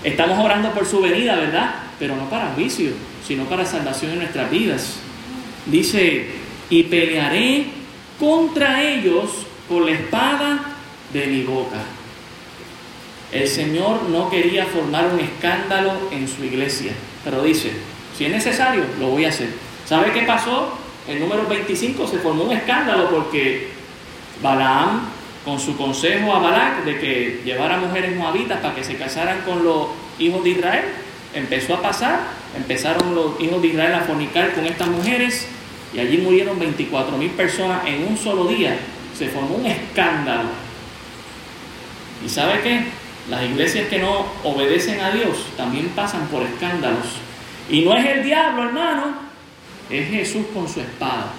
Estamos 0.04 0.38
orando 0.38 0.72
por 0.72 0.86
su 0.86 1.00
venida, 1.00 1.36
¿verdad? 1.36 1.74
Pero 1.98 2.16
no 2.16 2.28
para 2.28 2.52
juicio, 2.52 2.90
sino 3.26 3.44
para 3.44 3.64
salvación 3.64 4.12
en 4.12 4.18
nuestras 4.18 4.50
vidas. 4.50 4.96
Dice, 5.66 6.26
y 6.70 6.84
pelearé 6.84 7.66
contra 8.18 8.82
ellos 8.82 9.30
con 9.68 9.86
la 9.86 9.92
espada 9.92 10.76
de 11.12 11.26
mi 11.26 11.42
boca. 11.42 11.82
El 13.30 13.48
Señor 13.48 14.02
no 14.10 14.28
quería 14.28 14.66
formar 14.66 15.06
un 15.12 15.20
escándalo 15.20 15.92
en 16.10 16.28
su 16.28 16.44
iglesia, 16.44 16.92
pero 17.24 17.42
dice, 17.42 17.72
si 18.16 18.26
es 18.26 18.30
necesario, 18.30 18.84
lo 18.98 19.08
voy 19.08 19.24
a 19.24 19.28
hacer. 19.28 19.48
¿Sabe 19.86 20.12
qué 20.12 20.22
pasó? 20.22 20.78
El 21.08 21.20
número 21.20 21.46
25 21.46 22.06
se 22.06 22.18
formó 22.18 22.44
un 22.44 22.52
escándalo 22.52 23.10
porque 23.10 23.68
Balaam, 24.40 25.08
con 25.44 25.58
su 25.58 25.76
consejo 25.76 26.32
a 26.32 26.38
Balac 26.38 26.84
de 26.84 26.98
que 26.98 27.42
llevara 27.44 27.78
mujeres 27.78 28.16
moabitas 28.16 28.60
para 28.60 28.74
que 28.74 28.84
se 28.84 28.96
casaran 28.96 29.40
con 29.42 29.64
los 29.64 29.88
hijos 30.18 30.44
de 30.44 30.50
Israel, 30.50 30.84
empezó 31.34 31.74
a 31.74 31.82
pasar, 31.82 32.20
empezaron 32.56 33.14
los 33.14 33.40
hijos 33.40 33.60
de 33.62 33.68
Israel 33.68 33.94
a 33.94 34.00
fornicar 34.00 34.52
con 34.52 34.66
estas 34.66 34.88
mujeres 34.88 35.48
y 35.94 36.00
allí 36.00 36.18
murieron 36.18 36.58
24 36.58 37.16
mil 37.18 37.30
personas 37.30 37.86
en 37.86 38.06
un 38.06 38.16
solo 38.16 38.46
día. 38.46 38.76
Se 39.16 39.28
formó 39.28 39.56
un 39.56 39.66
escándalo. 39.66 40.48
¿Y 42.24 42.28
sabe 42.28 42.60
qué? 42.62 42.84
Las 43.28 43.42
iglesias 43.44 43.88
que 43.88 43.98
no 43.98 44.26
obedecen 44.42 45.00
a 45.00 45.10
Dios 45.10 45.46
también 45.56 45.88
pasan 45.90 46.26
por 46.28 46.42
escándalos. 46.42 47.21
Y 47.72 47.80
no 47.80 47.96
es 47.96 48.04
el 48.04 48.22
diablo, 48.22 48.64
hermano, 48.64 49.14
es 49.88 50.08
Jesús 50.10 50.44
con 50.52 50.68
su 50.68 50.80
espada. 50.80 51.32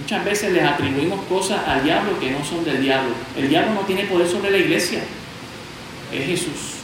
Muchas 0.00 0.24
veces 0.24 0.52
les 0.52 0.64
atribuimos 0.64 1.24
cosas 1.26 1.60
al 1.68 1.84
diablo 1.84 2.18
que 2.18 2.32
no 2.32 2.44
son 2.44 2.64
del 2.64 2.82
diablo. 2.82 3.10
El 3.36 3.48
diablo 3.48 3.74
no 3.74 3.80
tiene 3.82 4.06
poder 4.06 4.26
sobre 4.28 4.50
la 4.50 4.58
iglesia, 4.58 5.04
es 6.12 6.26
Jesús. 6.26 6.78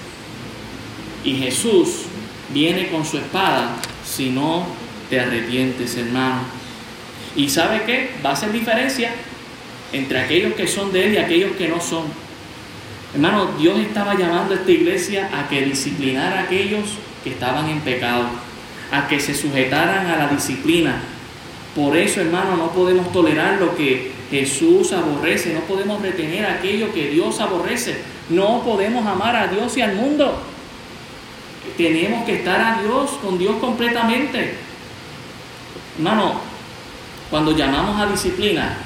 Y 1.24 1.34
Jesús 1.34 2.04
viene 2.50 2.88
con 2.88 3.04
su 3.04 3.18
espada 3.18 3.78
si 4.06 4.30
no 4.30 4.66
te 5.10 5.18
arrepientes, 5.18 5.96
hermano. 5.96 6.42
¿Y 7.34 7.48
sabe 7.48 7.82
qué? 7.84 8.10
Va 8.24 8.30
a 8.30 8.36
ser 8.36 8.52
diferencia 8.52 9.10
entre 9.92 10.20
aquellos 10.20 10.54
que 10.54 10.68
son 10.68 10.92
de 10.92 11.06
Él 11.06 11.14
y 11.14 11.16
aquellos 11.16 11.56
que 11.56 11.66
no 11.66 11.80
son. 11.80 12.04
Hermano, 13.14 13.52
Dios 13.56 13.78
estaba 13.78 14.14
llamando 14.14 14.54
a 14.54 14.56
esta 14.56 14.70
iglesia 14.72 15.30
a 15.32 15.48
que 15.48 15.62
disciplinara 15.62 16.40
a 16.40 16.42
aquellos 16.42 16.98
que 17.22 17.30
estaban 17.30 17.68
en 17.68 17.80
pecado, 17.80 18.24
a 18.90 19.06
que 19.06 19.20
se 19.20 19.34
sujetaran 19.34 20.08
a 20.08 20.16
la 20.16 20.28
disciplina. 20.28 21.00
Por 21.76 21.96
eso, 21.96 22.20
hermano, 22.20 22.56
no 22.56 22.72
podemos 22.72 23.12
tolerar 23.12 23.60
lo 23.60 23.76
que 23.76 24.10
Jesús 24.30 24.92
aborrece, 24.92 25.54
no 25.54 25.60
podemos 25.60 26.02
retener 26.02 26.44
aquello 26.44 26.92
que 26.92 27.10
Dios 27.10 27.40
aborrece, 27.40 27.98
no 28.30 28.64
podemos 28.64 29.06
amar 29.06 29.36
a 29.36 29.46
Dios 29.46 29.76
y 29.76 29.80
al 29.80 29.94
mundo. 29.94 30.36
Tenemos 31.76 32.24
que 32.24 32.36
estar 32.36 32.60
a 32.60 32.82
Dios, 32.82 33.10
con 33.22 33.38
Dios 33.38 33.56
completamente. 33.60 34.54
Hermano, 35.98 36.40
cuando 37.30 37.56
llamamos 37.56 38.00
a 38.00 38.10
disciplina, 38.10 38.76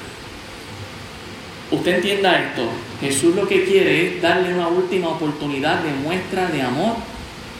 usted 1.70 1.96
entienda 1.96 2.38
esto, 2.38 2.68
Jesús 3.00 3.34
lo 3.34 3.46
que 3.46 3.64
quiere 3.64 4.06
es 4.06 4.22
darle 4.22 4.54
una 4.54 4.68
última 4.68 5.08
oportunidad 5.08 5.80
de 5.82 5.92
muestra 5.92 6.48
de 6.48 6.62
amor 6.62 6.96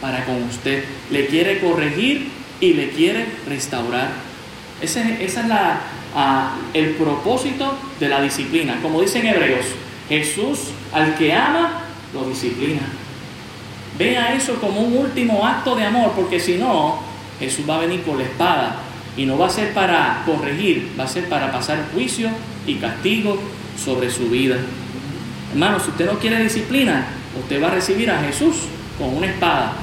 para 0.01 0.25
con 0.25 0.43
usted. 0.43 0.83
Le 1.11 1.27
quiere 1.27 1.59
corregir 1.59 2.29
y 2.59 2.73
le 2.73 2.89
quiere 2.89 3.25
restaurar. 3.47 4.09
Ese, 4.81 5.23
es 5.23 5.37
ah, 6.15 6.55
el 6.73 6.89
propósito 6.91 7.73
de 7.99 8.09
la 8.09 8.21
disciplina. 8.21 8.79
Como 8.81 9.01
dicen 9.01 9.25
Hebreos, 9.25 9.65
Jesús 10.09 10.71
al 10.91 11.15
que 11.15 11.33
ama, 11.33 11.83
lo 12.13 12.27
disciplina. 12.27 12.81
Vea 13.97 14.33
eso 14.33 14.55
como 14.55 14.81
un 14.81 14.97
último 14.97 15.45
acto 15.45 15.75
de 15.75 15.85
amor, 15.85 16.13
porque 16.15 16.39
si 16.39 16.55
no, 16.55 16.99
Jesús 17.39 17.69
va 17.69 17.77
a 17.77 17.81
venir 17.81 18.01
con 18.03 18.17
la 18.17 18.23
espada 18.23 18.75
y 19.15 19.25
no 19.25 19.37
va 19.37 19.47
a 19.47 19.49
ser 19.49 19.73
para 19.73 20.23
corregir, 20.25 20.93
va 20.99 21.03
a 21.03 21.07
ser 21.07 21.27
para 21.27 21.51
pasar 21.51 21.89
juicio 21.93 22.29
y 22.65 22.75
castigo 22.75 23.37
sobre 23.77 24.09
su 24.09 24.29
vida. 24.29 24.57
Hermano, 25.51 25.79
si 25.79 25.89
usted 25.89 26.05
no 26.05 26.19
quiere 26.19 26.43
disciplina, 26.43 27.07
usted 27.39 27.61
va 27.61 27.67
a 27.67 27.75
recibir 27.75 28.09
a 28.11 28.21
Jesús 28.21 28.55
con 28.97 29.15
una 29.15 29.27
espada, 29.27 29.73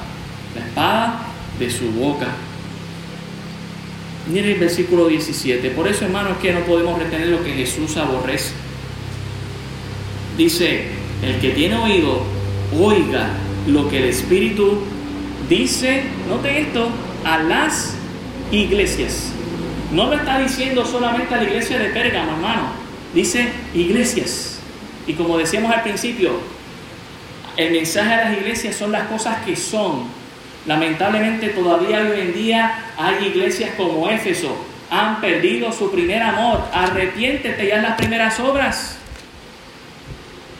la 0.55 0.65
espada 0.65 1.19
de 1.59 1.69
su 1.69 1.91
boca. 1.91 2.27
Mire 4.31 4.53
el 4.53 4.59
versículo 4.59 5.07
17. 5.07 5.69
Por 5.71 5.87
eso, 5.87 6.05
hermano, 6.05 6.31
es 6.31 6.37
que 6.37 6.53
no 6.53 6.61
podemos 6.61 6.99
retener 6.99 7.27
lo 7.27 7.43
que 7.43 7.53
Jesús 7.53 7.95
aborrece. 7.97 8.51
Dice, 10.37 10.83
el 11.23 11.39
que 11.39 11.51
tiene 11.51 11.75
oído, 11.77 12.21
oiga 12.77 13.29
lo 13.67 13.89
que 13.89 13.99
el 13.99 14.05
Espíritu 14.05 14.79
dice, 15.49 16.03
note 16.29 16.61
esto, 16.61 16.89
a 17.23 17.39
las 17.39 17.95
iglesias. 18.51 19.31
No 19.91 20.07
lo 20.07 20.13
está 20.13 20.39
diciendo 20.39 20.85
solamente 20.85 21.33
a 21.33 21.37
la 21.37 21.43
iglesia 21.43 21.79
de 21.79 21.89
Pérgamo, 21.89 22.33
hermano. 22.33 22.71
Dice 23.13 23.49
iglesias. 23.73 24.56
Y 25.07 25.13
como 25.13 25.37
decíamos 25.37 25.73
al 25.73 25.83
principio, 25.83 26.33
el 27.55 27.71
mensaje 27.71 28.13
a 28.13 28.29
las 28.29 28.37
iglesias 28.37 28.75
son 28.75 28.91
las 28.91 29.07
cosas 29.07 29.43
que 29.45 29.55
son. 29.55 30.03
Lamentablemente 30.67 31.49
todavía 31.49 32.01
hoy 32.01 32.19
en 32.19 32.33
día 32.33 32.91
hay 32.97 33.27
iglesias 33.27 33.71
como 33.77 34.09
Éfeso, 34.09 34.55
han 34.91 35.21
perdido 35.21 35.71
su 35.71 35.89
primer 35.89 36.21
amor. 36.21 36.65
Arrepiéntete 36.73 37.67
ya 37.67 37.77
en 37.77 37.83
las 37.83 37.95
primeras 37.95 38.37
obras. 38.41 38.97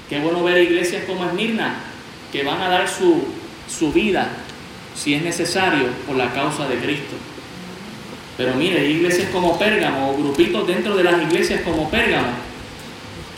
Qué 0.09 0.19
bueno 0.19 0.41
ver 0.43 0.63
iglesias 0.63 1.03
como 1.05 1.25
Esmirna, 1.25 1.75
que 2.31 2.43
van 2.43 2.61
a 2.61 2.69
dar 2.69 2.87
su, 2.87 3.25
su 3.67 3.91
vida, 3.91 4.29
si 4.95 5.13
es 5.13 5.21
necesario, 5.21 5.87
por 6.07 6.15
la 6.15 6.31
causa 6.31 6.69
de 6.69 6.77
Cristo. 6.77 7.15
Pero 8.37 8.53
mire, 8.53 8.87
iglesias 8.87 9.29
como 9.31 9.59
Pérgamo 9.59 10.11
o 10.11 10.17
grupitos 10.17 10.65
dentro 10.65 10.95
de 10.95 11.03
las 11.03 11.21
iglesias 11.21 11.61
como 11.61 11.89
Pérgamo 11.89 12.29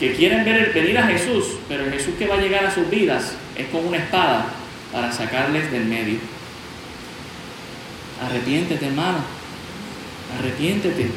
que 0.00 0.14
quieren 0.14 0.46
ver, 0.46 0.72
venir 0.72 0.96
a 0.96 1.06
Jesús, 1.06 1.44
pero 1.68 1.84
el 1.84 1.92
Jesús 1.92 2.14
que 2.18 2.26
va 2.26 2.36
a 2.36 2.40
llegar 2.40 2.64
a 2.64 2.74
sus 2.74 2.88
vidas 2.88 3.34
es 3.54 3.66
con 3.66 3.86
una 3.86 3.98
espada 3.98 4.46
para 4.90 5.12
sacarles 5.12 5.70
del 5.70 5.84
medio. 5.84 6.18
Arrepiéntete, 8.24 8.86
hermano. 8.86 9.18
Arrepiéntete. 10.38 11.10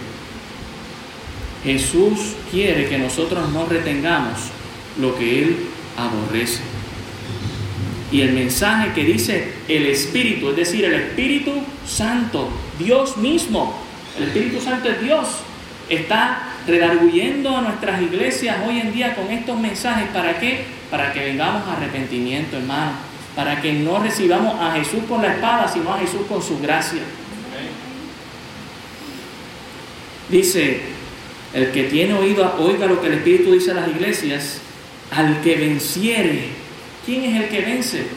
Jesús 1.64 2.34
quiere 2.52 2.90
que 2.90 2.98
nosotros 2.98 3.50
no 3.52 3.66
retengamos 3.66 4.38
lo 5.00 5.18
que 5.18 5.44
Él 5.44 5.58
aborrece. 5.98 6.60
Y 8.12 8.20
el 8.20 8.34
mensaje 8.34 8.92
que 8.94 9.06
dice 9.06 9.54
el 9.70 9.86
Espíritu, 9.86 10.50
es 10.50 10.58
decir, 10.58 10.84
el 10.84 10.94
Espíritu 10.94 11.54
Santo, 11.88 12.50
Dios 12.78 13.16
mismo, 13.16 13.82
el 14.18 14.26
Espíritu 14.26 14.60
Santo 14.60 14.90
es 14.90 15.02
Dios, 15.02 15.28
está 15.90 16.54
redarguyendo 16.68 17.56
a 17.56 17.62
nuestras 17.62 18.02
iglesias 18.02 18.58
hoy 18.68 18.80
en 18.80 18.94
día 18.94 19.16
con 19.16 19.30
estos 19.32 19.60
mensajes. 19.60 20.08
¿Para 20.10 20.40
qué? 20.40 20.66
Para 20.90 21.14
que 21.14 21.20
vengamos 21.20 21.68
a 21.68 21.74
arrepentimiento, 21.74 22.58
hermano. 22.58 22.92
Para 23.36 23.62
que 23.62 23.74
no 23.74 24.00
recibamos 24.00 24.60
a 24.60 24.74
Jesús 24.74 25.04
con 25.08 25.22
la 25.22 25.34
espada, 25.34 25.68
sino 25.68 25.94
a 25.94 26.00
Jesús 26.00 26.22
con 26.28 26.42
su 26.42 26.60
gracia. 26.60 27.02
Dice, 30.30 30.82
el 31.54 31.72
que 31.72 31.84
tiene 31.84 32.14
oído, 32.14 32.56
oiga 32.60 32.86
lo 32.86 33.02
que 33.02 33.08
el 33.08 33.14
Espíritu 33.14 33.52
dice 33.52 33.72
a 33.72 33.76
las 33.76 33.88
iglesias, 33.90 34.60
al 35.12 35.42
que 35.42 35.56
venciere. 35.56 36.50
¿Quién 37.06 37.24
es 37.26 37.44
el 37.44 37.50
que 37.50 37.62
vence? 37.62 38.08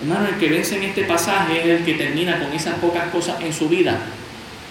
Hermano, 0.00 0.28
el 0.28 0.36
que 0.36 0.48
vence 0.48 0.76
en 0.76 0.84
este 0.84 1.04
pasaje 1.04 1.60
es 1.60 1.80
el 1.80 1.84
que 1.84 1.94
termina 1.94 2.38
con 2.38 2.52
esas 2.52 2.74
pocas 2.78 3.08
cosas 3.10 3.40
en 3.42 3.52
su 3.52 3.68
vida 3.68 3.98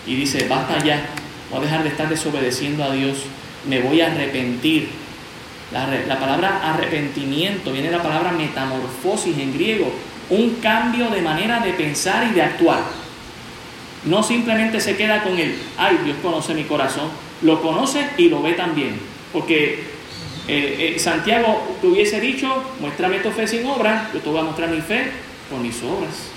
y 0.06 0.16
dice, 0.16 0.48
basta 0.50 0.84
ya, 0.84 1.06
voy 1.54 1.62
a 1.62 1.70
dejar 1.70 1.84
de 1.84 1.90
estar 1.90 2.10
desobedeciendo 2.10 2.84
a 2.84 2.92
Dios, 2.92 3.20
me 3.68 3.80
voy 3.80 4.02
a 4.02 4.12
arrepentir. 4.12 4.90
La, 5.72 5.88
la 5.88 6.20
palabra 6.20 6.62
arrepentimiento 6.72 7.72
viene 7.72 7.90
de 7.90 7.98
la 7.98 8.04
palabra 8.04 8.32
metamorfosis 8.32 9.38
en 9.38 9.54
griego, 9.54 9.92
un 10.30 10.56
cambio 10.56 11.10
de 11.10 11.22
manera 11.22 11.60
de 11.60 11.74
pensar 11.74 12.28
y 12.30 12.34
de 12.34 12.42
actuar. 12.42 12.84
No 14.06 14.22
simplemente 14.22 14.82
se 14.82 14.98
queda 14.98 15.24
con 15.24 15.38
el, 15.38 15.56
ay, 15.78 16.00
Dios 16.04 16.18
conoce 16.22 16.54
mi 16.54 16.64
corazón, 16.64 17.10
lo 17.42 17.62
conoce 17.62 18.08
y 18.18 18.30
lo 18.30 18.42
ve 18.42 18.54
también. 18.54 19.00
Porque 19.32 19.84
eh, 20.48 20.96
eh, 20.96 21.00
Santiago 21.00 21.78
te 21.82 21.88
hubiese 21.88 22.20
dicho, 22.20 22.64
muéstrame 22.80 23.20
tu 23.20 23.32
fe 23.32 23.48
sin 23.48 23.66
obras, 23.66 24.12
yo 24.14 24.20
te 24.20 24.30
voy 24.30 24.40
a 24.40 24.44
mostrar 24.44 24.70
mi 24.70 24.82
fe 24.82 25.12
con 25.50 25.62
mis 25.62 25.82
obras. 25.84 26.30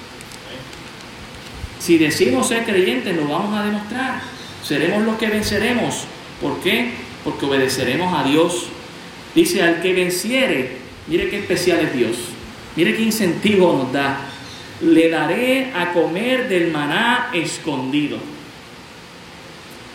Si 1.79 1.99
decimos 1.99 2.49
ser 2.49 2.65
creyentes, 2.65 3.15
lo 3.17 3.29
vamos 3.29 3.57
a 3.57 3.65
demostrar. 3.65 4.36
Seremos 4.67 5.05
los 5.05 5.17
que 5.17 5.29
venceremos. 5.29 6.05
¿Por 6.41 6.61
qué? 6.61 6.91
Porque 7.25 7.47
obedeceremos 7.47 8.13
a 8.19 8.25
Dios. 8.25 8.67
Dice, 9.35 9.63
al 9.63 9.81
que 9.81 9.93
venciere, 9.93 10.79
mire 11.07 11.29
qué 11.29 11.39
especial 11.39 11.81
es 11.81 11.95
Dios. 11.95 12.17
Mire 12.75 12.97
qué 12.97 13.03
incentivo 13.03 13.73
nos 13.77 13.93
da. 13.93 14.19
Le 14.81 15.09
daré 15.09 15.73
a 15.75 15.93
comer 15.93 16.49
del 16.49 16.73
maná 16.73 17.31
escondido. 17.33 18.19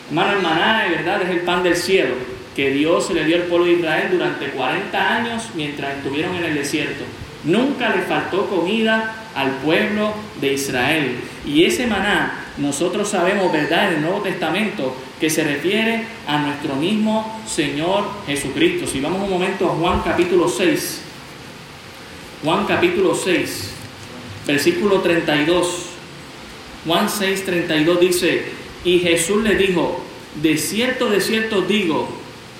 Hermano, 0.10 0.34
el 0.38 0.42
maná 0.42 0.84
de 0.84 0.90
verdad 0.96 1.22
es 1.22 1.30
el 1.30 1.42
pan 1.42 1.64
del 1.64 1.76
cielo 1.76 2.16
que 2.56 2.72
Dios 2.72 3.10
le 3.12 3.24
dio 3.26 3.38
al 3.38 3.44
pueblo 3.44 3.66
de 3.66 3.74
Israel 3.74 4.10
durante 4.12 4.48
40 4.48 5.16
años 5.16 5.50
mientras 5.56 5.98
estuvieron 5.98 6.36
en 6.36 6.46
el 6.46 6.56
desierto. 6.56 7.04
Nunca 7.44 7.96
le 7.96 8.04
faltó 8.04 8.48
comida 8.48 9.16
al 9.36 9.52
pueblo 9.58 10.14
de 10.40 10.54
Israel. 10.54 11.16
Y 11.46 11.64
ese 11.64 11.88
maná, 11.88 12.41
nosotros 12.58 13.10
sabemos, 13.10 13.52
¿verdad?, 13.52 13.90
en 13.90 13.96
el 13.96 14.02
Nuevo 14.02 14.22
Testamento, 14.22 14.96
que 15.20 15.30
se 15.30 15.44
refiere 15.44 16.06
a 16.28 16.40
nuestro 16.40 16.76
mismo 16.76 17.42
Señor 17.48 18.06
Jesucristo. 18.26 18.88
Si 18.88 19.00
vamos 19.00 19.24
un 19.24 19.30
momento 19.30 19.70
a 19.70 19.76
Juan 19.76 20.02
capítulo 20.02 20.50
6, 20.50 21.02
Juan 22.44 22.66
capítulo 22.66 23.16
6, 23.16 23.72
versículo 24.48 25.02
32. 25.02 25.86
Juan 26.86 27.10
6, 27.10 27.46
32 27.46 28.00
dice, 28.00 28.46
y 28.84 29.00
Jesús 29.00 29.44
le 29.44 29.56
dijo, 29.56 30.04
de 30.42 30.58
cierto, 30.58 31.10
de 31.10 31.22
cierto 31.22 31.62
digo, 31.62 32.10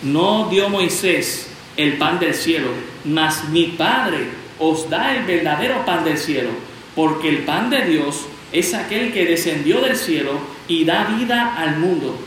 no 0.04 0.50
dio 0.50 0.70
Moisés 0.70 1.48
el 1.78 1.98
pan 1.98 2.20
del 2.20 2.36
cielo, 2.36 2.70
mas 3.06 3.50
mi 3.50 3.68
Padre 3.68 4.28
os 4.60 4.90
da 4.90 5.16
el 5.16 5.26
verdadero 5.26 5.84
pan 5.86 6.04
del 6.04 6.18
cielo, 6.18 6.50
porque 6.96 7.30
el 7.30 7.40
pan 7.40 7.70
de 7.70 7.86
Dios 7.86 8.26
es 8.52 8.74
aquel 8.74 9.14
que 9.14 9.26
descendió 9.26 9.82
del 9.82 9.96
cielo 9.96 10.40
y 10.68 10.86
da 10.86 11.06
vida 11.06 11.56
al 11.56 11.78
mundo. 11.78 12.18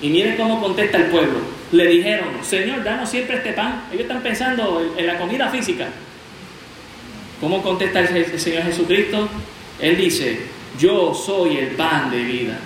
Y 0.00 0.08
miren 0.08 0.36
cómo 0.36 0.60
contesta 0.60 0.98
el 0.98 1.04
pueblo. 1.04 1.38
Le 1.72 1.86
dijeron, 1.86 2.28
Señor, 2.42 2.84
danos 2.84 3.08
siempre 3.08 3.36
este 3.36 3.52
pan. 3.52 3.84
Ellos 3.90 4.02
están 4.02 4.22
pensando 4.22 4.94
en 4.96 5.06
la 5.06 5.18
comida 5.18 5.48
física. 5.48 5.88
¿Cómo 7.40 7.62
contesta 7.62 8.00
el 8.00 8.38
Señor 8.38 8.62
Jesucristo? 8.64 9.28
Él 9.80 9.96
dice, 9.96 10.40
yo 10.78 11.14
soy 11.14 11.56
el 11.56 11.68
pan 11.68 12.10
de 12.10 12.22
vida. 12.22 12.58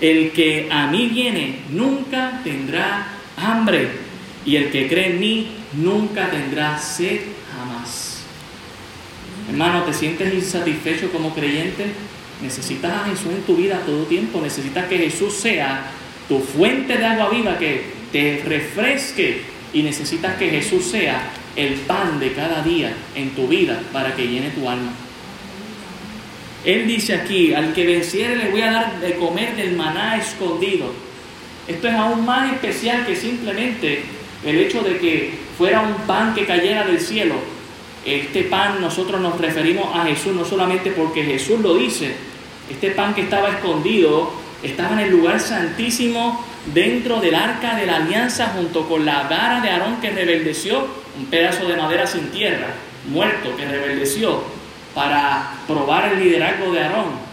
El 0.00 0.32
que 0.32 0.68
a 0.70 0.86
mí 0.86 1.06
viene 1.08 1.60
nunca 1.70 2.40
tendrá 2.42 3.08
hambre 3.36 3.88
y 4.46 4.56
el 4.56 4.70
que 4.70 4.88
cree 4.88 5.10
en 5.10 5.20
mí 5.20 5.48
nunca 5.74 6.30
tendrá 6.30 6.78
sed 6.78 7.20
jamás. 7.54 8.09
Hermano, 9.50 9.82
¿te 9.82 9.92
sientes 9.92 10.32
insatisfecho 10.32 11.10
como 11.10 11.34
creyente? 11.34 11.86
Necesitas 12.40 12.92
a 12.92 13.04
Jesús 13.06 13.32
en 13.34 13.42
tu 13.42 13.56
vida 13.56 13.82
todo 13.84 14.04
tiempo. 14.04 14.40
Necesitas 14.40 14.86
que 14.86 14.96
Jesús 14.96 15.34
sea 15.34 15.90
tu 16.28 16.38
fuente 16.38 16.96
de 16.96 17.04
agua 17.04 17.30
viva 17.30 17.58
que 17.58 17.82
te 18.12 18.42
refresque. 18.46 19.42
Y 19.72 19.82
necesitas 19.82 20.36
que 20.36 20.50
Jesús 20.50 20.84
sea 20.84 21.30
el 21.56 21.74
pan 21.80 22.20
de 22.20 22.32
cada 22.32 22.62
día 22.62 22.92
en 23.16 23.30
tu 23.30 23.48
vida 23.48 23.80
para 23.92 24.14
que 24.14 24.28
llene 24.28 24.50
tu 24.50 24.68
alma. 24.68 24.92
Él 26.64 26.86
dice 26.86 27.14
aquí, 27.14 27.52
al 27.52 27.72
que 27.72 27.86
venciere 27.86 28.36
le 28.36 28.50
voy 28.50 28.62
a 28.62 28.70
dar 28.70 29.00
de 29.00 29.14
comer 29.14 29.56
del 29.56 29.74
maná 29.76 30.16
escondido. 30.16 30.92
Esto 31.66 31.88
es 31.88 31.94
aún 31.94 32.24
más 32.24 32.52
especial 32.52 33.04
que 33.04 33.16
simplemente 33.16 34.02
el 34.46 34.58
hecho 34.58 34.82
de 34.82 34.98
que 34.98 35.34
fuera 35.58 35.80
un 35.80 35.94
pan 36.06 36.34
que 36.34 36.46
cayera 36.46 36.86
del 36.86 37.00
cielo. 37.00 37.59
Este 38.04 38.44
pan 38.44 38.80
nosotros 38.80 39.20
nos 39.20 39.38
referimos 39.38 39.94
a 39.94 40.04
Jesús 40.06 40.34
no 40.34 40.44
solamente 40.44 40.90
porque 40.90 41.22
Jesús 41.22 41.60
lo 41.60 41.74
dice, 41.74 42.14
este 42.70 42.92
pan 42.92 43.14
que 43.14 43.22
estaba 43.22 43.50
escondido 43.50 44.32
estaba 44.62 44.92
en 44.94 45.00
el 45.00 45.10
lugar 45.10 45.40
santísimo 45.40 46.44
dentro 46.72 47.20
del 47.20 47.34
arca 47.34 47.74
de 47.74 47.86
la 47.86 47.96
alianza 47.96 48.52
junto 48.56 48.88
con 48.88 49.04
la 49.04 49.24
vara 49.24 49.60
de 49.60 49.70
Aarón 49.70 50.00
que 50.00 50.10
rebeldeció, 50.10 50.86
un 51.18 51.26
pedazo 51.26 51.66
de 51.66 51.76
madera 51.76 52.06
sin 52.06 52.30
tierra, 52.30 52.68
muerto 53.10 53.54
que 53.56 53.66
rebeldeció 53.66 54.42
para 54.94 55.54
probar 55.66 56.12
el 56.12 56.20
liderazgo 56.20 56.72
de 56.72 56.80
Aarón. 56.80 57.30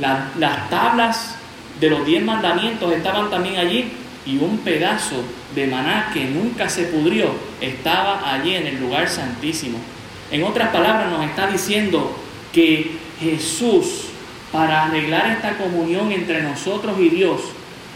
las 0.00 0.70
tablas 0.70 1.36
de 1.78 1.90
los 1.90 2.04
diez 2.06 2.22
mandamientos 2.22 2.92
estaban 2.92 3.30
también 3.30 3.56
allí 3.56 3.90
y 4.26 4.38
un 4.38 4.58
pedazo 4.58 5.22
de 5.54 5.66
maná 5.66 6.10
que 6.12 6.24
nunca 6.24 6.68
se 6.68 6.84
pudrió 6.84 7.30
estaba 7.60 8.32
allí 8.32 8.54
en 8.54 8.66
el 8.66 8.80
lugar 8.80 9.08
santísimo. 9.08 9.78
En 10.30 10.44
otras 10.44 10.68
palabras 10.70 11.10
nos 11.10 11.24
está 11.24 11.46
diciendo 11.46 12.16
que 12.52 12.92
Jesús, 13.20 14.06
para 14.52 14.84
arreglar 14.84 15.30
esta 15.30 15.56
comunión 15.56 16.12
entre 16.12 16.42
nosotros 16.42 16.98
y 17.00 17.08
Dios, 17.08 17.40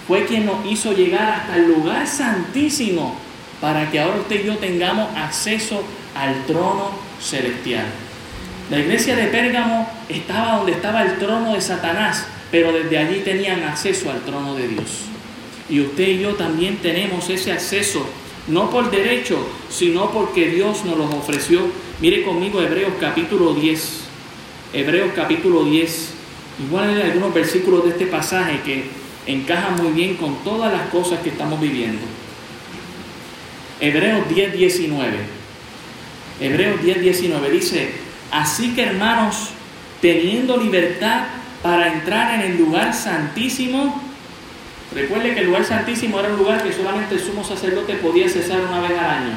fue 0.06 0.26
quien 0.26 0.46
nos 0.46 0.64
hizo 0.66 0.92
llegar 0.92 1.40
hasta 1.40 1.56
el 1.56 1.68
lugar 1.68 2.06
santísimo 2.06 3.16
para 3.60 3.90
que 3.90 4.00
ahora 4.00 4.20
usted 4.20 4.44
y 4.44 4.46
yo 4.46 4.56
tengamos 4.58 5.08
acceso 5.16 5.82
al 6.14 6.44
trono 6.44 6.90
celestial. 7.20 7.86
La 8.70 8.78
iglesia 8.78 9.16
de 9.16 9.26
Pérgamo 9.26 9.88
estaba 10.08 10.56
donde 10.56 10.72
estaba 10.72 11.02
el 11.02 11.18
trono 11.18 11.54
de 11.54 11.60
Satanás, 11.60 12.26
pero 12.50 12.72
desde 12.72 12.98
allí 12.98 13.20
tenían 13.20 13.62
acceso 13.62 14.10
al 14.10 14.20
trono 14.20 14.54
de 14.54 14.68
Dios. 14.68 15.13
Y 15.68 15.80
usted 15.80 16.08
y 16.08 16.20
yo 16.20 16.34
también 16.34 16.78
tenemos 16.78 17.28
ese 17.30 17.52
acceso, 17.52 18.06
no 18.48 18.70
por 18.70 18.90
derecho, 18.90 19.38
sino 19.70 20.10
porque 20.10 20.48
Dios 20.48 20.84
nos 20.84 20.98
los 20.98 21.12
ofreció. 21.14 21.62
Mire 22.00 22.22
conmigo 22.22 22.60
Hebreos 22.60 22.92
capítulo 23.00 23.54
10. 23.54 24.00
Hebreos 24.74 25.12
capítulo 25.16 25.64
10. 25.64 26.10
Igual 26.66 26.90
hay 26.90 27.10
algunos 27.10 27.32
versículos 27.32 27.84
de 27.84 27.90
este 27.90 28.06
pasaje 28.06 28.60
que 28.64 28.84
encajan 29.26 29.82
muy 29.82 29.92
bien 29.92 30.16
con 30.16 30.36
todas 30.44 30.70
las 30.70 30.88
cosas 30.88 31.20
que 31.20 31.30
estamos 31.30 31.60
viviendo. 31.60 32.02
Hebreos 33.80 34.28
10, 34.28 34.52
19. 34.52 35.16
Hebreos 36.40 36.82
10, 36.82 37.00
19 37.00 37.50
dice, 37.50 37.92
así 38.30 38.74
que 38.74 38.82
hermanos, 38.82 39.50
teniendo 40.00 40.56
libertad 40.58 41.24
para 41.62 41.92
entrar 41.92 42.34
en 42.34 42.52
el 42.52 42.58
lugar 42.58 42.92
santísimo, 42.92 44.13
Recuerde 44.94 45.34
que 45.34 45.40
el 45.40 45.46
lugar 45.46 45.64
santísimo 45.64 46.20
era 46.20 46.28
un 46.28 46.36
lugar 46.36 46.62
que 46.62 46.72
solamente 46.72 47.16
el 47.16 47.20
sumo 47.20 47.42
sacerdote 47.42 47.94
podía 47.94 48.28
cesar 48.28 48.60
una 48.60 48.80
vez 48.80 48.92
al 48.92 49.10
año. 49.10 49.32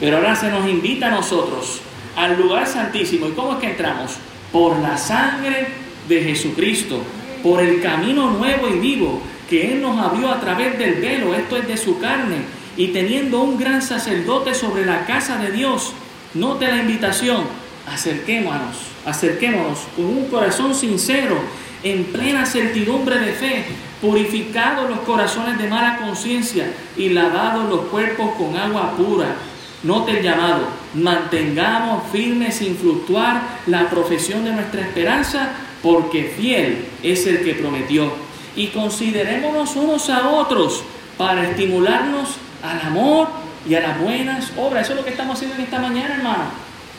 Pero 0.00 0.16
ahora 0.16 0.34
se 0.34 0.50
nos 0.50 0.68
invita 0.68 1.06
a 1.06 1.10
nosotros 1.10 1.80
al 2.16 2.36
lugar 2.36 2.66
santísimo. 2.66 3.28
¿Y 3.28 3.32
cómo 3.32 3.52
es 3.52 3.58
que 3.58 3.70
entramos? 3.70 4.16
Por 4.50 4.78
la 4.80 4.96
sangre 4.96 5.68
de 6.08 6.22
Jesucristo, 6.22 7.02
por 7.42 7.60
el 7.60 7.80
camino 7.80 8.30
nuevo 8.32 8.68
y 8.68 8.80
vivo 8.80 9.22
que 9.48 9.72
Él 9.72 9.80
nos 9.80 9.98
abrió 9.98 10.30
a 10.30 10.40
través 10.40 10.76
del 10.78 10.94
velo, 10.94 11.34
esto 11.34 11.56
es 11.56 11.68
de 11.68 11.76
su 11.76 11.98
carne, 11.98 12.36
y 12.76 12.88
teniendo 12.88 13.40
un 13.42 13.58
gran 13.58 13.82
sacerdote 13.82 14.54
sobre 14.54 14.86
la 14.86 15.04
casa 15.06 15.38
de 15.38 15.50
Dios, 15.52 15.92
note 16.34 16.66
la 16.68 16.78
invitación, 16.78 17.44
acerquémonos, 17.88 18.76
acerquémonos 19.04 19.80
con 19.96 20.06
un 20.06 20.26
corazón 20.26 20.74
sincero, 20.74 21.36
en 21.82 22.04
plena 22.04 22.46
certidumbre 22.46 23.18
de 23.18 23.32
fe, 23.32 23.64
purificados 24.00 24.88
los 24.88 25.00
corazones 25.00 25.58
de 25.58 25.68
mala 25.68 25.98
conciencia 25.98 26.72
y 26.96 27.10
lavados 27.10 27.68
los 27.68 27.86
cuerpos 27.86 28.30
con 28.36 28.56
agua 28.56 28.94
pura. 28.96 29.36
Note 29.82 30.18
el 30.18 30.22
llamado, 30.22 30.68
mantengamos 30.94 32.04
firmes 32.12 32.56
sin 32.56 32.76
fluctuar 32.76 33.40
la 33.66 33.88
profesión 33.88 34.44
de 34.44 34.52
nuestra 34.52 34.82
esperanza, 34.82 35.52
porque 35.82 36.34
fiel 36.36 36.84
es 37.02 37.26
el 37.26 37.42
que 37.42 37.54
prometió. 37.54 38.12
Y 38.56 38.68
considerémonos 38.68 39.76
unos 39.76 40.10
a 40.10 40.28
otros 40.28 40.82
para 41.16 41.48
estimularnos 41.48 42.36
al 42.62 42.80
amor 42.88 43.28
y 43.66 43.74
a 43.74 43.80
las 43.80 43.98
buenas 43.98 44.52
obras. 44.56 44.84
Eso 44.84 44.92
es 44.92 44.98
lo 44.98 45.04
que 45.04 45.12
estamos 45.12 45.36
haciendo 45.36 45.56
en 45.56 45.62
esta 45.62 45.78
mañana, 45.78 46.16
hermano. 46.16 46.44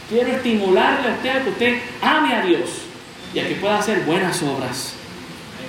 Quiero 0.09 0.31
estimularle 0.31 1.09
a 1.09 1.13
usted 1.13 1.29
a 1.29 1.43
que 1.43 1.49
usted 1.49 1.81
ame 2.01 2.33
a 2.33 2.41
Dios 2.41 2.90
y 3.33 3.39
a 3.39 3.47
que 3.47 3.55
pueda 3.55 3.79
hacer 3.79 4.01
buenas 4.01 4.41
obras. 4.43 4.93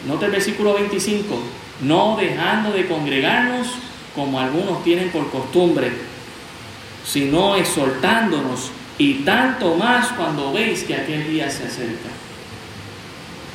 Note 0.06 0.26
el 0.26 0.32
versículo 0.32 0.74
25, 0.74 1.40
no 1.82 2.16
dejando 2.16 2.72
de 2.72 2.86
congregarnos 2.86 3.68
como 4.14 4.40
algunos 4.40 4.82
tienen 4.84 5.10
por 5.10 5.30
costumbre, 5.30 5.92
sino 7.04 7.56
exhortándonos 7.56 8.70
y 8.98 9.14
tanto 9.24 9.74
más 9.76 10.08
cuando 10.08 10.52
veis 10.52 10.84
que 10.84 10.94
aquel 10.94 11.28
día 11.28 11.50
se 11.50 11.64
acerca. 11.64 12.08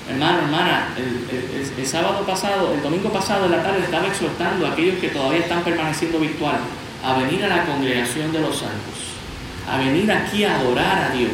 Hermano, 0.10 0.40
hermana, 0.40 0.88
el, 0.98 1.86
sábado 1.86 2.26
pasado, 2.26 2.74
el 2.74 2.82
domingo 2.82 3.10
pasado 3.10 3.46
en 3.46 3.52
la 3.52 3.64
tarde 3.64 3.80
estaba 3.84 4.08
exhortando 4.08 4.66
a 4.66 4.72
aquellos 4.72 5.00
que 5.00 5.10
todavía 5.10 5.40
están 5.40 5.64
permaneciendo 5.64 6.20
virtual 6.20 6.60
a 7.04 7.18
venir 7.18 7.44
a 7.44 7.50
la 7.50 7.66
congregación 7.66 8.32
de 8.32 8.40
los 8.40 8.58
santos, 8.58 9.16
a 9.70 9.78
venir 9.78 10.10
aquí 10.12 10.46
a 10.46 10.60
adorar 10.60 11.12
a 11.12 11.14
Dios. 11.14 11.32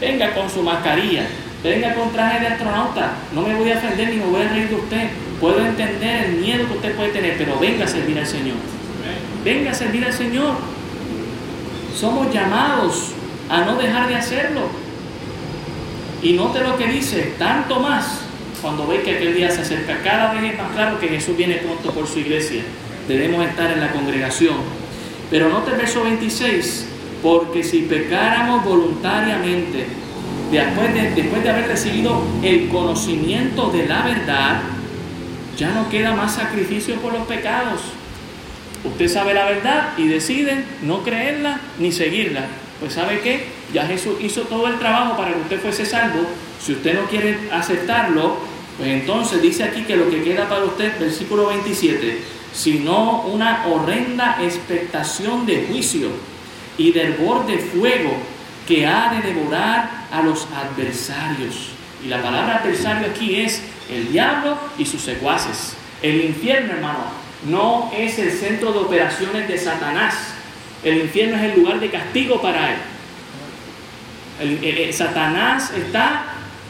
Venga 0.00 0.34
con 0.34 0.48
su 0.48 0.62
mascarilla, 0.62 1.26
venga 1.66 1.94
con 1.94 2.12
traje 2.12 2.40
de 2.40 2.46
astronauta, 2.46 3.14
no 3.34 3.42
me 3.42 3.54
voy 3.54 3.70
a 3.72 3.78
ofender 3.78 4.08
ni 4.08 4.16
me 4.16 4.26
voy 4.26 4.42
a 4.42 4.48
reír 4.48 4.68
de 4.68 4.74
usted. 4.76 5.10
Puedo 5.40 5.60
entender 5.60 6.26
el 6.26 6.36
miedo 6.36 6.66
que 6.66 6.74
usted 6.74 6.94
puede 6.94 7.10
tener, 7.10 7.36
pero 7.36 7.58
venga 7.58 7.84
a 7.84 7.88
servir 7.88 8.18
al 8.18 8.26
Señor. 8.26 8.56
Venga 9.44 9.72
a 9.72 9.74
servir 9.74 10.04
al 10.04 10.12
Señor. 10.12 10.54
Somos 11.94 12.32
llamados 12.32 13.12
a 13.48 13.62
no 13.62 13.76
dejar 13.76 14.08
de 14.08 14.14
hacerlo. 14.14 14.68
Y 16.22 16.32
note 16.34 16.60
lo 16.60 16.76
que 16.76 16.86
dice, 16.86 17.34
tanto 17.38 17.80
más 17.80 18.20
cuando 18.62 18.86
ve 18.86 19.02
que 19.02 19.16
aquel 19.16 19.34
día 19.34 19.50
se 19.50 19.62
acerca. 19.62 19.98
Cada 20.02 20.32
vez 20.32 20.52
es 20.52 20.58
más 20.58 20.72
claro 20.72 20.98
que 20.98 21.08
Jesús 21.08 21.36
viene 21.36 21.56
pronto 21.56 21.90
por 21.90 22.06
su 22.06 22.20
iglesia. 22.20 22.62
Debemos 23.08 23.44
estar 23.44 23.70
en 23.70 23.80
la 23.80 23.90
congregación. 23.90 24.56
Pero 25.30 25.48
note 25.48 25.72
el 25.72 25.78
verso 25.78 26.04
26, 26.04 26.86
porque 27.22 27.62
si 27.62 27.82
pecáramos 27.82 28.64
voluntariamente, 28.64 29.86
después 30.50 30.94
de, 30.94 31.10
después 31.10 31.42
de 31.42 31.50
haber 31.50 31.68
recibido 31.68 32.22
el 32.42 32.68
conocimiento 32.68 33.70
de 33.70 33.86
la 33.86 34.02
verdad, 34.02 34.60
ya 35.56 35.70
no 35.70 35.88
queda 35.88 36.14
más 36.14 36.34
sacrificio 36.34 36.96
por 36.96 37.12
los 37.12 37.26
pecados. 37.26 37.80
Usted 38.84 39.08
sabe 39.08 39.34
la 39.34 39.46
verdad 39.46 39.94
y 39.96 40.06
decide 40.06 40.64
no 40.82 41.02
creerla 41.02 41.60
ni 41.78 41.92
seguirla. 41.92 42.46
Pues 42.78 42.92
sabe 42.92 43.20
qué? 43.20 43.46
Ya 43.72 43.86
Jesús 43.86 44.16
hizo 44.20 44.42
todo 44.42 44.68
el 44.68 44.78
trabajo 44.78 45.16
para 45.16 45.32
que 45.32 45.40
usted 45.40 45.60
fuese 45.60 45.86
salvo. 45.86 46.20
Si 46.60 46.72
usted 46.72 46.94
no 46.94 47.06
quiere 47.08 47.38
aceptarlo, 47.50 48.36
pues 48.76 48.90
entonces 48.90 49.40
dice 49.40 49.64
aquí 49.64 49.82
que 49.82 49.96
lo 49.96 50.10
que 50.10 50.22
queda 50.22 50.48
para 50.48 50.64
usted, 50.64 50.98
versículo 51.00 51.46
27, 51.46 52.20
sino 52.52 53.22
una 53.22 53.66
horrenda 53.66 54.38
expectación 54.42 55.46
de 55.46 55.66
juicio 55.68 56.08
y 56.78 56.92
del 56.92 57.14
borde 57.14 57.56
de 57.56 57.58
fuego 57.58 58.12
que 58.66 58.86
ha 58.86 59.12
de 59.14 59.32
devorar 59.32 59.85
a 60.10 60.22
los 60.22 60.46
adversarios. 60.52 61.70
Y 62.04 62.08
la 62.08 62.22
palabra 62.22 62.58
adversario 62.58 63.08
aquí 63.08 63.40
es 63.40 63.62
el 63.90 64.12
diablo 64.12 64.58
y 64.78 64.84
sus 64.84 65.00
secuaces. 65.00 65.74
El 66.02 66.24
infierno, 66.24 66.74
hermano, 66.74 67.04
no 67.48 67.90
es 67.96 68.18
el 68.18 68.32
centro 68.32 68.72
de 68.72 68.78
operaciones 68.80 69.48
de 69.48 69.58
Satanás. 69.58 70.14
El 70.84 70.98
infierno 70.98 71.36
es 71.36 71.42
el 71.52 71.60
lugar 71.60 71.80
de 71.80 71.90
castigo 71.90 72.40
para 72.40 72.70
él. 72.70 72.76
El, 74.40 74.92
Satanás 74.92 75.72
está, 75.72 76.24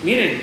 miren, 0.04 0.40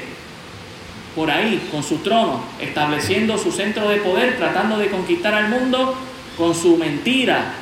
por 1.15 1.31
ahí, 1.31 1.69
con 1.71 1.83
su 1.83 1.97
trono, 1.99 2.43
estableciendo 2.59 3.37
su 3.37 3.51
centro 3.51 3.87
de 3.89 3.97
poder, 3.97 4.37
tratando 4.37 4.77
de 4.77 4.87
conquistar 4.87 5.33
al 5.33 5.49
mundo 5.49 5.95
con 6.37 6.53
su 6.53 6.75
mentira. 6.77 7.53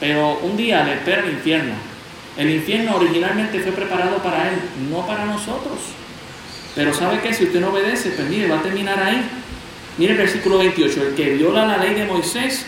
Pero 0.00 0.38
un 0.38 0.56
día 0.56 0.84
le 0.84 0.94
espera 0.94 1.22
el 1.22 1.32
infierno. 1.32 1.91
El 2.36 2.50
infierno 2.50 2.96
originalmente 2.96 3.60
fue 3.60 3.72
preparado 3.72 4.16
para 4.18 4.50
él, 4.50 4.56
no 4.90 5.06
para 5.06 5.26
nosotros. 5.26 5.78
Pero 6.74 6.94
¿sabe 6.94 7.20
qué? 7.20 7.34
Si 7.34 7.44
usted 7.44 7.60
no 7.60 7.68
obedece, 7.68 8.10
pues 8.10 8.28
mire, 8.28 8.48
va 8.48 8.58
a 8.58 8.62
terminar 8.62 8.98
ahí. 9.02 9.22
Mire 9.98 10.12
el 10.12 10.18
versículo 10.18 10.58
28, 10.58 11.02
el 11.08 11.14
que 11.14 11.34
viola 11.34 11.66
la 11.66 11.76
ley 11.76 11.94
de 11.94 12.06
Moisés 12.06 12.64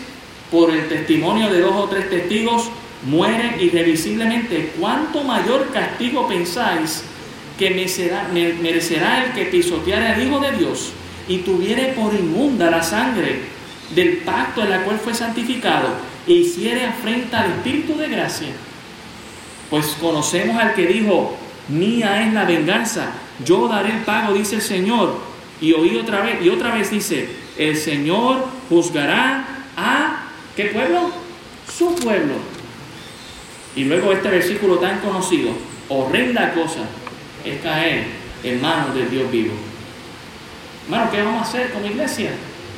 por 0.51 0.69
el 0.69 0.87
testimonio 0.87 1.49
de 1.49 1.61
dos 1.61 1.73
o 1.75 1.89
tres 1.89 2.09
testigos, 2.09 2.69
muere 3.05 3.57
irrevisiblemente. 3.59 4.73
¿Cuánto 4.79 5.23
mayor 5.23 5.71
castigo 5.71 6.27
pensáis 6.27 7.03
que 7.57 7.71
merecerá, 7.71 9.25
el 9.25 9.31
que 9.33 9.45
pisoteara 9.45 10.13
al 10.13 10.23
Hijo 10.23 10.39
de 10.39 10.51
Dios 10.51 10.91
y 11.27 11.39
tuviere 11.39 11.93
por 11.93 12.13
inmunda 12.13 12.69
la 12.69 12.83
sangre 12.83 13.39
del 13.95 14.17
pacto 14.17 14.61
en 14.61 14.69
la 14.69 14.83
cual 14.83 14.99
fue 14.99 15.15
santificado 15.15 15.89
e 16.27 16.33
hiciere 16.33 16.85
afrenta 16.85 17.41
al 17.41 17.51
Espíritu 17.51 17.97
de 17.97 18.09
gracia? 18.09 18.49
Pues 19.69 19.97
conocemos 19.99 20.57
al 20.57 20.73
que 20.73 20.85
dijo, 20.87 21.35
mía 21.67 22.27
es 22.27 22.33
la 22.33 22.45
venganza, 22.45 23.11
yo 23.43 23.67
daré 23.67 23.89
el 23.91 24.01
pago, 24.03 24.33
dice 24.33 24.55
el 24.55 24.61
Señor. 24.61 25.17
Y 25.61 25.73
oí 25.73 25.95
otra 25.97 26.21
vez, 26.21 26.43
y 26.43 26.49
otra 26.49 26.73
vez 26.73 26.91
dice, 26.91 27.29
el 27.57 27.77
Señor 27.77 28.45
juzgará 28.69 29.45
a 29.77 30.25
¿Qué 30.55 30.65
pueblo? 30.65 31.11
Su 31.69 31.93
pueblo. 31.95 32.33
Y 33.75 33.83
luego 33.83 34.13
este 34.13 34.29
versículo 34.29 34.77
tan 34.77 34.99
conocido, 34.99 35.51
horrenda 35.89 36.53
cosa 36.53 36.85
es 37.43 37.59
caer 37.61 38.05
en 38.41 38.61
manos 38.61 38.95
del 38.95 39.09
Dios 39.09 39.29
vivo. 39.29 39.53
Hermano, 40.85 41.11
¿qué 41.11 41.21
vamos 41.21 41.41
a 41.41 41.49
hacer 41.49 41.71
como 41.73 41.85
iglesia? 41.85 42.31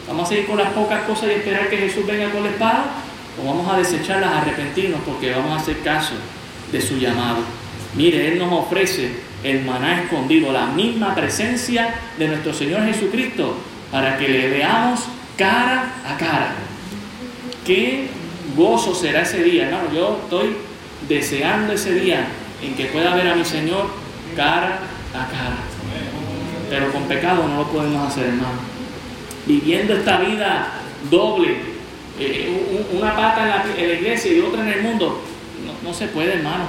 ¿Vamos 0.07 0.25
a 0.25 0.29
seguir 0.29 0.47
con 0.47 0.57
las 0.57 0.71
pocas 0.71 1.03
cosas 1.03 1.25
y 1.29 1.33
esperar 1.33 1.69
que 1.69 1.77
Jesús 1.77 2.05
venga 2.07 2.31
con 2.31 2.43
la 2.43 2.49
espada? 2.49 2.85
¿O 3.39 3.47
vamos 3.47 3.71
a 3.71 3.77
desecharlas, 3.77 4.31
a 4.31 4.41
arrepentirnos 4.41 5.01
porque 5.05 5.31
vamos 5.31 5.51
a 5.51 5.61
hacer 5.61 5.79
caso 5.81 6.15
de 6.71 6.81
su 6.81 6.97
llamado? 6.97 7.39
Mire, 7.95 8.27
Él 8.27 8.39
nos 8.39 8.51
ofrece 8.51 9.11
el 9.43 9.63
maná 9.63 10.03
escondido, 10.03 10.51
la 10.51 10.67
misma 10.67 11.15
presencia 11.15 11.93
de 12.17 12.27
nuestro 12.27 12.53
Señor 12.53 12.85
Jesucristo, 12.85 13.55
para 13.91 14.17
que 14.17 14.27
le 14.27 14.49
veamos 14.49 15.01
cara 15.37 15.93
a 16.05 16.17
cara. 16.17 16.53
Qué 17.65 18.07
gozo 18.55 18.93
será 18.93 19.21
ese 19.21 19.43
día, 19.43 19.67
hermano. 19.67 19.89
Yo 19.93 20.19
estoy 20.23 20.55
deseando 21.07 21.73
ese 21.73 21.93
día 21.93 22.27
en 22.61 22.75
que 22.75 22.85
pueda 22.85 23.15
ver 23.15 23.27
a 23.27 23.35
mi 23.35 23.45
Señor 23.45 23.87
cara 24.35 24.79
a 25.13 25.27
cara. 25.27 25.57
Pero 26.69 26.91
con 26.91 27.03
pecado 27.03 27.47
no 27.47 27.57
lo 27.57 27.67
podemos 27.67 28.07
hacer, 28.07 28.25
hermano. 28.25 28.59
Viviendo 29.45 29.93
esta 29.93 30.17
vida 30.19 30.73
doble, 31.09 31.55
eh, 32.19 32.87
una 32.91 33.15
pata 33.15 33.63
en 33.77 33.87
la, 33.87 33.93
iglesia 33.93 34.33
y 34.33 34.39
otra 34.41 34.63
en 34.63 34.69
el 34.69 34.81
mundo, 34.81 35.21
no, 35.87 35.93
se 35.93 36.07
puede, 36.07 36.33
hermano. 36.33 36.65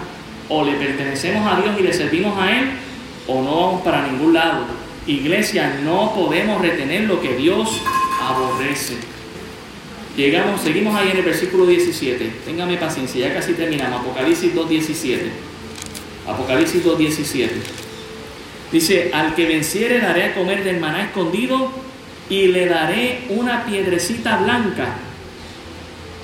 O 0.48 0.64
le 0.64 0.72
pertenecemos 0.72 1.46
a 1.46 1.60
Dios 1.60 1.74
y 1.78 1.82
le 1.82 1.92
servimos 1.92 2.38
a 2.38 2.58
Él, 2.58 2.70
o 3.26 3.42
no 3.42 3.60
vamos 3.60 3.82
para 3.82 4.06
ningún 4.06 4.32
lado. 4.32 4.64
Iglesia, 5.06 5.80
no 5.84 6.14
podemos 6.14 6.60
retener 6.62 7.02
lo 7.02 7.20
que 7.20 7.34
Dios 7.36 7.82
aborrece. 8.20 8.94
Llegamos, 10.16 10.60
seguimos 10.60 10.94
ahí 10.96 11.10
en 11.10 11.18
el 11.18 11.22
versículo 11.22 11.66
17. 11.66 12.32
Téngame 12.44 12.76
paciencia, 12.76 13.28
ya 13.28 13.34
casi 13.34 13.52
terminamos. 13.52 14.00
Apocalipsis 14.00 14.54
2.17. 14.54 15.18
Apocalipsis 16.26 16.84
2.17. 16.84 17.48
Dice, 18.72 19.10
al 19.14 19.34
que 19.34 19.46
venciere 19.46 20.00
daré 20.00 20.24
a 20.24 20.34
comer 20.34 20.64
del 20.64 20.80
maná 20.80 21.04
escondido 21.04 21.70
y 22.28 22.48
le 22.48 22.66
daré 22.66 23.20
una 23.30 23.64
piedrecita 23.64 24.38
blanca. 24.38 24.96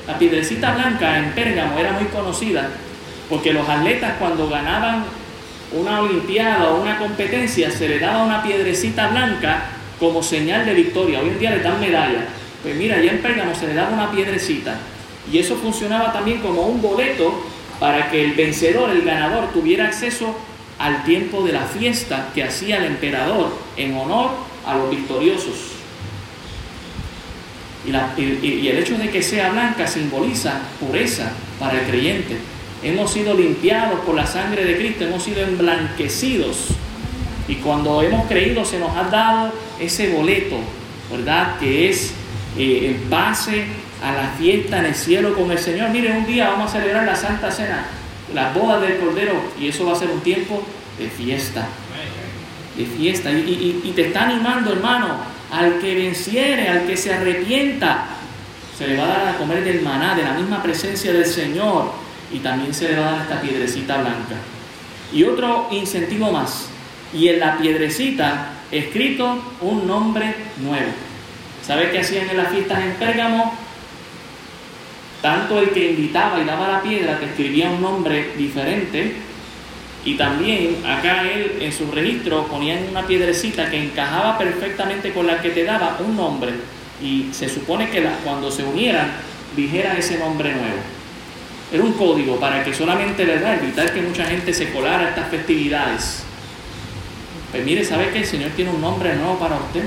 La 0.07 0.18
piedrecita 0.18 0.74
blanca 0.74 1.18
en 1.18 1.32
Pérgamo 1.32 1.78
era 1.78 1.92
muy 1.92 2.07
conocida 2.07 2.70
porque 3.28 3.52
los 3.52 3.68
atletas 3.68 4.14
cuando 4.18 4.48
ganaban 4.48 5.04
una 5.72 6.00
olimpiada 6.00 6.70
o 6.70 6.82
una 6.82 6.98
competencia 6.98 7.70
se 7.70 7.88
le 7.88 7.98
daba 7.98 8.24
una 8.24 8.42
piedrecita 8.42 9.08
blanca 9.08 9.66
como 9.98 10.22
señal 10.22 10.66
de 10.66 10.74
victoria. 10.74 11.20
Hoy 11.20 11.28
en 11.30 11.38
día 11.38 11.50
le 11.50 11.60
dan 11.60 11.80
medalla 11.80 12.26
pues 12.64 12.76
mira, 12.76 12.96
allá 12.96 13.12
en 13.12 13.18
Pérgamo 13.18 13.54
se 13.54 13.66
le 13.66 13.74
daba 13.74 13.90
una 13.90 14.10
piedrecita 14.10 14.78
y 15.30 15.36
eso 15.36 15.54
funcionaba 15.56 16.14
también 16.14 16.40
como 16.40 16.62
un 16.62 16.80
boleto 16.80 17.44
para 17.78 18.10
que 18.10 18.24
el 18.24 18.32
vencedor, 18.32 18.88
el 18.88 19.02
ganador, 19.02 19.52
tuviera 19.52 19.84
acceso 19.84 20.34
al 20.78 21.04
tiempo 21.04 21.42
de 21.42 21.52
la 21.52 21.60
fiesta 21.60 22.30
que 22.34 22.42
hacía 22.42 22.78
el 22.78 22.84
emperador 22.84 23.54
en 23.76 23.94
honor 23.94 24.30
a 24.66 24.76
los 24.76 24.90
victoriosos. 24.90 25.72
Y, 27.86 28.66
el 28.66 28.78
hecho 28.78 28.96
de 28.96 29.10
que 29.10 29.22
sea 29.22 29.50
blanca 29.50 29.86
simboliza 29.86 30.58
pureza 30.80 31.32
para 31.60 31.80
el 31.80 31.86
creyente. 31.86 32.38
Hemos 32.85 33.12
sido 33.12 33.32
limpiados 33.32 34.01
por 34.01 34.14
la 34.14 34.26
sangre 34.26 34.62
de 34.62 34.76
Cristo, 34.76 35.05
hemos 35.05 35.22
sido 35.22 35.41
emblanquecidos. 35.41 36.68
Y 37.49 37.57
cuando 37.57 38.03
hemos 38.03 38.26
creído 38.26 38.62
se 38.66 38.78
nos 38.78 38.95
ha 38.95 39.05
dado 39.05 39.53
ese 39.80 40.12
boleto, 40.12 40.57
¿verdad? 41.11 41.59
Que 41.59 41.89
es 41.89 42.12
eh, 42.59 42.89
el 42.89 43.09
pase 43.09 43.64
a 44.03 44.12
la 44.12 44.28
fiesta 44.39 44.80
en 44.80 44.85
el 44.85 44.95
cielo 44.95 45.35
con 45.35 45.51
el 45.51 45.59
Señor. 45.59 45.89
Miren, 45.91 46.18
un 46.18 46.26
día 46.26 46.51
vamos 46.51 46.70
a 46.70 46.78
celebrar 46.78 47.07
la 47.07 47.16
Santa 47.16 47.51
Cena, 47.51 47.87
las 48.35 48.55
bodas 48.55 48.82
del 48.82 48.99
Cordero, 48.99 49.32
y 49.59 49.68
eso 49.68 49.87
va 49.87 49.93
a 49.93 49.97
ser 49.97 50.11
un 50.11 50.20
tiempo 50.20 50.62
de 50.99 51.09
fiesta. 51.09 51.66
De 52.76 52.85
fiesta. 52.85 53.30
y 53.32 53.93
te 53.97 54.09
está 54.09 54.24
animando, 54.24 54.72
hermano, 54.72 55.16
al 55.51 55.78
que 55.78 55.95
venciere, 55.95 56.68
al 56.68 56.87
que 56.87 56.99
se 56.99 57.14
arrepienta, 57.14 58.09
se 58.76 58.89
le 58.89 58.97
va 58.99 59.05
a 59.05 59.07
dar 59.07 59.28
a 59.28 59.39
comer 59.39 59.64
del 59.64 59.80
maná, 59.80 60.14
de 60.14 60.22
la 60.22 60.35
misma 60.35 60.62
presencia 60.62 61.12
del 61.12 61.24
Señor, 61.24 62.03
y 62.32 62.38
también 62.38 62.72
se 62.74 62.88
le 62.88 62.98
va 62.98 63.08
a 63.08 63.12
dar 63.12 63.22
esta 63.22 63.40
piedrecita 63.40 63.98
blanca. 63.98 64.36
Y 65.12 65.24
otro 65.24 65.68
incentivo 65.70 66.30
más, 66.32 66.68
y 67.12 67.28
en 67.28 67.40
la 67.40 67.58
piedrecita 67.58 68.50
escrito 68.70 69.54
un 69.60 69.86
nombre 69.86 70.34
nuevo. 70.58 70.92
¿Sabe 71.64 71.90
qué 71.90 72.00
hacían 72.00 72.28
en 72.28 72.36
las 72.36 72.48
fiestas 72.48 72.82
en 72.82 72.94
Pérgamo? 72.94 73.54
Tanto 75.22 75.58
el 75.58 75.70
que 75.70 75.92
invitaba 75.92 76.40
y 76.40 76.44
daba 76.44 76.68
la 76.68 76.82
piedra 76.82 77.18
te 77.18 77.26
escribía 77.26 77.70
un 77.70 77.80
nombre 77.80 78.32
diferente 78.36 79.14
y 80.04 80.16
también 80.16 80.84
acá 80.84 81.22
él 81.22 81.58
en 81.60 81.72
su 81.72 81.90
registro 81.90 82.46
ponían 82.46 82.88
una 82.90 83.06
piedrecita 83.06 83.70
que 83.70 83.82
encajaba 83.82 84.36
perfectamente 84.36 85.12
con 85.12 85.26
la 85.26 85.40
que 85.40 85.50
te 85.50 85.64
daba 85.64 85.96
un 86.06 86.14
nombre. 86.14 86.52
Y 87.02 87.28
se 87.32 87.48
supone 87.48 87.88
que 87.88 88.06
cuando 88.22 88.50
se 88.50 88.64
unieran 88.64 89.12
dijera 89.56 89.96
ese 89.96 90.18
nombre 90.18 90.52
nuevo. 90.52 90.93
Era 91.72 91.82
un 91.82 91.92
código 91.92 92.38
para 92.38 92.62
que 92.62 92.72
solamente, 92.72 93.24
¿verdad?, 93.24 93.54
evitar 93.62 93.92
que 93.92 94.02
mucha 94.02 94.24
gente 94.26 94.52
se 94.52 94.70
colara 94.72 95.06
a 95.06 95.08
estas 95.10 95.28
festividades. 95.28 96.22
Pues 97.50 97.64
mire, 97.64 97.84
¿sabe 97.84 98.10
que 98.10 98.18
el 98.18 98.26
Señor 98.26 98.50
tiene 98.50 98.70
un 98.70 98.80
nombre 98.80 99.14
nuevo 99.16 99.38
para 99.38 99.56
usted? 99.56 99.84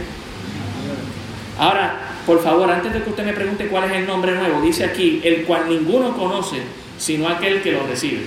Ahora, 1.60 2.00
por 2.26 2.44
favor, 2.44 2.70
antes 2.70 2.94
de 2.94 3.02
que 3.02 3.10
usted 3.10 3.26
me 3.26 3.34
pregunte 3.34 3.68
cuál 3.68 3.86
es 3.86 3.98
el 3.98 4.06
nombre 4.06 4.36
nuevo, 4.36 4.62
dice 4.62 4.86
aquí, 4.86 5.22
el 5.24 5.44
cual 5.44 5.70
ninguno 5.70 6.16
conoce, 6.16 6.58
sino 6.98 7.28
aquel 7.28 7.62
que 7.62 7.72
lo 7.72 7.88
recibe. 7.88 8.26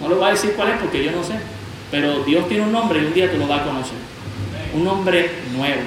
No 0.00 0.08
le 0.08 0.14
voy 0.14 0.28
a 0.28 0.30
decir 0.30 0.52
cuál 0.56 0.70
es 0.70 0.78
porque 0.78 1.04
yo 1.04 1.10
no 1.12 1.22
sé. 1.22 1.34
Pero 1.90 2.22
Dios 2.24 2.48
tiene 2.48 2.64
un 2.64 2.72
nombre 2.72 3.00
y 3.00 3.04
un 3.04 3.14
día 3.14 3.30
tú 3.30 3.38
lo 3.38 3.46
vas 3.46 3.62
a 3.62 3.64
conocer. 3.64 3.98
Un 4.72 4.84
nombre 4.84 5.30
nuevo. 5.52 5.82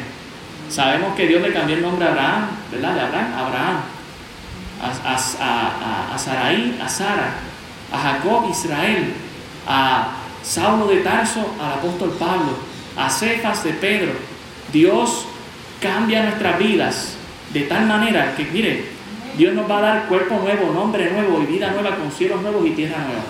Sabemos 0.69 1.15
que 1.15 1.27
Dios 1.27 1.41
le 1.41 1.53
cambió 1.53 1.75
el 1.75 1.81
nombre 1.81 2.05
a 2.05 2.09
Abraham, 2.09 2.49
¿verdad? 2.71 2.95
De 2.95 3.01
Abraham, 3.01 3.33
Abraham. 3.33 3.77
A, 4.83 5.15
a, 5.15 6.15
a, 6.15 6.17
Sarai, 6.17 6.79
a 6.81 6.89
Sara. 6.89 7.33
A 7.91 7.97
Jacob, 7.97 8.49
Israel. 8.49 9.13
A 9.67 10.09
Saulo 10.43 10.87
de 10.87 10.97
Tarso, 10.97 11.55
al 11.59 11.73
apóstol 11.73 12.11
Pablo. 12.19 12.57
A 12.97 13.09
Cefas 13.09 13.63
de 13.63 13.71
Pedro. 13.73 14.11
Dios 14.71 15.25
cambia 15.79 16.23
nuestras 16.23 16.59
vidas 16.59 17.15
de 17.53 17.61
tal 17.61 17.85
manera 17.85 18.35
que, 18.35 18.45
mire, 18.45 18.85
Dios 19.37 19.53
nos 19.53 19.69
va 19.69 19.77
a 19.77 19.81
dar 19.81 20.07
cuerpo 20.07 20.39
nuevo, 20.41 20.73
nombre 20.73 21.11
nuevo 21.11 21.41
y 21.41 21.45
vida 21.45 21.71
nueva 21.71 21.95
con 21.95 22.11
cielos 22.11 22.41
nuevos 22.41 22.65
y 22.65 22.71
tierra 22.71 22.97
nueva 23.05 23.23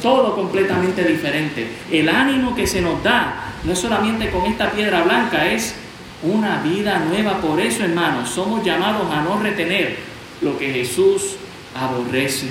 todo 0.00 0.34
completamente 0.34 1.04
diferente. 1.04 1.68
El 1.90 2.08
ánimo 2.08 2.54
que 2.54 2.66
se 2.66 2.80
nos 2.80 3.02
da, 3.02 3.52
no 3.64 3.76
solamente 3.76 4.30
con 4.30 4.46
esta 4.46 4.70
piedra 4.70 5.02
blanca, 5.02 5.46
es 5.46 5.74
una 6.22 6.62
vida 6.62 6.98
nueva. 7.00 7.40
Por 7.40 7.60
eso, 7.60 7.84
hermanos, 7.84 8.30
somos 8.30 8.64
llamados 8.64 9.10
a 9.12 9.22
no 9.22 9.40
retener 9.40 9.98
lo 10.40 10.58
que 10.58 10.72
Jesús 10.72 11.36
aborrece. 11.74 12.48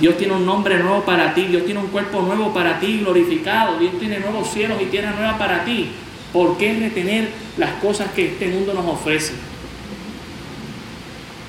Dios 0.00 0.16
tiene 0.16 0.34
un 0.34 0.46
nombre 0.46 0.78
nuevo 0.78 1.02
para 1.02 1.34
ti, 1.34 1.44
Dios 1.44 1.64
tiene 1.64 1.80
un 1.80 1.88
cuerpo 1.88 2.22
nuevo 2.22 2.54
para 2.54 2.80
ti, 2.80 3.00
glorificado, 3.00 3.78
Dios 3.78 3.98
tiene 3.98 4.18
nuevos 4.18 4.48
cielos 4.50 4.80
y 4.80 4.86
tierra 4.86 5.12
nueva 5.12 5.36
para 5.36 5.64
ti. 5.64 5.90
¿Por 6.32 6.56
qué 6.56 6.74
retener 6.78 7.28
las 7.58 7.72
cosas 7.82 8.10
que 8.12 8.28
este 8.28 8.48
mundo 8.48 8.72
nos 8.72 8.86
ofrece? 8.86 9.34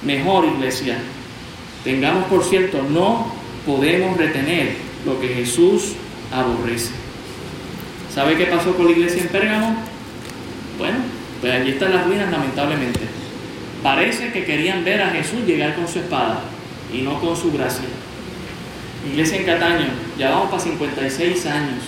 Mejor, 0.04 0.46
iglesia, 0.46 0.98
tengamos 1.84 2.26
por 2.26 2.44
cierto, 2.44 2.82
no 2.90 3.32
podemos 3.66 4.18
retener 4.18 4.76
lo 5.06 5.20
que 5.22 5.30
Jesús 5.30 5.94
aborrece. 6.32 6.92
¿Sabe 8.14 8.36
qué 8.36 8.46
pasó 8.46 8.76
con 8.76 8.86
la 8.86 8.92
iglesia 8.92 9.22
en 9.22 9.30
Pérgamo? 9.30 9.76
Bueno, 10.78 10.98
pues 11.40 11.54
allí 11.54 11.72
están 11.72 11.94
las 11.94 12.06
ruinas 12.06 12.30
lamentablemente. 12.32 13.11
Parece 13.84 14.32
que 14.32 14.46
querían 14.46 14.84
ver 14.84 15.02
a 15.02 15.10
Jesús 15.10 15.46
llegar 15.46 15.76
con 15.76 15.88
su 15.88 16.00
espada 16.00 16.42
y 16.94 17.02
no 17.02 17.20
con 17.20 17.36
su 17.36 17.52
gracia. 17.52 17.86
Iglesia 19.10 19.38
en 19.38 19.46
Cataño, 19.46 19.88
ya 20.18 20.30
vamos 20.30 20.52
para 20.52 20.62
56 20.62 21.46
años. 21.48 21.84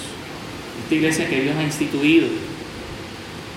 Esta 0.83 0.95
iglesia 0.95 1.29
que 1.29 1.41
Dios 1.41 1.55
ha 1.55 1.63
instituido. 1.63 2.27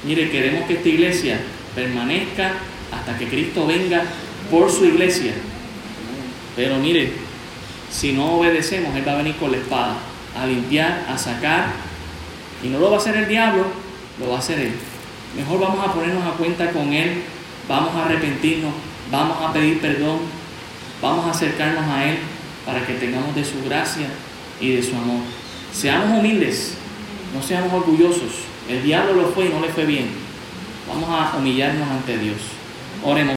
Mire, 0.05 0.30
queremos 0.30 0.66
que 0.66 0.74
esta 0.74 0.89
iglesia 0.89 1.41
permanezca 1.74 2.53
hasta 2.93 3.18
que 3.18 3.26
Cristo 3.28 3.66
venga 3.66 4.03
por 4.51 4.70
su 4.70 4.84
iglesia. 4.84 5.32
Pero 6.55 6.76
mire, 6.76 7.12
si 7.91 8.12
no 8.12 8.34
obedecemos, 8.34 8.95
Él 8.95 9.07
va 9.07 9.12
a 9.12 9.16
venir 9.16 9.37
con 9.37 9.51
la 9.51 9.59
espada 9.59 9.97
a 10.39 10.47
limpiar, 10.47 11.07
a 11.09 11.16
sacar. 11.16 11.72
Y 12.62 12.68
no 12.68 12.78
lo 12.78 12.91
va 12.91 12.97
a 12.97 13.01
hacer 13.01 13.16
el 13.16 13.28
diablo, 13.28 13.64
lo 14.20 14.28
va 14.28 14.37
a 14.37 14.39
hacer 14.39 14.59
Él. 14.59 14.72
Mejor 15.37 15.61
vamos 15.61 15.87
a 15.87 15.93
ponernos 15.93 16.24
a 16.26 16.37
cuenta 16.37 16.70
con 16.70 16.93
Él, 16.93 17.22
vamos 17.68 17.94
a 17.94 18.04
arrepentirnos, 18.04 18.72
vamos 19.10 19.38
a 19.42 19.52
pedir 19.52 19.80
perdón, 19.80 20.18
vamos 21.02 21.26
a 21.26 21.30
acercarnos 21.30 21.84
a 21.84 22.04
Él 22.04 22.18
para 22.64 22.86
que 22.86 22.94
tengamos 22.94 23.34
de 23.34 23.44
su 23.44 23.62
gracia 23.64 24.06
y 24.60 24.72
de 24.72 24.82
su 24.82 24.96
amor. 24.96 25.22
Seamos 25.72 26.18
humildes, 26.18 26.74
no 27.34 27.42
seamos 27.42 27.72
orgullosos. 27.72 28.32
El 28.68 28.82
diablo 28.82 29.14
lo 29.14 29.28
fue 29.28 29.46
y 29.46 29.48
no 29.50 29.60
le 29.60 29.68
fue 29.68 29.84
bien. 29.84 30.08
Vamos 30.88 31.08
a 31.10 31.36
humillarnos 31.36 31.88
ante 31.88 32.18
Dios. 32.18 32.38
Oremos. 33.04 33.34